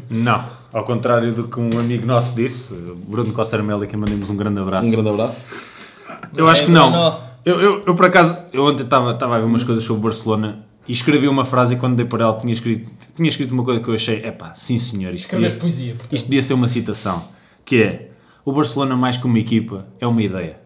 não. 0.09 0.43
Ao 0.73 0.85
contrário 0.85 1.33
do 1.33 1.47
que 1.49 1.59
um 1.59 1.69
amigo 1.79 2.05
nosso 2.05 2.33
disse, 2.35 2.73
Bruno 3.07 3.31
Cossarmeli, 3.33 3.87
que 3.87 3.95
mandemos 3.97 4.29
um 4.29 4.35
grande 4.37 4.59
abraço. 4.59 4.87
Um 4.87 4.91
grande 4.91 5.09
abraço. 5.09 5.45
Eu 6.35 6.47
acho 6.47 6.61
É, 6.63 6.65
que 6.65 6.71
não. 6.71 7.17
Eu, 7.43 7.59
eu, 7.59 7.83
eu, 7.87 7.95
por 7.95 8.05
acaso, 8.05 8.39
eu 8.53 8.63
ontem 8.65 8.83
estava 8.83 9.11
estava 9.11 9.35
a 9.35 9.39
ver 9.39 9.45
umas 9.45 9.63
coisas 9.63 9.83
sobre 9.83 9.99
o 9.99 10.03
Barcelona 10.03 10.65
e 10.87 10.93
escrevi 10.93 11.27
uma 11.27 11.45
frase 11.45 11.73
e 11.73 11.77
quando 11.77 11.95
dei 11.95 12.05
por 12.05 12.21
ela 12.21 12.37
tinha 12.37 12.53
escrito, 12.53 12.91
tinha 13.15 13.27
escrito 13.29 13.51
uma 13.51 13.63
coisa 13.63 13.79
que 13.79 13.87
eu 13.89 13.93
achei, 13.93 14.23
epá, 14.25 14.53
sim 14.53 14.77
senhor, 14.77 15.13
isto 15.13 15.25
Escreveste 15.25 15.59
devia, 15.59 15.61
poesia, 15.75 15.93
portanto. 15.95 16.13
isto 16.13 16.25
devia 16.25 16.41
ser 16.41 16.53
uma 16.53 16.67
citação, 16.67 17.23
que 17.65 17.81
é, 17.81 18.11
o 18.45 18.51
Barcelona 18.51 18.95
mais 18.95 19.17
que 19.17 19.25
uma 19.25 19.39
equipa 19.39 19.87
é 19.99 20.05
uma 20.07 20.21
ideia. 20.21 20.59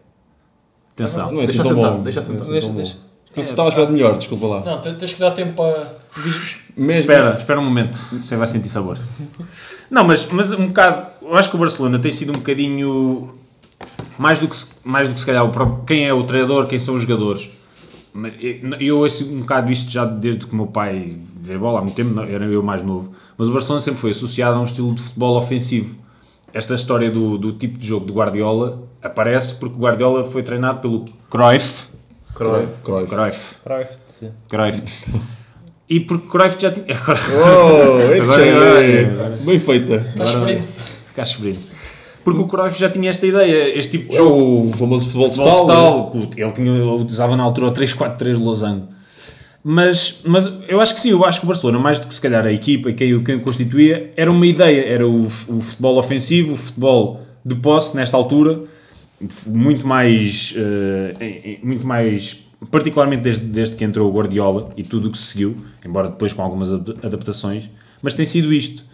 Atenção. 0.92 1.30
Não 1.32 1.40
é 1.40 1.44
assim 1.44 1.54
Deixa 1.58 1.62
tão 1.68 1.76
sentar, 1.76 1.92
bom. 1.96 2.02
deixa 2.02 2.20
Não 2.20 2.26
é 2.26 2.26
sentar. 2.26 2.42
assim 2.42 2.52
Deixa- 2.52 2.66
tão 2.66 2.74
bom. 2.76 2.82
deixa. 2.82 2.96
Isso 3.36 3.50
estava 3.50 3.68
a 3.68 3.70
esperar 3.70 3.86
de 3.88 3.92
melhor, 3.92 4.16
desculpa 4.16 4.46
lá. 4.46 4.60
Não, 4.64 4.80
te- 4.80 4.94
tens 4.94 5.12
que 5.12 5.20
dar 5.20 5.30
tempo 5.32 5.52
para. 5.54 5.96
Mesmo- 6.74 7.00
Espera, 7.02 7.36
espera 7.36 7.60
um 7.60 7.64
momento, 7.64 7.94
você 8.12 8.34
vai 8.36 8.46
sentir 8.46 8.70
sabor. 8.70 8.98
Não, 9.90 10.04
mas, 10.04 10.26
mas 10.30 10.52
um 10.52 10.68
bocado, 10.68 11.06
eu 11.22 11.36
acho 11.36 11.50
que 11.50 11.56
o 11.56 11.58
Barcelona 11.58 11.98
tem 11.98 12.10
sido 12.12 12.30
um 12.30 12.36
bocadinho 12.36 13.34
mais 14.18 14.38
do 14.38 14.48
que 14.48 14.56
se, 14.56 14.74
mais 14.84 15.08
do 15.08 15.14
que 15.14 15.20
se 15.20 15.26
calhar 15.26 15.44
o 15.44 15.50
próprio, 15.50 15.84
quem 15.86 16.06
é 16.06 16.12
o 16.14 16.22
treinador, 16.24 16.66
quem 16.66 16.78
são 16.78 16.94
os 16.94 17.02
jogadores. 17.02 17.50
Eu 18.80 18.98
ouço 19.00 19.30
um 19.30 19.40
bocado 19.40 19.70
isto 19.70 19.90
já 19.90 20.04
desde 20.06 20.46
que 20.46 20.52
o 20.52 20.56
meu 20.56 20.66
pai 20.66 21.14
vê 21.38 21.58
bola 21.58 21.78
há 21.80 21.82
muito 21.82 21.94
tempo, 21.94 22.18
era 22.20 22.46
eu 22.46 22.62
mais 22.62 22.80
novo. 22.82 23.12
Mas 23.36 23.48
o 23.48 23.52
Barcelona 23.52 23.80
sempre 23.80 24.00
foi 24.00 24.10
associado 24.12 24.56
a 24.56 24.60
um 24.60 24.64
estilo 24.64 24.94
de 24.94 25.02
futebol 25.02 25.36
ofensivo. 25.36 25.98
Esta 26.54 26.74
história 26.74 27.10
do, 27.10 27.36
do 27.36 27.52
tipo 27.52 27.76
de 27.78 27.86
jogo 27.86 28.06
do 28.06 28.14
Guardiola 28.14 28.82
aparece 29.02 29.56
porque 29.56 29.74
o 29.74 29.78
Guardiola 29.78 30.24
foi 30.24 30.42
treinado 30.42 30.80
pelo 30.80 31.04
Cruyff. 31.30 31.88
Cruyff. 32.34 32.68
Cruyff. 32.82 33.14
Cruyff. 33.14 33.56
Cruyff. 33.62 33.98
Cruyff. 34.48 35.10
E 35.88 36.00
porque 36.00 36.26
Cruyff 36.26 36.56
já 36.58 36.70
tinha. 36.70 36.86
Oh, 36.96 38.00
é 38.00 38.18
Agora- 38.20 39.10
agora, 39.12 39.36
Bem 39.44 39.58
feita. 39.58 39.98
Gasparini. 40.16 40.68
Casperino. 41.14 41.58
Porque 42.26 42.40
o 42.42 42.46
Cruyff 42.48 42.76
já 42.78 42.90
tinha 42.90 43.08
esta 43.08 43.24
ideia, 43.24 43.78
este 43.78 43.92
tipo 43.98 44.10
de 44.10 44.16
É 44.16 44.18
jogo. 44.18 44.68
o 44.68 44.72
famoso 44.72 45.04
futebol 45.06 45.26
Futebol 45.28 45.60
total. 45.66 46.04
total, 46.10 46.22
ele, 46.36 46.52
tinha, 46.52 46.70
ele 46.72 46.82
utilizava 46.84 47.36
na 47.36 47.44
altura 47.44 47.68
o 47.68 47.72
3-4-3 47.72 48.18
de 48.36 48.42
Losango. 48.42 48.88
Mas, 49.62 50.20
mas 50.24 50.50
eu 50.68 50.80
acho 50.80 50.92
que 50.94 51.00
sim, 51.00 51.10
eu 51.10 51.24
acho 51.24 51.38
que 51.40 51.46
o 51.46 51.48
Barcelona, 51.48 51.78
mais 51.78 51.98
do 52.00 52.06
que 52.08 52.14
se 52.14 52.20
calhar 52.20 52.44
a 52.44 52.52
equipa 52.52 52.90
e 52.90 52.94
quem, 52.94 53.14
o- 53.14 53.22
quem 53.22 53.36
o 53.36 53.40
constituía, 53.40 54.12
era 54.16 54.28
uma 54.30 54.44
ideia, 54.46 54.86
era 54.86 55.06
o, 55.06 55.24
o 55.26 55.30
futebol 55.60 55.96
ofensivo, 55.98 56.54
o 56.54 56.56
futebol 56.56 57.20
de 57.44 57.54
posse 57.54 57.94
nesta 57.96 58.16
altura, 58.16 58.58
muito 59.46 59.86
mais, 59.86 60.52
em- 61.20 61.58
muito 61.62 61.86
mais 61.86 62.38
particularmente 62.70 63.22
desde, 63.22 63.44
desde 63.44 63.76
que 63.76 63.84
entrou 63.84 64.10
o 64.10 64.12
Guardiola 64.12 64.70
e 64.76 64.82
tudo 64.82 65.08
o 65.08 65.10
que 65.12 65.18
se 65.18 65.24
seguiu, 65.32 65.56
embora 65.84 66.08
depois 66.08 66.32
com 66.32 66.42
algumas 66.42 66.72
ad- 66.72 66.94
adaptações, 67.04 67.70
mas 68.02 68.14
tem 68.14 68.26
sido 68.26 68.52
isto. 68.52 68.84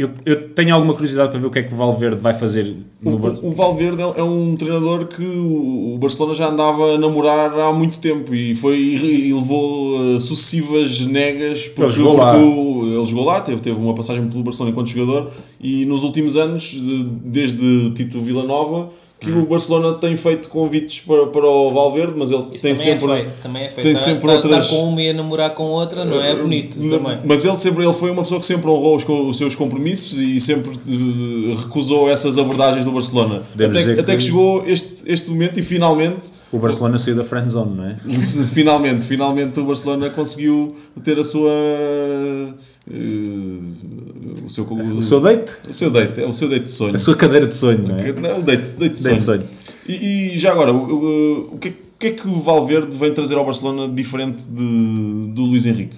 Eu, 0.00 0.10
eu 0.24 0.48
tenho 0.50 0.74
alguma 0.74 0.94
curiosidade 0.94 1.30
para 1.30 1.38
ver 1.40 1.46
o 1.46 1.50
que 1.50 1.58
é 1.58 1.62
que 1.62 1.74
o 1.74 1.76
Valverde 1.76 2.16
vai 2.20 2.32
fazer 2.32 2.74
no 3.02 3.18
Bar- 3.18 3.38
O, 3.42 3.50
Valverde 3.52 4.00
é 4.00 4.20
é 4.20 4.22
um 4.22 4.56
treinador 4.56 5.06
que 5.06 5.22
o 5.22 5.98
Barcelona 6.00 6.34
já 6.34 6.48
andava 6.48 6.94
a 6.94 6.98
namorar 6.98 7.52
há 7.58 7.72
muito 7.72 7.98
tempo 7.98 8.34
e 8.34 8.54
foi 8.54 8.76
e 8.78 9.32
levou 9.32 10.16
eh, 10.16 10.20
sucessivas 10.20 11.00
negas 11.06 11.66
porque, 11.68 11.82
Ele 11.82 11.92
jogou 11.92 12.16
lá. 12.16 12.36
ele 12.38 13.06
jogou 13.06 13.24
lá, 13.26 13.40
teve, 13.42 13.60
teve 13.60 13.78
uma 13.78 13.94
passagem 13.94 14.26
pelo 14.28 14.42
Barcelona 14.42 14.70
enquanto 14.72 14.88
jogador 14.88 15.30
e 15.60 15.84
nos 15.84 16.02
últimos 16.02 16.34
anos, 16.36 16.62
de- 16.70 17.04
desde 17.24 17.90
Tito 17.90 18.20
Villanova, 18.22 18.88
que 19.20 19.30
Hum. 19.30 19.42
o 19.42 19.46
Barcelona 19.46 19.92
tem 19.98 20.16
feito 20.16 20.48
convites 20.48 21.00
para, 21.00 21.26
para 21.26 21.46
o 21.46 21.70
Valverde, 21.70 22.14
mas 22.16 22.30
ele 22.30 22.44
Isso 22.52 22.66
tem 22.66 22.74
também 22.74 22.76
sempre 22.98 23.12
é 23.12 23.16
feio. 23.16 23.30
Também 23.42 23.62
é 23.64 23.68
feio. 23.68 23.82
tem 23.84 23.92
Estar- 23.92 24.04
sempre 24.06 24.18
estar- 24.30 24.32
outras- 24.48 24.64
estar 24.64 24.76
com 24.76 24.88
uma 24.88 25.02
e 25.02 25.10
a 25.10 25.12
namorar 25.12 25.50
com 25.54 25.64
outra 25.64 26.04
não 26.06 26.22
é 26.22 26.34
bonito 26.34 26.78
N- 26.80 26.90
também. 26.90 27.18
Mas 27.26 27.44
ele 27.44 27.56
sempre 27.58 27.84
ele 27.84 27.92
foi 27.92 28.10
uma 28.10 28.22
pessoa 28.22 28.40
que 28.40 28.46
sempre 28.46 28.68
honrou 28.70 28.96
os, 28.96 29.04
os 29.06 29.36
seus 29.36 29.54
compromissos 29.54 30.18
e 30.18 30.40
sempre 30.40 30.70
eh, 30.72 31.54
recusou 31.62 32.08
essas 32.10 32.38
abordagens 32.38 32.84
do 32.84 32.92
Barcelona. 32.92 33.42
Podemos 33.52 33.76
Até, 33.76 33.94
que, 33.94 34.00
até 34.00 34.12
que 34.12 34.18
que- 34.18 34.24
chegou 34.24 34.64
este, 34.66 35.02
este 35.06 35.28
momento 35.30 35.60
e 35.60 35.62
finalmente, 35.62 36.39
O 36.52 36.58
Barcelona 36.58 36.98
saiu 36.98 37.14
da 37.16 37.22
friendzone, 37.24 37.76
não 37.76 37.84
é? 37.84 37.96
finalmente, 38.52 39.06
finalmente 39.06 39.60
o 39.60 39.64
Barcelona 39.66 40.10
conseguiu 40.10 40.74
ter 41.04 41.16
a 41.18 41.22
sua 41.24 41.48
eh, 42.90 43.58
o 44.44 44.48
seu 44.50 44.64
O 44.64 45.02
seu 45.02 45.20
date? 45.20 45.54
o 45.68 45.72
seu 45.72 45.90
date, 45.90 46.20
é 46.20 46.26
o 46.26 46.32
seu 46.32 46.48
date 46.48 46.64
de 46.64 46.72
sonho. 46.72 46.96
A 46.96 46.98
sua 46.98 47.14
cadeira 47.14 47.46
de 47.46 47.54
sonho, 47.54 47.86
não 47.86 47.96
é? 47.96 48.12
Não, 48.12 48.38
o 48.38 48.42
date, 48.42 48.62
date 48.70 48.72
de 48.72 48.78
Date 48.78 49.00
sonho. 49.00 49.16
de 49.16 49.22
sonho. 49.22 49.42
E, 49.88 50.34
e 50.34 50.38
já 50.38 50.52
agora, 50.52 50.72
o, 50.72 50.76
o- 50.76 51.54
o 51.54 51.58
que, 51.58 51.68
é- 51.68 51.70
o 51.70 51.98
que 52.00 52.06
é 52.06 52.10
que 52.12 52.26
o 52.26 52.32
Valverde 52.40 52.96
vem 52.96 53.12
trazer 53.12 53.36
ao 53.36 53.44
Barcelona 53.44 53.92
diferente 53.92 54.42
de, 54.44 55.28
do 55.32 55.42
Luís 55.42 55.66
Henrique? 55.66 55.96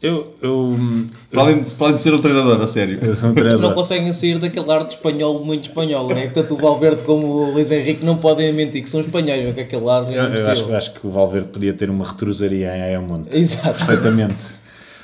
Eu, 0.00 0.32
eu, 0.40 0.76
Para 1.32 1.42
além, 1.42 1.60
de, 1.60 1.70
para 1.74 1.86
além 1.88 1.96
de 1.96 2.02
ser 2.02 2.14
um 2.14 2.20
treinador, 2.20 2.60
a 2.62 2.66
sério. 2.68 3.00
eu 3.02 3.14
sou 3.16 3.30
um 3.30 3.32
Não 3.32 3.36
treinador. 3.36 3.74
conseguem 3.74 4.12
sair 4.12 4.38
daquele 4.38 4.70
ar 4.70 4.84
de 4.84 4.92
espanhol 4.92 5.44
muito 5.44 5.68
espanhol, 5.68 6.08
não 6.08 6.16
é? 6.16 6.28
Tanto 6.28 6.54
o 6.54 6.56
Valverde 6.56 7.02
como 7.02 7.26
o 7.26 7.50
Luís 7.52 7.68
Henrique 7.72 8.04
não 8.04 8.16
podem 8.16 8.52
mentir 8.52 8.80
que 8.80 8.88
são 8.88 9.00
espanhóis, 9.00 9.44
mas 9.46 9.54
que 9.56 9.60
aquele 9.62 9.90
ar 9.90 10.08
é 10.08 10.16
Eu, 10.16 10.22
eu 10.22 10.50
acho, 10.52 10.62
eu 10.62 10.76
acho 10.76 10.92
que 10.94 11.04
o 11.04 11.10
Valverde 11.10 11.48
podia 11.48 11.74
ter 11.74 11.90
uma 11.90 12.04
retrosaria 12.06 12.76
em 12.76 12.82
Ayamonte. 12.82 13.36
Exato. 13.36 13.76
Perfeitamente. 13.76 14.44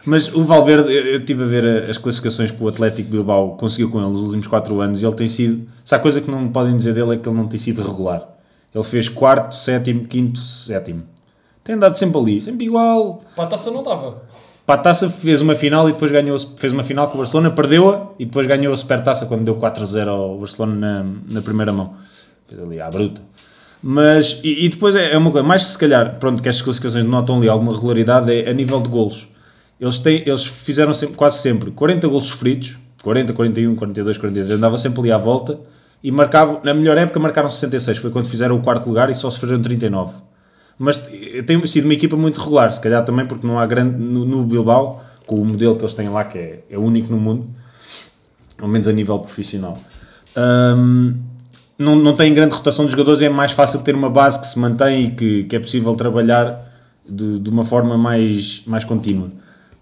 Mas 0.07 0.33
o 0.33 0.45
Valverde, 0.45 0.93
eu, 0.93 1.17
estive 1.17 1.43
a 1.43 1.47
ver 1.47 1.91
as 1.91 1.99
classificações 1.99 2.53
que 2.53 2.63
o 2.63 2.69
Atlético 2.69 3.11
Bilbao 3.11 3.57
conseguiu 3.57 3.91
com 3.91 3.99
ele 3.99 4.11
nos 4.11 4.21
últimos 4.23 4.47
4 4.47 4.81
anos 4.81 5.03
e 5.03 5.07
ele 5.07 5.15
tem 5.17 5.27
sido. 5.27 5.67
Se 5.85 5.93
há 5.95 5.99
coisa 5.99 6.21
que 6.21 6.31
não 6.31 6.47
podem 6.51 6.77
dizer 6.77 6.93
dele 6.93 7.15
é 7.15 7.17
que 7.17 7.29
ele 7.29 7.37
não 7.37 7.49
tem 7.49 7.59
sido 7.59 7.83
regular. 7.83 8.29
Ele 8.73 8.85
fez 8.85 9.09
quarto, 9.09 9.57
sétimo, 9.57 10.05
quinto, 10.05 10.39
sétimo. 10.39 11.03
Tem 11.65 11.75
andado 11.75 11.97
sempre 11.97 12.19
ali, 12.21 12.41
sempre 12.41 12.67
igual. 12.67 13.23
Para 13.35 13.45
a 13.45 13.47
taça 13.49 13.71
não 13.73 13.83
dava. 13.83 14.23
Para 14.67 14.77
a 14.77 14.79
taça 14.79 15.11
fez 15.11 15.43
uma 15.43 15.55
final 15.55 15.89
e 15.89 15.93
depois 15.93 16.11
ganhou, 16.11 16.39
fez 16.39 16.73
uma 16.73 16.83
final 16.83 17.07
com 17.09 17.15
o 17.15 17.19
Barcelona, 17.19 17.51
perdeu-a 17.51 18.13
e 18.19 18.25
depois 18.25 18.47
ganhou 18.47 18.73
a 18.73 18.77
supertaça 18.77 19.27
quando 19.27 19.45
deu 19.45 19.57
4-0 19.57 20.09
ao 20.09 20.39
Barcelona 20.39 20.75
na, 20.75 21.07
na 21.33 21.43
primeira 21.43 21.71
mão. 21.71 21.95
Fez 22.47 22.61
ali 22.61 22.81
à 22.81 22.89
bruta. 22.89 23.21
Mas, 23.83 24.41
e, 24.43 24.65
e 24.65 24.69
depois 24.71 24.95
é, 24.95 25.13
é 25.13 25.19
uma 25.19 25.31
coisa, 25.31 25.47
mais 25.47 25.63
que 25.63 25.69
se 25.69 25.77
calhar, 25.77 26.19
pronto, 26.19 26.43
que 26.43 26.49
estas 26.49 26.63
classificações 26.63 27.05
notam 27.05 27.37
ali 27.37 27.51
alguma 27.51 27.75
regularidade, 27.75 28.33
é 28.33 28.49
a 28.49 28.53
nível 28.55 28.81
de 28.81 28.89
golos. 28.89 29.29
eles, 29.79 29.99
têm, 29.99 30.23
eles 30.25 30.47
fizeram 30.47 30.95
sempre, 30.95 31.17
quase 31.17 31.37
sempre 31.37 31.71
40 31.71 32.09
golos 32.09 32.29
sofridos, 32.29 32.79
40, 33.03 33.35
41, 33.35 33.75
42, 33.75 34.17
43, 34.17 34.57
andavam 34.57 34.79
sempre 34.79 35.01
ali 35.01 35.13
à 35.13 35.19
volta 35.19 35.61
e 36.03 36.11
marcavam, 36.11 36.61
na 36.65 36.73
melhor 36.73 36.97
época 36.97 37.21
marcaram 37.21 37.51
66, 37.51 37.99
foi 37.99 38.11
quando 38.11 38.27
fizeram 38.27 38.57
o 38.57 38.63
quarto 38.63 38.89
lugar 38.89 39.11
e 39.11 39.15
só 39.15 39.29
sofreram 39.29 39.61
39. 39.61 40.15
Mas 40.79 40.97
tem 41.47 41.65
sido 41.67 41.85
uma 41.85 41.95
equipa 41.95 42.17
muito 42.17 42.41
regular, 42.41 42.73
se 42.73 42.81
calhar 42.81 43.05
também 43.05 43.27
porque 43.27 43.47
não 43.47 43.59
há 43.59 43.67
grande 43.67 43.97
no, 43.97 44.25
no 44.25 44.45
Bilbao, 44.45 45.05
com 45.27 45.37
o 45.37 45.45
modelo 45.45 45.77
que 45.77 45.83
eles 45.83 45.95
têm 45.95 46.09
lá, 46.09 46.25
que 46.25 46.39
é, 46.39 46.65
é 46.71 46.79
único 46.79 47.13
no 47.13 47.19
mundo, 47.19 47.47
ao 48.61 48.69
menos 48.69 48.89
a 48.89 48.93
nível 48.93 49.19
profissional. 49.19 49.79
Hum, 50.37 51.15
não, 51.79 51.97
não 51.97 52.15
tem 52.15 52.33
grande 52.35 52.55
rotação 52.55 52.85
de 52.85 52.93
jogadores, 52.93 53.23
é 53.23 53.29
mais 53.29 53.53
fácil 53.53 53.81
ter 53.81 53.95
uma 53.95 54.11
base 54.11 54.41
que 54.41 54.47
se 54.47 54.59
mantém 54.59 55.05
e 55.05 55.11
que, 55.11 55.45
que 55.45 55.57
é 55.57 55.59
possível 55.59 55.95
trabalhar 55.95 56.61
de, 57.09 57.39
de 57.39 57.51
uma 57.51 57.65
forma 57.65 57.97
mais, 57.97 58.63
mais 58.67 58.85
contínua. 58.85 59.31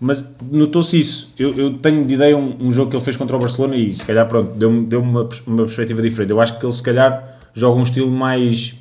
Mas 0.05 0.25
notou-se 0.51 0.99
isso. 0.99 1.33
Eu, 1.39 1.57
eu 1.57 1.79
tenho 1.79 2.05
de 2.05 2.15
ideia 2.15 2.37
um, 2.37 2.57
um 2.59 2.73
jogo 2.73 2.91
que 2.91 2.97
ele 2.97 3.05
fez 3.05 3.17
contra 3.17 3.37
o 3.37 3.39
Barcelona 3.39 3.77
e 3.77 3.93
se 3.93 4.05
calhar 4.05 4.27
pronto, 4.27 4.53
deu-me 4.57 4.85
deu 4.85 5.01
uma, 5.01 5.29
uma 5.47 5.65
perspectiva 5.65 6.03
diferente. 6.03 6.31
Eu 6.31 6.41
acho 6.41 6.59
que 6.59 6.67
ele 6.67 6.73
se 6.73 6.83
calhar 6.83 7.39
joga 7.55 7.79
um 7.79 7.85
estilo 7.85 8.11
mais. 8.11 8.75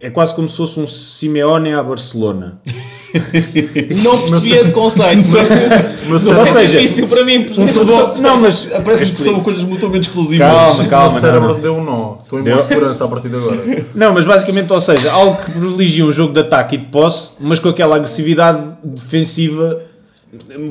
É 0.00 0.10
quase 0.10 0.34
como 0.34 0.48
se 0.48 0.56
fosse 0.56 0.78
um 0.80 0.86
Simeone 0.86 1.72
à 1.72 1.82
Barcelona. 1.82 2.60
Não 4.02 4.18
percebi 4.22 4.52
esse 4.54 4.72
conceito. 4.72 5.28
Mas, 6.08 6.26
Ou 6.26 6.34
é 6.34 6.44
seja, 6.44 6.78
difícil 6.78 7.06
para 7.08 7.24
mim. 7.24 7.46
não, 8.20 8.40
mas 8.40 8.64
Parece 8.84 9.12
que 9.12 9.20
são 9.20 9.40
coisas 9.40 9.62
mutuamente 9.64 10.08
exclusivas. 10.08 10.46
Calma, 10.46 10.82
o 10.84 10.88
calma. 10.88 11.20
cérebro 11.20 11.48
não, 11.48 11.54
não. 11.54 11.60
deu 11.60 11.76
um 11.76 11.84
nó. 11.84 12.16
Estou 12.22 12.40
em 12.40 12.42
Deu? 12.42 12.54
boa 12.54 12.66
segurança 12.66 13.04
a 13.04 13.08
partir 13.08 13.28
de 13.28 13.36
agora. 13.36 13.56
Não, 13.94 14.12
mas 14.12 14.24
basicamente, 14.24 14.72
ou 14.72 14.80
seja, 14.80 15.10
algo 15.12 15.42
que 15.42 15.52
privilegia 15.52 16.04
um 16.04 16.12
jogo 16.12 16.32
de 16.32 16.40
ataque 16.40 16.74
e 16.74 16.78
de 16.78 16.86
posse, 16.86 17.32
mas 17.40 17.58
com 17.58 17.68
aquela 17.68 17.96
agressividade 17.96 18.62
defensiva, 18.82 19.80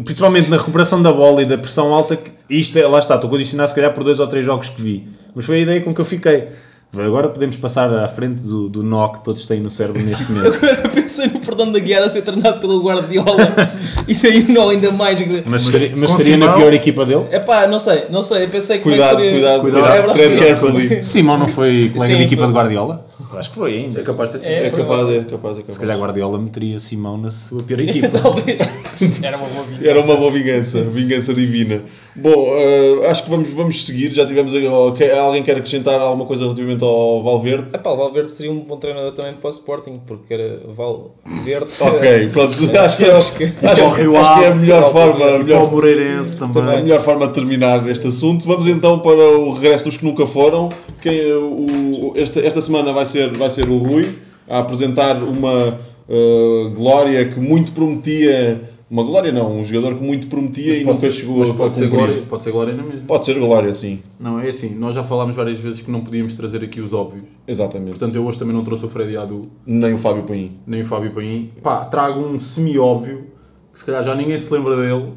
principalmente 0.04 0.50
na 0.50 0.58
recuperação 0.58 1.02
da 1.02 1.12
bola 1.12 1.42
e 1.42 1.46
da 1.46 1.58
pressão 1.58 1.94
alta, 1.94 2.18
que 2.18 2.32
isto 2.50 2.78
é, 2.78 2.86
lá 2.86 3.00
está, 3.00 3.16
estou 3.16 3.30
a 3.30 3.32
condicionar 3.32 3.68
se 3.68 3.74
calhar 3.76 3.94
por 3.94 4.04
dois 4.04 4.20
ou 4.20 4.28
três 4.28 4.46
jogos 4.46 4.70
que 4.70 4.82
vi, 4.82 5.08
mas 5.34 5.46
foi 5.46 5.58
a 5.58 5.60
ideia 5.60 5.82
com 5.82 5.94
que 5.94 6.02
eu 6.02 6.06
fiquei. 6.06 6.48
Agora 6.96 7.28
podemos 7.30 7.56
passar 7.56 7.92
à 7.92 8.08
frente 8.08 8.44
do, 8.44 8.70
do 8.70 8.84
nó 8.84 9.08
que 9.08 9.24
todos 9.24 9.48
têm 9.48 9.60
no 9.60 9.70
cérebro 9.70 10.02
neste 10.04 10.32
momento. 10.32 10.58
Agora 10.64 10.90
pensei 10.90 11.28
no 11.28 11.40
Fernando 11.40 11.74
da 11.74 11.80
Guiar 11.80 12.04
a 12.04 12.10
ser 12.10 12.22
treinado 12.22 12.60
pelo 12.60 12.84
Guardiola 12.84 13.48
e 14.08 14.14
daí 14.14 14.44
o 14.44 14.52
nó 14.54 14.70
ainda 14.70 14.92
mais. 14.92 15.20
Mas, 15.46 15.68
mas 15.98 16.12
estaria 16.12 16.38
na 16.38 16.54
pior 16.54 16.72
equipa 16.72 17.04
dele? 17.04 17.26
Epá, 17.32 17.66
não 17.66 17.80
sei, 17.80 18.06
não 18.12 18.22
sei. 18.22 18.44
Eu 18.44 18.50
pensei 18.50 18.78
que 18.78 18.84
Cuidado, 18.84 19.16
seria... 19.22 19.32
cuidado, 19.32 19.62
Cuidado. 19.62 20.14
cuidado. 20.14 20.94
É. 20.94 21.02
Simão 21.02 21.38
não 21.38 21.48
foi 21.48 21.92
colega 21.94 22.14
Sim, 22.14 22.18
de 22.20 22.24
equipa 22.26 22.44
foi. 22.44 22.52
de 22.52 22.54
Guardiola? 22.54 23.06
Eu 23.32 23.40
acho 23.40 23.50
que 23.50 23.56
foi 23.56 23.76
ainda. 23.78 24.02
É 24.02 24.04
capaz 24.04 24.32
de 24.32 24.40
ter 24.40 24.44
sido. 24.44 24.52
É, 24.52 24.68
É 24.68 24.70
capaz, 24.70 25.10
é 25.10 25.24
capaz, 25.24 25.58
é 25.58 25.62
capaz. 25.62 25.76
Se 25.76 25.80
calhar 25.80 25.98
Guardiola 26.00 26.38
meteria 26.38 26.80
Simão 26.80 27.18
na 27.18 27.30
sua 27.30 27.62
pior 27.64 27.80
equipa. 27.82 28.10
Talvez. 28.10 28.60
Era 29.22 29.38
uma 29.38 29.48
boa 29.48 29.64
vida. 29.66 29.90
Era 29.90 30.02
uma 30.02 30.16
boa 30.16 30.32
vingança, 30.32 30.82
vingança 30.84 31.34
divina. 31.34 31.82
Bom, 32.16 32.54
eh, 32.56 33.08
acho 33.08 33.24
que 33.24 33.30
vamos, 33.30 33.52
vamos 33.54 33.86
seguir. 33.86 34.12
Já 34.12 34.26
tivemos. 34.26 34.54
que- 34.98 35.12
Alguém 35.12 35.42
quer 35.44 35.58
acrescentar 35.58 36.00
alguma 36.00 36.26
coisa 36.26 36.44
relativamente 36.44 36.84
ao 36.84 37.22
Valverde? 37.24 37.76
Epá, 37.76 37.90
o 37.92 37.98
Valverde 37.98 38.32
seria 38.32 38.52
um 38.52 38.60
bom 38.60 38.78
treinador 38.78 39.12
também 39.14 39.34
para 39.34 39.48
o 39.48 39.50
Sporting, 39.50 40.00
porque 40.06 40.34
era 40.34 40.60
Valverde. 40.72 41.72
Ok, 41.82 42.30
pronto. 42.32 42.52
Acho 42.80 42.98
que, 42.98 43.10
Acho 43.10 43.36
que- 43.36 43.66
acho, 43.66 43.90
Rio 43.90 44.16
acho 44.18 44.36
que 44.40 44.46
é 44.46 44.48
a 44.50 44.56
melhor 44.56 44.92
forma. 44.92 45.26
A 45.26 45.36
o 45.38 45.44
melhor, 45.44 45.72
Moreirense 45.72 46.36
a 46.36 46.48
também. 46.48 46.84
melhor 46.84 47.02
forma 47.02 47.28
de 47.28 47.34
terminar 47.34 47.88
este 47.90 48.08
assunto. 48.08 48.46
Vamos 48.46 48.68
então 48.68 49.00
para 49.00 49.18
o 49.40 49.54
regresso 49.54 49.86
dos 49.86 49.98
que 49.98 50.06
nunca 50.06 50.26
foram. 50.28 50.70
Que 51.02 51.10
é 51.10 51.36
o, 51.36 52.14
esta, 52.16 52.40
esta 52.40 52.62
semana 52.62 52.94
vai 52.94 53.06
ser, 53.06 53.13
vai 53.38 53.50
ser 53.50 53.68
o 53.70 53.78
Rui 53.78 54.16
a 54.48 54.60
apresentar 54.60 55.22
uma 55.24 55.78
eh, 56.10 56.72
glória 56.76 57.26
que 57.30 57.40
muito 57.40 57.72
prometia. 57.72 58.62
Uma 58.92 59.02
glória 59.04 59.32
não, 59.32 59.58
um 59.60 59.64
jogador 59.64 59.98
que 59.98 60.04
muito 60.04 60.28
prometia 60.28 60.76
e 60.78 60.84
nunca 60.84 61.00
ser- 61.00 61.12
chegou 61.12 61.38
mas 61.40 61.50
a 61.50 61.54
pode 61.56 61.74
ser, 61.74 61.88
glória, 61.88 62.22
pode 62.30 62.44
ser 62.44 62.52
glória 62.52 62.74
na 62.76 62.84
mesma. 62.84 63.02
Pode 63.08 63.26
ser 63.26 63.40
glória, 63.40 63.74
sim. 63.74 64.04
Não, 64.20 64.40
é 64.40 64.50
assim, 64.50 64.76
nós 64.76 64.94
já 64.94 65.04
falámos 65.04 65.36
várias 65.36 65.58
vezes 65.58 65.82
que 65.82 65.90
não 65.90 66.02
podíamos 66.02 66.36
trazer 66.36 66.64
aqui 66.64 66.80
os 66.80 66.94
óbvios. 66.94 67.24
Exatamente. 67.48 67.98
Portanto, 67.98 68.16
eu 68.16 68.24
hoje 68.24 68.38
também 68.38 68.54
não 68.56 68.64
trouxe 68.64 68.86
o 68.86 68.90
Freddy 68.90 69.18
Adu, 69.18 69.42
Nem 69.66 69.94
o 69.96 69.98
Fábio 69.98 70.22
Paim. 70.24 70.52
nem 70.68 70.84
o 70.84 70.86
Fábio 70.86 71.10
Paim. 71.12 71.50
Pá, 71.64 71.86
trago 71.86 72.20
um 72.20 72.38
semi-óbvio, 72.38 73.26
que 73.72 73.80
se 73.80 73.86
calhar 73.86 74.04
já 74.04 74.14
ninguém 74.14 74.38
se 74.38 74.54
lembra 74.54 74.76
dele. 74.76 75.12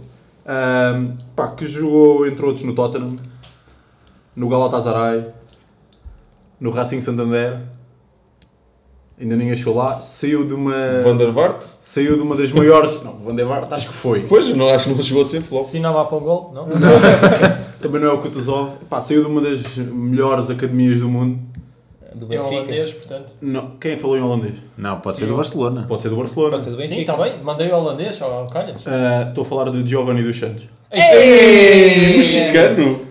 Ahm, 0.47 1.09
pá, 1.35 1.49
que 1.49 1.67
jogou, 1.67 2.27
entre 2.27 2.47
outros, 2.47 2.65
no 2.65 2.73
Tottenham, 2.73 3.19
no 4.35 4.49
Galatasaray, 4.49 5.27
no 6.59 6.71
Racing 6.71 7.03
Santander. 7.03 7.61
Ainda 9.19 9.35
ninguém 9.35 9.57
chegou 9.57 9.75
lá. 9.75 9.99
Saiu 10.01 10.45
de 10.45 10.53
uma... 10.53 10.75
Van 11.03 11.17
der 11.17 11.31
Vaart? 11.31 11.63
Saiu 11.63 12.17
de 12.17 12.23
uma 12.23 12.37
das 12.37 12.53
maiores... 12.53 13.03
Não, 13.03 13.15
Van 13.15 13.35
der 13.35 13.47
Vaart 13.47 13.73
acho 13.73 13.89
que 13.89 13.95
foi. 13.95 14.21
Pois, 14.29 14.49
não, 14.55 14.69
acho 14.69 14.89
que 14.89 14.95
não 14.95 15.03
chegou 15.03 15.23
a 15.23 15.25
ser 15.25 15.41
flop. 15.41 15.63
Sinava 15.63 16.05
para 16.05 16.17
um 16.19 16.21
gol? 16.21 16.53
Não? 16.55 16.67
Também 17.81 18.01
não 18.01 18.09
é 18.11 18.13
o 18.13 18.19
Kutuzov. 18.19 18.73
Pá, 18.91 19.01
saiu 19.01 19.25
de 19.25 19.31
uma 19.31 19.41
das 19.41 19.77
melhores 19.79 20.51
academias 20.51 21.01
do 21.01 21.09
mundo. 21.09 21.39
Do 22.15 22.25
É 22.27 22.29
Benfica. 22.39 22.45
holandês, 22.57 22.93
portanto. 22.93 23.33
Não, 23.43 23.71
quem 23.81 23.93
é 23.93 23.97
que 23.97 24.01
falou 24.03 24.17
em 24.19 24.23
holandês? 24.23 24.55
Não, 24.77 25.01
pode 25.01 25.19
ser 25.19 25.27
do 25.27 25.37
Barcelona. 25.37 25.85
Pode 25.89 26.03
ser 26.03 26.09
do 26.09 26.17
Barcelona. 26.17 26.51
Pode 26.53 26.65
ser 26.65 26.71
do 26.71 26.83
Sim, 26.83 26.89
Benfica. 26.89 27.13
está 27.13 27.23
bem. 27.23 27.43
Mandei 27.43 27.71
o 27.71 27.75
holandês 27.77 28.21
ao 28.23 28.47
Calhas. 28.49 28.81
Ah, 28.87 29.27
Estou 29.29 29.45
a 29.45 29.47
falar 29.47 29.71
de 29.71 29.87
Giovanni 29.87 30.23
dos 30.23 30.39
Santos. 30.39 30.65
Ei, 30.91 32.17
mexicano! 32.17 33.06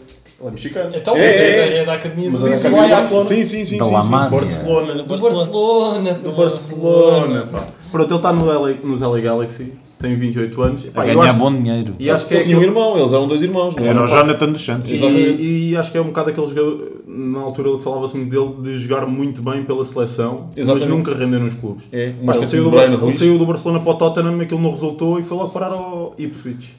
Ele 0.45 0.49
é 0.49 0.51
mexicano. 0.51 0.91
Então, 0.95 1.15
É, 1.15 1.25
mas 1.25 1.35
é, 1.35 1.47
é. 1.47 1.77
é 1.79 1.85
da 1.85 1.93
academia 1.93 2.29
Mas 2.31 2.41
do 2.41 2.47
é 2.49 2.55
Sim, 2.55 2.71
da 2.71 3.01
sim, 3.01 3.23
sim, 3.23 3.43
sim, 3.43 3.65
sim, 3.65 3.77
Da. 3.77 3.85
Masia. 3.89 4.39
Barcelona. 4.39 4.93
Do 4.93 5.03
Barcelona. 5.05 6.13
Do 6.13 6.31
Barcelona. 6.31 7.47
pá. 7.51 7.63
Pronto, 7.91 8.09
ele 8.11 8.15
está 8.17 8.33
no 8.33 8.45
LA, 8.45 8.73
nos 8.83 8.99
LA 8.99 9.19
Galaxy, 9.21 9.73
tem 9.97 10.15
28 10.15 10.61
anos. 10.61 10.83
Pá, 10.85 11.03
A 11.03 11.05
ganhar 11.05 11.23
acho- 11.23 11.35
bom 11.35 11.51
dinheiro. 11.53 11.95
E 11.97 12.09
acho 12.09 12.25
que 12.27 12.33
é 12.35 12.41
tinha 12.41 12.57
um 12.57 12.61
irmão, 12.61 12.97
eles 12.97 13.13
eram 13.13 13.25
dois 13.27 13.41
irmãos, 13.41 13.75
Era 13.77 14.03
o? 14.03 14.07
Jonathan 14.07 14.51
dos 14.51 14.63
Santos. 14.65 14.91
Exatamente. 14.91 15.41
E, 15.41 15.69
e 15.71 15.77
acho 15.77 15.91
que 15.91 15.97
é 15.97 16.01
um 16.01 16.05
bocado 16.05 16.29
aquele 16.31 16.47
jogador, 16.47 16.91
na 17.07 17.39
altura 17.39 17.79
falava-se 17.79 18.17
muito 18.17 18.29
dele, 18.61 18.73
de 18.73 18.77
jogar 18.77 19.05
muito 19.07 19.41
bem 19.41 19.63
pela 19.63 19.85
seleção, 19.85 20.49
Exatamente. 20.57 20.89
mas 20.89 20.97
nunca 20.97 21.17
render 21.17 21.39
nos 21.39 21.53
clubes. 21.53 21.85
É, 21.91 22.11
Pá, 22.25 22.35
ele, 22.35 22.45
saiu 22.45 22.63
de 22.65 22.69
do 22.69 22.75
Barcelona, 22.75 23.03
ele 23.05 23.13
saiu 23.13 23.37
do 23.37 23.45
Barcelona 23.45 23.79
para 23.79 23.91
o 23.91 23.95
Tottenham, 23.95 24.41
aquilo 24.41 24.59
não 24.61 24.71
resultou 24.71 25.17
e 25.19 25.23
foi 25.23 25.37
logo 25.37 25.49
parar 25.51 25.71
ao 25.71 26.13
Ipswich. 26.17 26.75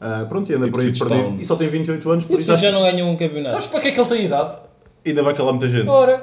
Ah, 0.00 0.26
pronto, 0.28 0.50
e 0.50 0.54
anda 0.54 0.68
por 0.68 0.80
aí 0.80 0.92
perdido. 0.92 1.36
E 1.40 1.44
só 1.44 1.56
tem 1.56 1.68
28 1.68 2.10
anos, 2.10 2.24
por 2.24 2.32
Por 2.32 2.40
isso 2.40 2.52
acho 2.52 2.62
já 2.62 2.72
não 2.72 2.82
ganhou 2.82 3.08
um 3.08 3.16
campeonato. 3.16 3.50
Sabes 3.50 3.66
para 3.66 3.80
que 3.80 3.88
é 3.88 3.92
que 3.92 4.00
ele 4.00 4.08
tem 4.08 4.24
idade? 4.26 4.54
ainda 5.04 5.22
vai 5.22 5.34
calar 5.34 5.52
muita 5.52 5.68
gente. 5.68 5.88
Ora. 5.88 6.22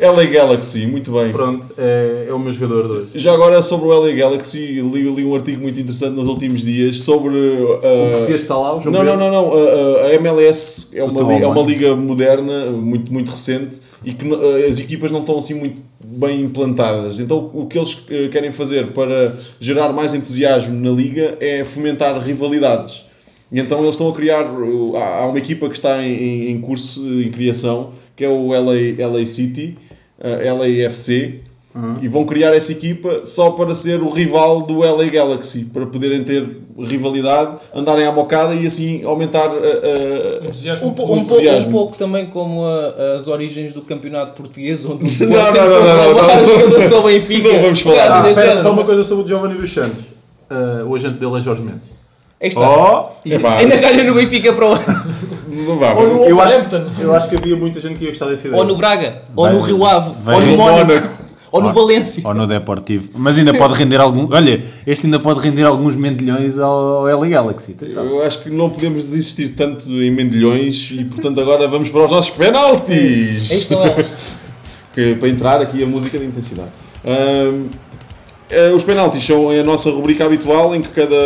LA 0.00 0.24
Galaxy, 0.26 0.86
muito 0.86 1.12
bem. 1.12 1.30
Pronto, 1.30 1.68
é, 1.78 2.26
é 2.28 2.32
o 2.32 2.38
meu 2.38 2.50
jogador 2.50 2.82
de 2.86 2.92
hoje. 2.92 3.10
Já 3.14 3.32
agora 3.32 3.62
sobre 3.62 3.86
o 3.88 4.00
LA 4.00 4.12
Galaxy, 4.12 4.58
li, 4.80 5.02
li 5.14 5.24
um 5.24 5.34
artigo 5.34 5.62
muito 5.62 5.78
interessante 5.78 6.14
nos 6.16 6.26
últimos 6.26 6.62
dias 6.62 7.02
sobre. 7.02 7.36
O 7.36 7.74
uh, 7.76 7.80
português 8.10 8.26
que 8.26 8.32
está 8.46 8.56
lá, 8.56 8.76
o 8.76 8.80
João 8.80 8.92
Não, 8.94 9.04
não, 9.04 9.12
Pedro. 9.18 9.30
não, 9.30 9.42
não. 9.48 9.52
A, 9.54 10.06
a- 10.06 10.06
a 10.08 10.14
MLS 10.14 10.88
é 10.98 11.04
uma, 11.04 11.22
liga, 11.22 11.44
é 11.44 11.48
uma 11.48 11.62
liga 11.62 11.94
moderna, 11.96 12.70
muito, 12.72 13.12
muito 13.12 13.30
recente 13.30 13.80
e 14.04 14.12
que 14.12 14.26
uh, 14.28 14.66
as 14.68 14.80
equipas 14.80 15.10
não 15.12 15.20
estão 15.20 15.38
assim 15.38 15.54
muito 15.54 15.80
bem 16.04 16.40
implantadas. 16.42 17.20
Então, 17.20 17.50
o 17.52 17.66
que 17.66 17.78
eles 17.78 17.94
uh, 17.94 18.28
querem 18.30 18.52
fazer 18.52 18.88
para 18.88 19.34
gerar 19.60 19.92
mais 19.92 20.14
entusiasmo 20.14 20.78
na 20.78 20.90
liga 20.90 21.36
é 21.40 21.64
fomentar 21.64 22.18
rivalidades. 22.18 23.04
E 23.50 23.60
então, 23.60 23.80
eles 23.80 23.90
estão 23.90 24.08
a 24.08 24.14
criar. 24.14 24.44
Há 24.44 25.26
uma 25.26 25.38
equipa 25.38 25.68
que 25.68 25.74
está 25.74 26.02
em, 26.02 26.60
curso, 26.60 27.00
em 27.22 27.30
criação, 27.30 27.92
que 28.16 28.24
é 28.24 28.28
o 28.28 28.48
LA, 28.48 29.06
LA 29.06 29.26
City, 29.26 29.76
uh, 30.18 30.40
LAFC. 31.74 32.04
E 32.04 32.08
vão 32.08 32.24
criar 32.24 32.54
essa 32.54 32.72
equipa 32.72 33.22
só 33.24 33.50
para 33.50 33.74
ser 33.74 34.00
o 34.02 34.08
rival 34.10 34.62
do 34.62 34.78
LA 34.80 35.06
Galaxy, 35.06 35.64
para 35.72 35.86
poderem 35.86 36.22
ter 36.22 36.46
rivalidade, 36.78 37.56
andarem 37.74 38.06
à 38.06 38.12
mocada 38.12 38.54
e 38.54 38.66
assim 38.66 39.02
aumentar 39.04 39.48
uh, 39.48 39.52
uh, 39.54 40.46
Entusiasmo. 40.46 40.88
Um, 40.88 40.92
po- 40.92 41.02
O 41.04 41.14
um 41.14 41.24
pouco, 41.24 41.48
um 41.50 41.70
pouco 41.70 41.96
também 41.96 42.26
como 42.26 42.64
a- 42.64 43.14
as 43.16 43.26
origens 43.28 43.72
do 43.72 43.82
campeonato 43.82 44.32
português, 44.40 44.84
onde 44.84 45.04
o 45.04 45.06
Não, 45.06 45.10
Sporting 45.10 45.58
não, 45.58 45.68
não, 45.68 46.14
não, 46.14 46.68
não, 46.70 46.70
não. 46.80 46.88
só 46.88 47.02
Benfica. 47.02 47.52
Não 47.52 47.62
vamos 47.62 47.80
falar. 47.80 48.06
Ah, 48.18 48.22
desse 48.22 48.40
género. 48.40 48.62
só 48.62 48.72
uma 48.72 48.84
coisa 48.84 49.04
sobre 49.04 49.24
o 49.24 49.28
Giovanni 49.28 49.54
dos 49.54 49.72
Santos. 49.72 50.04
Ah, 50.50 50.84
o 50.86 50.94
agente 50.94 51.18
dele 51.18 51.36
é 51.36 51.40
Jorge 51.40 51.62
Mendes. 51.62 51.90
Aí 52.40 52.48
está. 52.48 52.60
Oh, 52.68 53.08
epá, 53.24 53.56
Ainda 53.58 53.76
ganha 53.76 54.04
no 54.04 54.14
Benfica 54.14 54.52
para 54.52 54.66
o 54.66 54.72
ano. 54.72 55.04
não 55.48 55.78
vá, 55.78 55.92
Ou 55.94 56.08
no 56.08 56.24
Eu 56.24 56.40
acho, 56.40 56.56
eu 57.00 57.14
acho 57.14 57.28
que 57.28 57.36
havia 57.36 57.54
muita 57.56 57.80
gente 57.80 57.94
que 57.98 58.04
ia 58.04 58.10
gostar 58.10 58.26
dessa 58.26 58.48
ideia. 58.48 58.60
Ou 58.60 58.66
no 58.66 58.76
Braga, 58.76 59.22
ou 59.36 59.48
no 59.50 59.60
Rio 59.60 59.84
Ave, 59.86 60.10
ou 60.26 60.40
no 60.40 60.46
no 60.48 60.56
Mónaco, 60.56 61.08
Mónaco. 61.52 61.56
ou 61.56 61.62
no 61.62 61.72
Valência. 61.72 62.22
Ou 62.26 62.34
no 62.34 62.46
Deportivo. 62.46 63.10
Mas 63.14 63.38
ainda 63.38 63.52
pode 63.54 63.74
render 63.74 64.00
algum. 64.00 64.26
Olha, 64.32 64.62
este 64.86 65.06
ainda 65.06 65.18
pode 65.18 65.40
render 65.40 65.64
alguns 65.64 65.94
mendilhões 65.96 66.58
ao 66.58 67.04
LA 67.06 67.28
Galaxy. 67.28 67.76
Eu 67.94 68.22
acho 68.22 68.42
que 68.42 68.50
não 68.50 68.70
podemos 68.70 69.04
desistir 69.10 69.50
tanto 69.50 69.90
em 69.90 70.10
mendilhões 70.10 70.88
e 70.92 71.04
portanto 71.04 71.40
agora 71.40 71.68
vamos 71.68 71.88
para 71.90 72.04
os 72.04 72.10
nossos 72.10 72.30
penaltis. 72.30 73.50
Aí 73.50 73.58
estão 73.58 73.86
eles. 73.86 74.36
Que- 74.94 75.14
para 75.14 75.28
entrar 75.28 75.60
aqui 75.62 75.82
a 75.82 75.86
música 75.86 76.18
de 76.18 76.26
intensidade. 76.26 76.68
Ahm, 77.06 77.68
eh, 78.50 78.70
os 78.72 78.84
penaltis 78.84 79.24
são 79.24 79.48
a 79.48 79.62
nossa 79.62 79.90
rubrica 79.90 80.26
habitual 80.26 80.74
em 80.76 80.82
que 80.82 80.88
cada, 80.88 81.16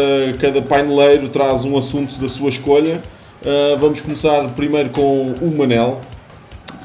cada 0.41 0.63
paineleiro 0.63 1.29
traz 1.29 1.65
um 1.65 1.77
assunto 1.77 2.15
da 2.21 2.29
sua 2.29 2.49
escolha. 2.49 3.03
Ah, 3.45 3.77
vamos 3.81 4.01
começar 4.01 4.49
primeiro 4.55 4.91
com 4.91 5.35
o 5.41 5.53
Manel. 5.57 6.01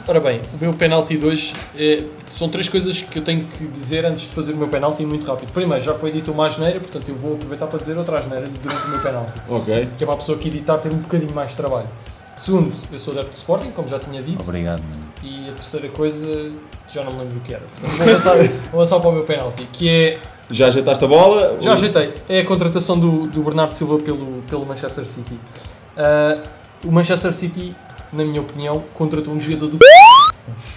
Ora 0.08 0.20
bem, 0.20 0.41
o 0.54 0.58
meu 0.60 0.74
penalti 0.74 1.16
de 1.18 1.26
hoje 1.26 1.54
é, 1.78 2.04
são 2.32 2.49
três 2.49 2.68
coisas 2.68 3.02
que 3.02 3.20
eu 3.20 3.24
tenho 3.24 3.45
que 3.45 3.66
dizer 3.68 4.06
antes 4.06 4.26
de 4.28 4.32
fazer 4.34 4.54
o 4.54 4.58
meu 4.58 4.68
penalti 4.68 5.06
muito 5.06 5.26
rápido. 5.26 5.52
Primeiro, 5.54 5.82
já 5.84 5.93
foi 5.93 6.12
dito 6.12 6.32
uma 6.32 6.47
asneira, 6.47 6.80
portanto 6.80 7.08
eu 7.10 7.16
vou 7.16 7.36
aproveitar 7.36 7.68
para 7.68 7.80
dizer 7.80 7.97
outra 7.97 8.20
asneira 8.20 8.47
durante 8.47 8.86
o 8.88 8.89
meu 8.89 8.99
penalti. 8.99 9.41
Ok. 9.47 9.89
Que 9.97 10.04
é 10.04 10.06
para 10.06 10.16
a 10.16 10.18
pessoa 10.18 10.38
que 10.38 10.47
editar 10.47 10.78
ter 10.80 10.91
um 10.91 10.97
bocadinho 10.97 11.34
mais 11.34 11.52
de 11.52 11.58
trabalho. 11.58 11.88
Segundo, 12.36 12.74
eu 12.91 12.97
sou 12.99 13.14
adepto 13.14 13.32
de 13.32 13.38
Sporting, 13.38 13.72
como 13.72 13.88
já 13.88 13.99
tinha 13.99 14.22
dito. 14.22 14.41
Obrigado, 14.41 14.82
mano. 14.82 15.14
E 15.24 15.47
a 15.49 15.52
terceira 15.54 15.88
coisa, 15.89 16.52
já 16.91 17.04
não 17.04 17.12
me 17.12 17.20
lembro 17.20 17.38
o 17.38 17.41
que 17.41 17.54
era. 17.54 17.64
Portanto, 17.80 17.97
vou 17.97 18.10
avançar, 18.10 18.38
vou 18.38 18.82
avançar 18.82 18.99
para 18.99 19.10
o 19.10 19.14
meu 19.14 19.24
penalti, 19.24 19.68
que 19.72 19.88
é 19.88 20.18
Já 20.49 20.68
ajeitaste 20.68 21.06
a 21.06 21.08
bola? 21.08 21.58
já 21.62 21.74
ajeitei. 21.74 22.12
É 22.28 22.39
a 22.39 22.45
contratação 22.45 22.97
do, 22.99 23.28
do 23.28 23.43
Bernardo 23.43 23.74
Silva 23.74 23.99
pelo, 23.99 24.41
pelo 24.49 24.66
Manchester 24.66 25.06
City. 25.08 25.39
Ah, 25.95 26.41
o 26.84 26.91
Manchester 26.91 27.32
City, 27.34 27.76
na 28.14 28.24
minha 28.26 28.41
opinião, 28.41 28.84
contratou 28.93 29.34
um 29.34 29.39
jogador 29.39 29.68
do. 29.68 29.80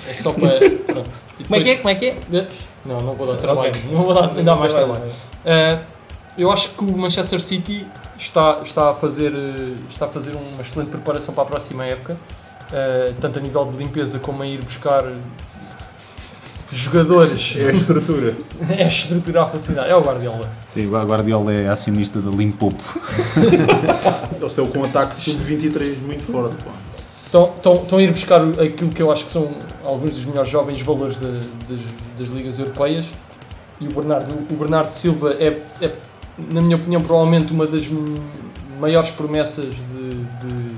É 0.08 0.12
só 0.14 0.32
para. 0.32 0.58
Pronto. 0.58 1.10
E 1.40 1.44
Como 1.44 1.56
é 1.60 1.62
que 1.64 1.70
é? 1.70 1.74
depois- 1.74 1.78
Como 1.78 1.88
é 1.90 1.94
que 1.94 2.06
é? 2.06 2.46
Não, 2.86 3.00
não 3.00 3.14
vou 3.14 3.26
dar 3.26 3.36
trabalho. 3.36 3.70
Ok. 3.70 3.82
Não 3.90 4.02
vou 4.04 4.14
dar, 4.14 4.28
dar 4.28 4.56
mais 4.56 4.74
Trabalho. 4.74 5.02
Ah, 5.44 5.78
eu 6.38 6.50
acho 6.50 6.70
que 6.70 6.84
o 6.84 6.96
Manchester 6.96 7.40
City 7.40 7.86
está, 8.16 8.60
está, 8.62 8.90
a 8.90 8.94
fazer, 8.94 9.32
eh, 9.34 9.74
está 9.88 10.06
a 10.06 10.08
fazer 10.08 10.32
uma 10.34 10.60
excelente 10.60 10.90
preparação 10.90 11.32
para 11.34 11.42
a 11.44 11.46
próxima 11.46 11.84
época, 11.86 12.16
ah, 12.72 13.12
tanto 13.20 13.38
a 13.38 13.42
nível 13.42 13.64
de 13.66 13.78
limpeza 13.78 14.18
como 14.18 14.42
a 14.42 14.46
ir 14.46 14.62
buscar 14.62 15.04
jogadores. 16.70 17.54
É 17.58 17.68
a 17.68 17.72
estrutura. 17.72 18.34
É 18.78 18.84
a 18.84 18.86
estrutura 18.86 19.42
a 19.42 19.46
fascinar. 19.46 19.86
É 19.88 19.94
o 19.96 20.00
Guardiola. 20.00 20.48
Sim, 20.68 20.86
o 20.86 20.90
Guardiola 21.04 21.52
é 21.52 21.68
acionista 21.68 22.20
da 22.20 22.30
Limpopo. 22.30 22.82
Eles 24.36 24.52
estão 24.52 24.66
com 24.68 24.78
um 24.80 24.84
ataque 24.84 25.14
sub-23 25.16 25.98
muito 26.00 26.24
forte. 26.24 26.56
Pá. 26.62 26.70
Estão, 27.34 27.52
estão, 27.56 27.74
estão 27.82 27.98
a 27.98 28.02
ir 28.02 28.12
buscar 28.12 28.40
aquilo 28.42 28.90
que 28.90 29.02
eu 29.02 29.10
acho 29.10 29.24
que 29.24 29.30
são 29.32 29.50
alguns 29.84 30.14
dos 30.14 30.24
melhores 30.24 30.48
jovens 30.48 30.80
valores 30.80 31.16
da- 31.16 31.28
das, 31.28 31.80
das 32.16 32.28
ligas 32.28 32.60
europeias. 32.60 33.12
E 33.80 33.88
o 33.88 33.90
Bernardo, 33.90 34.32
o 34.32 34.54
Bernardo 34.56 34.92
Silva 34.92 35.32
é, 35.40 35.60
é, 35.82 35.92
na 36.52 36.62
minha 36.62 36.76
opinião, 36.76 37.02
provavelmente 37.02 37.52
uma 37.52 37.66
das 37.66 37.88
maiores 38.78 39.10
promessas 39.10 39.74
de, 39.74 40.14
de, 40.14 40.76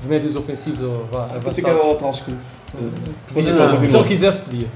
de 0.00 0.08
médios 0.08 0.36
ofensivos 0.36 0.78
vá, 1.10 1.24
Pensei 1.42 1.64
que 1.64 1.70
era 1.70 1.78
avançados. 1.80 2.20
Podia, 2.20 3.52
Continua, 3.52 3.82
se 3.82 3.96
ele 3.96 4.04
quisesse, 4.04 4.40
podia. 4.42 4.68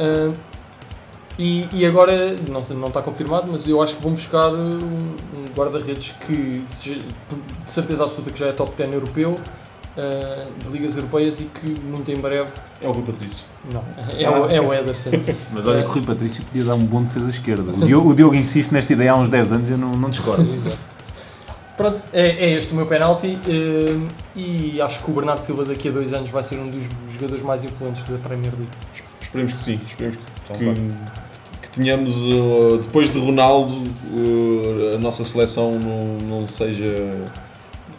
Ah, 0.00 0.32
e, 1.38 1.68
e 1.72 1.86
agora, 1.86 2.12
não, 2.50 2.62
sei, 2.62 2.76
não 2.76 2.88
está 2.88 3.00
confirmado, 3.00 3.50
mas 3.52 3.68
eu 3.68 3.80
acho 3.80 3.94
que 3.96 4.02
vão 4.02 4.12
buscar 4.12 4.52
uh, 4.52 4.56
um, 4.56 5.14
um 5.38 5.44
guarda-redes 5.56 6.14
que 6.26 6.64
de 6.64 7.70
certeza 7.70 8.02
absoluta 8.04 8.32
que 8.32 8.38
já 8.38 8.48
é 8.48 8.52
top 8.52 8.72
10 8.76 8.92
europeu, 8.92 9.38
ah, 9.40 9.61
de 10.62 10.70
ligas 10.70 10.96
europeias 10.96 11.40
e 11.40 11.44
que 11.44 11.66
muito 11.80 12.10
em 12.10 12.16
breve. 12.16 12.50
É 12.80 12.88
o 12.88 12.92
Rui 12.92 13.02
Patrício. 13.02 13.44
Não, 13.72 13.84
é, 14.18 14.28
o, 14.28 14.50
é 14.50 14.60
o 14.60 14.72
Ederson. 14.74 15.10
Mas 15.52 15.66
olha 15.66 15.82
que 15.82 15.88
o 15.88 15.92
Rui 15.92 16.02
Patrício 16.02 16.44
podia 16.44 16.64
dar 16.64 16.74
um 16.74 16.84
bom 16.84 17.02
defesa 17.02 17.28
esquerda. 17.28 17.72
O 17.72 17.86
Diogo, 17.86 18.10
o 18.10 18.14
Diogo 18.14 18.34
insiste 18.34 18.72
nesta 18.72 18.92
ideia 18.92 19.12
há 19.12 19.16
uns 19.16 19.28
10 19.28 19.52
anos 19.52 19.68
e 19.68 19.72
eu 19.72 19.78
não, 19.78 19.94
não 19.96 20.10
discordo. 20.10 20.46
Pronto, 21.76 22.02
é, 22.12 22.28
é 22.28 22.52
este 22.52 22.72
o 22.74 22.76
meu 22.76 22.86
penalti 22.86 23.38
ah, 23.46 24.08
e 24.36 24.80
acho 24.80 25.02
que 25.02 25.10
o 25.10 25.14
Bernardo 25.14 25.40
Silva 25.40 25.64
daqui 25.64 25.88
a 25.88 25.90
dois 25.90 26.12
anos 26.12 26.30
vai 26.30 26.42
ser 26.42 26.56
um 26.56 26.70
dos 26.70 26.88
jogadores 27.08 27.42
mais 27.42 27.64
influentes 27.64 28.04
da 28.04 28.18
Premier 28.18 28.52
League. 28.52 28.70
Esperemos 29.20 29.52
que 29.52 29.60
sim. 29.60 29.80
Esperemos 29.86 30.16
que, 30.16 30.22
Então, 30.44 30.56
que, 30.56 30.64
vá. 30.64 30.74
que 31.62 31.70
tenhamos, 31.70 32.24
uh, 32.24 32.78
depois 32.80 33.10
de 33.10 33.18
Ronaldo, 33.18 33.84
a 34.94 34.98
nossa 34.98 35.24
seleção 35.24 35.78
não, 35.78 36.38
não 36.40 36.46
seja 36.46 36.94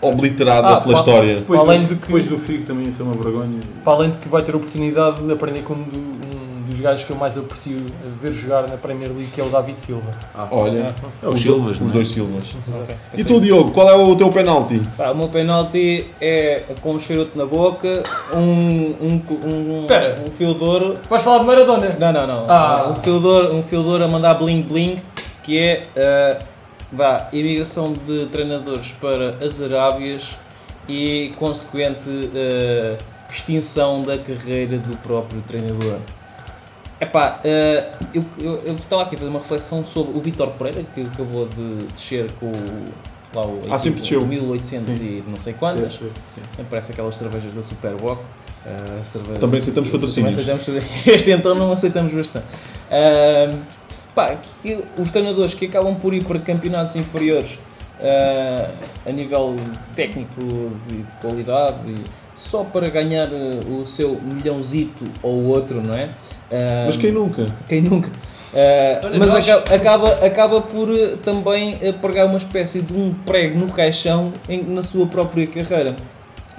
obliterada 0.01 0.67
Ah, 0.69 0.81
pela 0.81 0.93
pá, 0.95 0.99
história. 0.99 1.35
Depois, 1.35 1.59
Além 1.59 1.81
do, 1.81 1.87
de 1.89 1.95
que- 1.95 2.01
depois 2.07 2.27
do 2.27 2.37
Figo 2.37 2.63
também 2.65 2.85
ia 2.85 2.91
ser 2.91 3.03
uma 3.03 3.13
vergonha. 3.13 3.59
Para 3.83 3.93
além 3.93 4.09
de 4.09 4.17
que 4.17 4.27
vai 4.29 4.41
ter 4.41 4.53
a 4.53 4.57
oportunidade 4.57 5.21
de 5.23 5.31
aprender 5.31 5.61
com 5.63 5.73
um, 5.73 5.83
do- 5.83 5.97
um 5.99 6.65
dos 6.65 6.79
gajos 6.79 7.03
que 7.05 7.11
eu 7.11 7.17
mais 7.17 7.37
aprecio 7.37 7.77
ver 8.19 8.31
jogar 8.33 8.63
na 8.67 8.77
Premier 8.77 9.09
League, 9.09 9.27
que 9.31 9.39
é 9.39 9.43
o 9.43 9.49
David 9.49 9.79
Silva. 9.79 10.09
Olha, 10.49 10.93
É 11.21 11.27
os 11.27 11.33
os, 11.33 11.41
Silvas, 11.41 11.79
os 11.79 11.89
é? 11.91 11.93
dois 11.93 12.07
Silvas. 12.07 12.55
Ok. 12.67 12.95
E 13.17 13.23
tu, 13.23 13.39
Diogo, 13.39 13.71
qual 13.71 13.87
é 13.89 13.93
o 13.95 14.15
teu 14.15 14.31
penalti? 14.31 14.81
Pá, 14.97 15.11
o 15.11 15.15
meu 15.15 15.27
penalti 15.27 16.07
é 16.21 16.63
com 16.81 16.93
um 16.93 16.99
charuto 16.99 17.37
na 17.37 17.45
boca, 17.45 18.03
um, 18.33 18.39
um, 18.39 19.21
um, 19.83 19.85
Pera. 19.87 20.19
um 20.25 20.31
fio 20.31 20.53
de 20.55 20.63
ouro. 20.63 20.95
Vais 21.09 21.21
falar 21.21 21.39
de 21.39 21.45
Maradona? 21.45 21.95
Não, 21.99 22.11
não, 22.13 22.25
não. 22.27 22.45
Ah. 22.49 22.87
Um 22.91 22.95
fio 22.95 23.19
de 23.19 23.27
ouro, 23.27 23.55
um 23.55 23.61
fio 23.63 23.81
de 23.81 23.87
ouro 23.89 24.03
a 24.05 24.07
mandar 24.07 24.33
bling 24.35 24.61
bling, 24.63 24.97
que 25.43 25.59
é 25.59 25.83
ah, 25.95 26.37
vá, 26.93 27.29
imigração 27.33 27.93
de 27.93 28.25
treinadores 28.27 28.91
para 28.91 29.31
as 29.43 29.61
Arábias 29.61 30.37
e 30.87 31.33
consequente 31.37 32.09
ah, 32.35 32.97
extinção 33.29 34.03
da 34.03 34.17
carreira 34.17 34.77
do 34.77 34.95
próprio 34.97 35.41
treinador. 35.41 35.99
Epá, 37.01 37.39
ah, 37.43 37.91
eu, 38.13 38.23
eu, 38.39 38.55
eu 38.65 38.73
estava 38.75 39.01
aqui 39.03 39.15
a 39.15 39.17
fazer 39.17 39.29
uma 39.29 39.39
reflexão 39.39 39.83
sobre 39.85 40.17
o 40.17 40.21
Vitor 40.21 40.49
Pereira, 40.51 40.83
que 40.93 41.01
acabou 41.01 41.47
de 41.47 41.85
descer 41.93 42.31
com 42.39 42.47
o, 42.47 42.85
lá 43.35 43.45
o 43.45 43.59
Ah, 43.69 43.77
desceu. 43.77 44.25
1800 44.25 45.01
e 45.01 45.23
não 45.27 45.37
sei 45.39 45.53
quantas. 45.53 45.93
Sim, 45.93 46.09
sim. 46.35 46.65
Parece 46.69 46.91
aquelas 46.93 47.15
cervejas 47.17 47.53
da 47.53 47.61
Superboc. 47.63 48.19
ah, 48.65 49.03
cerveja- 49.03 49.39
Também 49.39 49.57
aceitamos 49.57 49.89
patrocínios. 49.89 50.35
Também 50.37 50.53
aceitamos, 50.53 50.91
este 51.07 51.31
então 51.31 51.55
não 51.55 51.71
aceitamos 51.73 52.13
bastante. 52.13 52.45
Ah, 52.91 53.53
pá, 54.15 54.35
que 54.61 54.79
os 54.97 55.11
treinadores 55.11 55.53
que 55.53 55.65
acabam 55.65 55.95
por 55.95 56.13
ir 56.13 56.23
para 56.23 56.39
campeonatos 56.39 56.95
inferiores 56.95 57.57
ah, 58.01 58.69
a 59.05 59.11
nível 59.11 59.55
técnico 59.95 60.41
e 60.89 60.93
de 61.03 61.11
qualidade 61.21 61.77
e 61.87 61.95
só 62.35 62.63
para 62.63 62.89
ganhar 62.89 63.27
ah, 63.27 63.69
o 63.79 63.85
seu 63.85 64.19
milhãozito 64.21 65.03
ou 65.21 65.45
outro, 65.45 65.81
não 65.81 65.93
é? 65.95 66.09
Ah, 66.51 66.83
Mas 66.85 66.97
quem 66.97 67.11
nunca? 67.11 67.47
quem 67.67 67.81
nunca? 67.81 68.09
Olha, 69.03 69.17
mas 69.17 69.33
acaba, 69.33 69.75
acaba, 69.75 70.09
acaba 70.25 70.61
por 70.61 70.87
também 71.23 71.75
pregar 72.01 72.27
uma 72.27 72.37
espécie 72.37 72.81
de 72.83 72.93
um 72.93 73.11
prego 73.25 73.57
no 73.57 73.71
caixão 73.71 74.31
em- 74.47 74.61
na 74.63 74.83
sua 74.83 75.07
própria 75.07 75.47
carreira. 75.47 75.95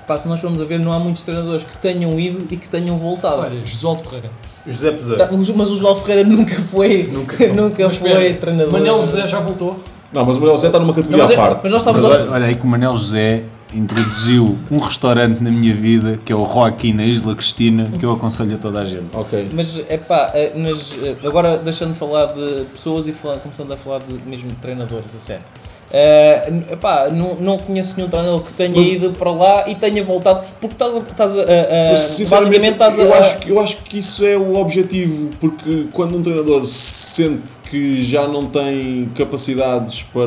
Pá, 0.05 0.19
se 0.19 0.27
nós 0.29 0.41
formos 0.41 0.61
a 0.61 0.65
ver, 0.65 0.79
não 0.81 0.93
há 0.93 0.99
muitos 0.99 1.23
treinadores 1.25 1.63
que 1.65 1.77
tenham 1.79 2.19
ido 2.19 2.47
e 2.53 2.57
que 2.57 2.69
tenham 2.69 2.99
voltado. 2.99 3.43
Olha, 3.43 3.61
Josualdo 3.61 4.03
Ferreira. 4.03 4.31
José 4.67 4.93
Pezé. 4.93 5.17
Tá, 5.17 5.29
mas 5.57 5.71
o 5.71 5.77
João 5.77 5.95
Ferreira 5.97 6.29
nunca 6.29 6.55
foi, 6.57 7.09
Nunca 7.13 7.37
nunca, 7.53 7.87
Mas 7.87 7.97
foi 7.99 8.33
treinador. 8.35 8.73
Manel 8.73 8.97
José 9.03 9.27
já 9.27 9.41
voltou. 9.41 9.79
Não, 10.13 10.25
mas 10.25 10.37
o 10.37 10.41
Manuel 10.41 10.57
José 10.57 10.69
está 10.69 10.79
numa 10.79 10.95
categoria 10.95 11.19
Não, 11.25 11.29
mas 11.29 11.39
à 11.39 11.41
é- 11.43 11.45
parte. 11.49 11.61
mas 11.65 11.73
nós 11.73 11.81
estamos 11.83 12.03
Mas 12.03 12.13
a- 12.13 12.23
olha, 12.23 12.31
olha 12.33 12.47
aí 12.47 12.55
que 12.55 12.65
o 12.65 12.69
Manel 12.69 12.93
José 12.97 13.43
introduziu 13.73 14.59
um 14.71 14.79
restaurante 14.79 15.43
na 15.43 15.51
minha 15.51 15.75
vida 15.75 16.19
que 16.25 16.33
é 16.33 16.37
o 16.37 16.47
Joaquim 16.47 16.93
na 16.93 17.05
Isla 17.05 17.35
Cristina 17.35 17.89
que 17.99 18.05
eu 18.05 18.13
aconselho 18.13 18.55
a 18.55 18.59
toda 18.59 18.81
a 18.81 18.85
gente. 18.85 19.07
Ok. 19.15 19.49
Mas 19.53 19.81
é 19.89 19.97
pá, 19.97 20.31
eh, 20.35 20.53
mas 20.57 20.95
eh, 21.03 21.17
agora 21.25 21.59
deixando 21.59 21.93
de 21.93 21.99
falar 21.99 22.27
de 22.27 22.65
pessoas 22.73 23.09
e 23.09 23.13
falar- 23.13 23.39
começando 23.39 23.73
a 23.73 23.77
falar 23.77 24.01
de 24.01 24.15
mesmo 24.29 24.49
de 24.51 24.57
treinadores, 24.57 25.15
a 25.15 25.19
sério. 25.19 25.43
N- 26.51 26.65
epá, 26.73 27.09
não, 27.09 27.37
não 27.37 27.57
conheço 27.59 27.95
nenhum 27.97 28.09
treinador 28.09 28.43
que 28.43 28.53
tenha 28.55 28.75
Mas- 28.75 28.87
ido 28.89 29.11
para 29.11 29.31
lá 29.31 29.69
e 29.69 29.77
tenha 29.77 30.03
voltado, 30.03 30.45
porque 30.61 30.75
estás 30.75 30.97
a. 30.97 30.99
Estás 30.99 31.39
a, 31.39 31.43
a- 31.43 31.91
Mas, 31.91 32.31
basicamente 32.31 32.73
estás 32.73 32.99
a. 32.99 33.03
eu, 33.03 33.15
acho, 33.15 33.39
que- 33.39 33.51
eu 33.51 33.61
acho 33.61 33.77
que 33.77 33.99
isso 33.99 34.25
é 34.27 34.37
o 34.37 34.57
objetivo, 34.57 35.31
porque 35.39 35.87
quando 35.93 36.17
um 36.17 36.23
treinador 36.23 36.67
sente 36.67 37.59
que 37.71 38.01
já 38.01 38.27
não 38.27 38.47
tem 38.47 39.09
capacidades 39.15 40.03
para 40.03 40.27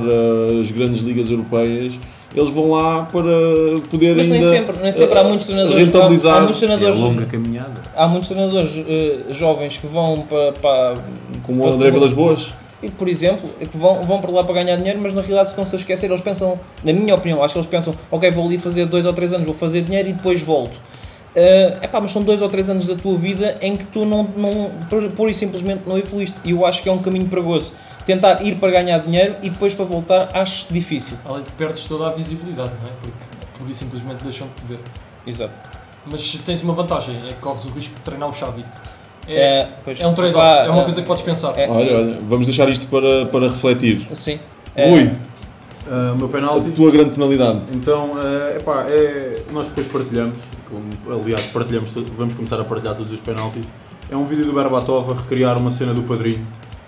as 0.62 0.72
grandes 0.72 1.02
ligas 1.02 1.30
europeias, 1.30 2.00
eles 2.36 2.52
vão 2.52 2.72
lá 2.72 3.04
para 3.06 3.24
poder 3.90 4.16
mas 4.16 4.28
nem 4.28 4.42
sempre, 4.42 4.76
nem 4.82 4.92
sempre 4.92 5.18
há 5.18 5.22
eh, 5.22 5.28
muitos 5.28 5.48
treinadores. 5.48 5.86
rentabilizar. 5.86 6.34
Há, 6.34 6.38
há 6.38 6.42
muitos 6.42 6.62
É 6.62 6.66
a 6.66 6.70
treinadores, 6.70 7.00
longa 7.02 7.26
caminhada. 7.26 7.82
há 7.96 8.08
muitos 8.08 8.30
treinadores 8.30 8.84
eh, 8.88 9.20
jovens 9.32 9.78
que 9.78 9.88
vão 9.88 10.22
para. 10.22 10.52
para 10.54 10.96
Como 11.44 11.60
o 11.62 11.64
para- 11.64 11.76
André 11.76 11.92
Vilas 11.92 12.14
Boas. 12.14 12.54
E, 12.84 12.92
por 12.92 13.10
exemplo, 13.10 13.50
que 13.60 13.76
vão, 13.76 14.04
vão 14.06 14.22
para 14.22 14.30
lá 14.32 14.44
para 14.44 14.54
ganhar 14.54 14.76
dinheiro, 14.76 15.00
mas 15.02 15.12
na 15.12 15.22
realidade 15.22 15.50
estão-se 15.50 15.76
a 15.76 15.80
esquecer. 15.80 16.06
Eles 16.08 16.22
pensam, 16.22 16.60
na 16.84 16.94
minha 16.94 17.16
opinião, 17.16 17.42
acho 17.44 17.54
que 17.56 17.58
eles 17.60 17.68
pensam, 17.68 17.96
ok, 18.12 18.30
vou 18.30 18.46
ali 18.46 18.60
fazer 18.60 18.86
dois 18.86 19.04
ou 19.04 19.14
três 19.14 19.34
anos, 19.34 19.46
vou 19.48 19.56
fazer 19.56 19.82
dinheiro 19.82 20.10
e 20.10 20.14
depois 20.14 20.42
volto. 20.44 20.80
É 21.36 21.78
epá, 21.84 22.00
mas 22.02 22.12
são 22.12 22.22
dois 22.22 22.42
ou 22.42 22.50
três 22.50 22.70
anos 22.70 22.86
da 22.88 22.96
tua 22.96 23.16
vida 23.16 23.58
em 23.62 23.76
que 23.78 23.86
tu 23.88 24.06
não, 24.06 24.28
não 24.38 24.70
pura- 24.90 25.10
pura 25.10 25.32
e 25.32 25.34
simplesmente 25.34 25.82
não 25.88 25.98
evoluíste. 25.98 26.36
E 26.46 26.52
eu 26.52 26.66
acho 26.68 26.84
que 26.84 26.90
é 26.90 26.92
um 26.92 27.00
caminho 27.00 27.26
perigoso. 27.28 27.74
Tentar 28.08 28.42
ir 28.42 28.56
para 28.56 28.72
ganhar 28.72 28.98
dinheiro 29.00 29.36
e 29.44 29.50
depois 29.50 29.74
para 29.76 29.86
voltar, 29.86 30.30
acho 30.34 30.74
difícil. 30.74 31.18
Além 31.26 31.44
de 31.44 31.52
que 31.52 31.58
perdes 31.58 31.86
toda 31.86 32.08
a 32.08 32.12
visibilidade, 32.12 32.72
não 32.82 32.90
é? 32.90 32.94
Porque 33.02 33.60
por 33.60 33.70
isso 33.70 33.84
simplesmente 33.84 34.24
deixam-te 34.24 34.62
de 34.64 34.68
ver. 34.74 34.80
Exato. 35.28 35.60
Mas 36.10 36.32
tens 36.46 36.62
uma 36.64 36.74
vantagem, 36.74 37.18
é 37.18 37.34
que 37.34 37.42
corres 37.42 37.66
o 37.66 37.70
risco 37.70 37.94
de 37.96 38.02
treinar 38.02 38.30
o 38.30 38.34
Xavi. 38.34 38.64
É, 39.28 39.36
É, 39.60 39.70
pois, 39.84 40.00
é 40.00 40.08
um 40.08 40.14
trade-off, 40.14 40.42
pá, 40.42 40.64
é 40.66 40.70
uma 40.70 40.80
é- 40.82 40.84
coisa 40.86 41.02
que 41.02 41.08
podes 41.08 41.22
pensar. 41.22 41.60
é- 41.60 41.68
Olha, 41.70 41.98
olha, 41.98 42.20
vamos 42.30 42.46
deixar 42.48 42.70
isto 42.70 42.88
para, 42.88 43.26
para 43.26 43.50
refletir. 43.50 44.08
Sim. 44.16 44.40
É, 44.74 44.90
Rui, 44.90 45.12
Ah, 45.90 46.12
o 46.14 46.18
meu 46.18 46.28
a 46.28 46.30
penalti. 46.30 46.72
tua 46.72 46.92
grande 46.92 47.10
penalidade. 47.12 47.66
Então, 47.74 48.12
é, 48.22 48.58
epá, 48.58 48.86
é, 48.88 49.42
nós 49.52 49.68
depois 49.68 49.88
partilhamos, 49.88 50.38
como, 50.70 51.20
aliás, 51.22 51.42
partilhamos, 51.48 51.90
vamos 52.18 52.34
começar 52.36 52.60
a 52.60 52.64
partilhar 52.64 52.96
todos 52.96 53.12
os 53.12 53.20
penaltis. 53.20 53.66
É 54.10 54.16
um 54.16 54.26
vídeo 54.26 54.46
do 54.46 54.54
Berbatov 54.54 55.12
a 55.12 55.16
recriar 55.16 55.58
uma 55.58 55.70
cena 55.70 55.94
do 55.94 56.04
padrinho, 56.04 56.46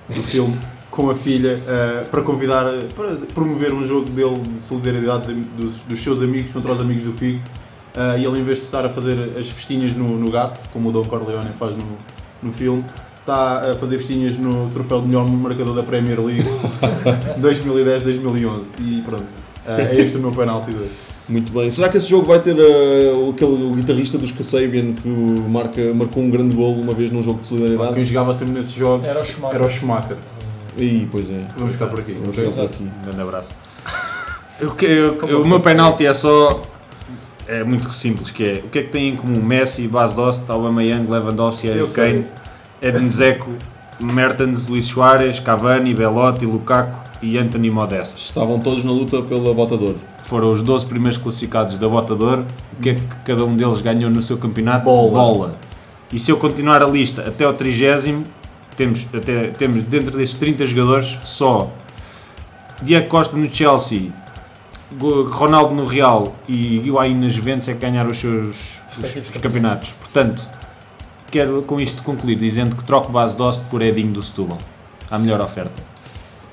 do 0.07 0.21
filme, 0.21 0.57
com 0.99 1.09
a 1.09 1.15
filha, 1.15 1.57
eh, 1.65 2.03
para 2.11 2.21
convidar, 2.21 2.65
para 2.93 3.15
promover 3.33 3.71
um 3.73 3.85
jogo 3.85 4.09
dele 4.09 4.37
de 4.53 4.59
solidariedade 4.61 5.27
de- 5.33 5.41
dos, 5.57 5.77
dos 5.87 5.97
seus 6.03 6.21
amigos 6.21 6.51
contra 6.51 6.73
os 6.73 6.81
amigos 6.81 7.03
do 7.05 7.13
Figo. 7.13 7.39
ah, 7.95 8.17
e 8.17 8.25
ele, 8.25 8.37
em 8.37 8.43
vez 8.43 8.57
de 8.57 8.65
estar 8.65 8.85
a 8.85 8.89
fazer 8.89 9.17
as 9.39 9.47
festinhas 9.49 9.95
no, 9.95 10.19
no 10.19 10.29
gato, 10.29 10.59
como 10.73 10.89
o 10.89 10.91
Don 10.91 11.05
Corleone 11.05 11.51
faz 11.57 11.73
no, 11.77 11.85
no 12.43 12.51
filme, 12.51 12.83
está 13.21 13.71
a 13.71 13.75
fazer 13.75 13.97
festinhas 13.97 14.37
no 14.37 14.69
troféu 14.71 14.99
de 14.99 15.07
melhor 15.07 15.25
marcador 15.29 15.73
da 15.73 15.83
Premier 15.83 16.19
League 16.19 16.43
2010-2011. 17.39 18.75
E 18.81 19.01
pronto, 19.01 19.23
ah, 19.65 19.81
é 19.81 20.01
este 20.01 20.17
o 20.17 20.19
meu 20.19 20.31
penalti 20.33 20.71
de 20.71 20.77
hoje. 20.79 20.91
Muito 21.29 21.51
bem. 21.53 21.69
Será 21.69 21.87
que 21.89 21.97
esse 21.97 22.09
jogo 22.09 22.25
vai 22.25 22.39
ter 22.41 22.55
uh, 22.55 23.29
aquele 23.29 23.63
o 23.65 23.71
guitarrista 23.71 24.17
dos 24.17 24.31
Kasabian 24.31 24.93
que 24.93 25.07
marca, 25.07 25.93
marcou 25.93 26.23
um 26.23 26.29
grande 26.31 26.55
golo 26.55 26.81
uma 26.81 26.93
vez 26.93 27.11
num 27.11 27.21
jogo 27.21 27.39
de 27.39 27.47
Quem 27.47 27.57
solidariedade? 27.57 28.03
jogava 28.03 28.33
sempre 28.33 28.53
nesses 28.55 28.73
jogos 28.73 29.07
Era 29.07 29.21
o 29.21 29.23
Schumacher. 29.25 29.55
era 29.55 29.65
o 29.65 29.69
Schumacher. 29.69 30.17
Ih, 30.79 31.07
pois 31.11 31.29
é. 31.29 31.45
Vamos 31.57 31.73
ficar 31.73 31.87
por 31.87 31.99
aqui. 31.99 32.13
Vamos 32.13 32.35
ficar 32.35 32.51
por 32.51 32.65
aqui. 32.65 32.83
Um 32.83 33.01
grande 33.03 33.21
abraço. 33.21 33.51
O, 34.61 34.71
que, 34.71 34.85
eu- 34.85 35.41
o 35.41 35.47
meu 35.47 35.61
penalti 35.61 36.05
é 36.05 36.13
só. 36.13 36.61
É 37.47 37.63
muito 37.63 37.89
simples, 37.91 38.29
que 38.29 38.43
é 38.43 38.61
o 38.65 38.67
que 38.69 38.79
é 38.79 38.83
que 38.83 38.89
têm 38.89 39.09
em 39.13 39.15
comum 39.15 39.41
Messi, 39.41 39.87
Bas 39.87 40.11
Dost, 40.11 40.49
Aubameyang, 40.51 41.09
Lewandowski, 41.09 41.67
Eu 41.67 41.85
Harry. 41.85 41.93
Kane, 41.95 42.25
Edin 42.81 43.07
Dzeko, 43.07 43.49
Mertens, 44.01 44.67
Luís 44.67 44.83
Soares, 44.85 45.39
Cavani, 45.39 45.93
Belotti, 45.93 46.45
Lukaku 46.45 46.99
e 47.21 47.37
Anthony 47.37 47.71
Modeste. 47.71 48.21
Estavam 48.21 48.59
todos 48.59 48.83
na 48.83 48.91
luta 48.91 49.21
pela 49.21 49.53
bota 49.53 49.77
de 49.77 49.83
ouro. 49.85 49.99
Foram 50.23 50.51
os 50.51 50.61
12 50.61 50.85
primeiros 50.87 51.17
classificados 51.17 51.77
da 51.77 51.87
Bota 51.87 52.13
de 52.15 52.21
Ouro. 52.23 52.45
O 52.77 52.81
que 52.81 52.89
é 52.89 52.95
que 52.95 53.01
cada 53.25 53.43
um 53.45 53.55
deles 53.55 53.81
ganhou 53.81 54.09
no 54.11 54.21
seu 54.21 54.37
campeonato? 54.37 54.83
Bola. 54.85 55.53
E 56.11 56.19
se 56.19 56.31
eu 56.31 56.37
continuar 56.37 56.83
a 56.83 56.87
lista 56.87 57.21
até 57.25 57.45
ao 57.45 57.53
30 57.53 58.23
temos, 58.79 59.05
até, 59.13 59.47
temos 59.47 59.83
dentro 59.83 60.17
destes 60.17 60.39
30 60.39 60.65
jogadores 60.65 61.19
só 61.25 61.69
Diego 62.81 63.09
Costa 63.09 63.35
no 63.35 63.49
Chelsea, 63.49 64.09
Ronaldo 65.31 65.75
no 65.75 65.85
Real 65.85 66.33
e 66.47 66.77
Higuaín 66.77 67.19
na 67.19 67.27
Juventus 67.27 67.67
é 67.67 67.73
que 67.73 67.79
ganharam 67.79 68.09
os 68.09 68.17
seus 68.17 68.79
os, 68.97 69.29
os 69.29 69.37
campeonatos. 69.37 69.91
Portanto, 69.99 70.49
quero 71.29 71.61
com 71.63 71.79
isto 71.81 72.01
concluir 72.03 72.37
dizendo 72.37 72.77
que 72.77 72.83
troco 72.85 73.11
base 73.11 73.35
Dost 73.35 73.65
por 73.65 73.81
Edinho 73.81 74.13
do 74.13 74.23
Setúbal. 74.23 74.57
À 75.11 75.19
melhor 75.19 75.41
oferta. 75.41 75.81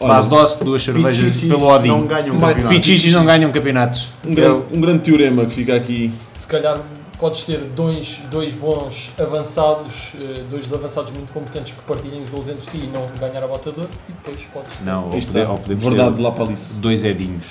Olha, 0.00 0.14
Base 0.14 0.28
Dost, 0.28 0.64
duas 0.64 0.82
cervejas 0.82 1.16
Pichichis 1.16 1.48
pelo 1.48 1.66
Odinho. 1.68 1.98
não 1.98 2.06
ganham 2.06 2.34
Mas 2.34 2.48
campeonato. 2.48 2.74
Pichichis 2.74 3.12
não 3.12 3.24
ganham 3.24 3.52
campeonatos. 3.52 4.08
um, 4.26 4.34
grande, 4.34 4.62
um 4.72 4.80
grande 4.80 4.98
teorema 4.98 5.46
que 5.46 5.54
fica 5.54 5.76
aqui. 5.76 6.12
Se 6.34 6.46
calhar 6.46 6.80
podes 7.18 7.44
ter 7.44 7.58
dois, 7.58 8.20
dois 8.30 8.52
bons 8.54 9.10
avançados, 9.18 10.12
eh, 10.20 10.42
dois 10.50 10.72
avançados 10.72 11.10
muito 11.12 11.32
competentes 11.32 11.72
que 11.72 11.80
partilhem 11.82 12.22
os 12.22 12.30
gols 12.30 12.48
entre 12.48 12.64
si 12.64 12.78
e 12.78 12.86
não 12.86 13.06
ganhar 13.18 13.42
a 13.42 13.46
bota 13.48 13.72
de 13.72 13.80
ouro, 13.80 13.90
e 14.08 14.12
depois 14.12 14.46
podes 14.52 14.78
ter. 14.78 14.84
Não, 14.84 15.06
ou, 15.06 15.12
Aí 15.12 15.20
pode, 15.24 15.38
está. 15.38 15.50
ou 15.50 15.58
podemos 15.58 15.84
Verdade 15.84 16.16
ter 16.22 16.32
Palice. 16.32 16.80
dois 16.80 17.04
Edinhos. 17.04 17.44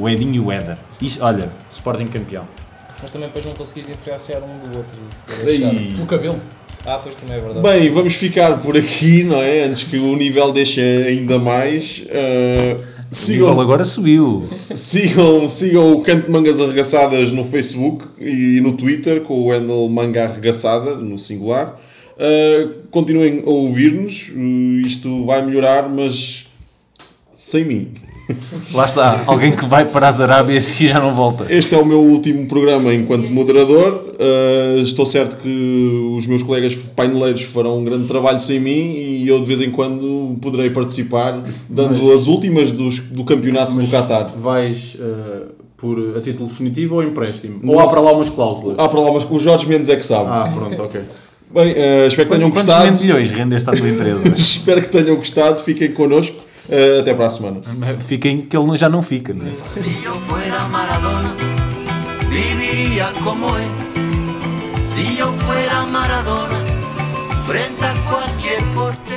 O 0.00 0.08
Edinho 0.08 0.34
e 0.34 0.40
o 0.40 0.52
Éder. 0.52 0.78
Isto, 1.00 1.24
olha, 1.24 1.50
Sporting 1.70 2.06
campeão. 2.06 2.44
Mas 3.00 3.10
também 3.10 3.28
depois 3.28 3.44
não 3.44 3.52
conseguis 3.52 3.86
diferenciar 3.86 4.42
um 4.42 4.58
do 4.70 4.78
outro. 4.78 4.98
O 6.02 6.06
cabelo. 6.06 6.40
Ah, 6.84 6.98
pois 7.02 7.14
também 7.16 7.36
é 7.36 7.40
verdade. 7.40 7.60
Bem, 7.60 7.92
vamos 7.92 8.14
ficar 8.14 8.58
por 8.58 8.76
aqui, 8.76 9.22
não 9.24 9.40
é? 9.40 9.62
Antes 9.62 9.84
que 9.84 9.96
o 9.98 10.16
nível 10.16 10.52
deixe 10.52 10.80
ainda 10.80 11.38
mais. 11.38 12.04
Uh, 12.06 12.91
O 13.12 13.30
nível 13.30 13.48
sigam, 13.48 13.60
agora 13.60 13.84
subiu. 13.84 14.42
sigam, 14.46 15.46
sigam 15.46 15.92
o 15.92 16.02
Canto 16.02 16.26
de 16.26 16.32
Mangas 16.32 16.58
Arregaçadas 16.58 17.30
no 17.30 17.44
Facebook 17.44 18.06
e 18.18 18.58
no 18.62 18.72
Twitter 18.72 19.20
com 19.20 19.42
o 19.42 19.50
handle 19.52 19.86
Manga 19.90 20.24
Arregaçada, 20.24 20.94
no 20.96 21.18
singular. 21.18 21.78
Uh, 22.16 22.88
continuem 22.90 23.42
a 23.44 23.50
ouvir-nos. 23.50 24.30
Uh, 24.30 24.80
isto 24.86 25.26
vai 25.26 25.44
melhorar, 25.44 25.90
mas 25.90 26.46
sem 27.34 27.66
mim. 27.66 27.92
Lá 28.74 28.86
está, 28.86 29.24
alguém 29.26 29.54
que 29.54 29.64
vai 29.66 29.84
para 29.84 30.08
as 30.08 30.20
Arábias 30.20 30.80
e 30.80 30.88
já 30.88 31.00
não 31.00 31.14
volta. 31.14 31.46
Este 31.48 31.74
é 31.74 31.78
o 31.78 31.84
meu 31.84 32.00
último 32.00 32.46
programa 32.46 32.94
enquanto 32.94 33.30
moderador. 33.30 34.12
Uh, 34.12 34.80
estou 34.80 35.04
certo 35.04 35.36
que 35.36 36.14
os 36.16 36.26
meus 36.26 36.42
colegas 36.42 36.74
paineleiros 36.74 37.42
farão 37.42 37.78
um 37.78 37.84
grande 37.84 38.06
trabalho 38.06 38.40
sem 38.40 38.60
mim 38.60 38.92
e 38.94 39.26
eu 39.28 39.38
de 39.40 39.44
vez 39.44 39.60
em 39.60 39.70
quando 39.70 40.36
poderei 40.40 40.70
participar, 40.70 41.42
dando 41.68 42.02
Mas- 42.02 42.20
as 42.22 42.26
últimas 42.28 42.72
dos, 42.72 43.00
do 43.00 43.24
campeonato 43.24 43.76
do 43.76 43.86
Qatar. 43.88 44.32
Vais 44.36 44.96
eh, 45.00 45.42
por 45.76 45.98
a 46.16 46.20
título 46.20 46.48
definitivo 46.48 46.94
ou 46.96 47.02
empréstimo? 47.02 47.58
Não 47.62 47.74
Ou 47.74 47.80
há 47.80 47.86
para 47.86 48.00
lá 48.00 48.12
umas 48.12 48.28
cláusulas? 48.28 48.76
Há 48.78 48.88
para 48.88 49.00
lá, 49.00 49.12
mas 49.12 49.26
o 49.28 49.38
Jorge 49.38 49.68
Mendes 49.68 49.88
é 49.88 49.96
que 49.96 50.04
sabe. 50.06 50.28
Ah, 50.30 50.50
pronto, 50.54 50.80
ok. 50.80 51.00
Bem, 51.52 51.72
uh, 51.72 52.06
espero 52.06 52.28
que 52.30 52.36
tenham 52.36 52.50
Quantos 52.50 52.62
gostado. 52.72 53.00
milhões 53.00 53.30
rendeste 53.32 53.68
à 53.68 53.72
tua 53.74 53.88
empresa? 53.88 54.28
espero 54.34 54.80
que 54.80 54.88
tenham 54.88 55.16
gostado. 55.16 55.60
Fiquem 55.60 55.92
connosco. 55.92 56.36
Uh, 56.68 57.00
até 57.00 57.12
para 57.14 57.26
a 57.26 57.30
semana. 57.30 57.60
Fiquem 58.00 58.42
que 58.42 58.56
ele 58.56 58.76
já 58.76 58.88
não 58.88 59.02
fica, 59.02 59.34
não 59.34 59.46
é? 59.46 59.50
Se 59.50 59.80
eu 60.04 60.14
fuera 60.22 60.60
Maradona, 60.68 61.34
viviria 62.28 63.12
como 63.22 63.56
é. 63.56 63.64
Se 64.80 65.18
eu 65.18 65.32
fuera 65.38 65.82
Maradona, 65.86 66.58
frente 67.46 67.84
a 67.84 67.94
qualquer 68.08 68.62
porta. 68.74 69.11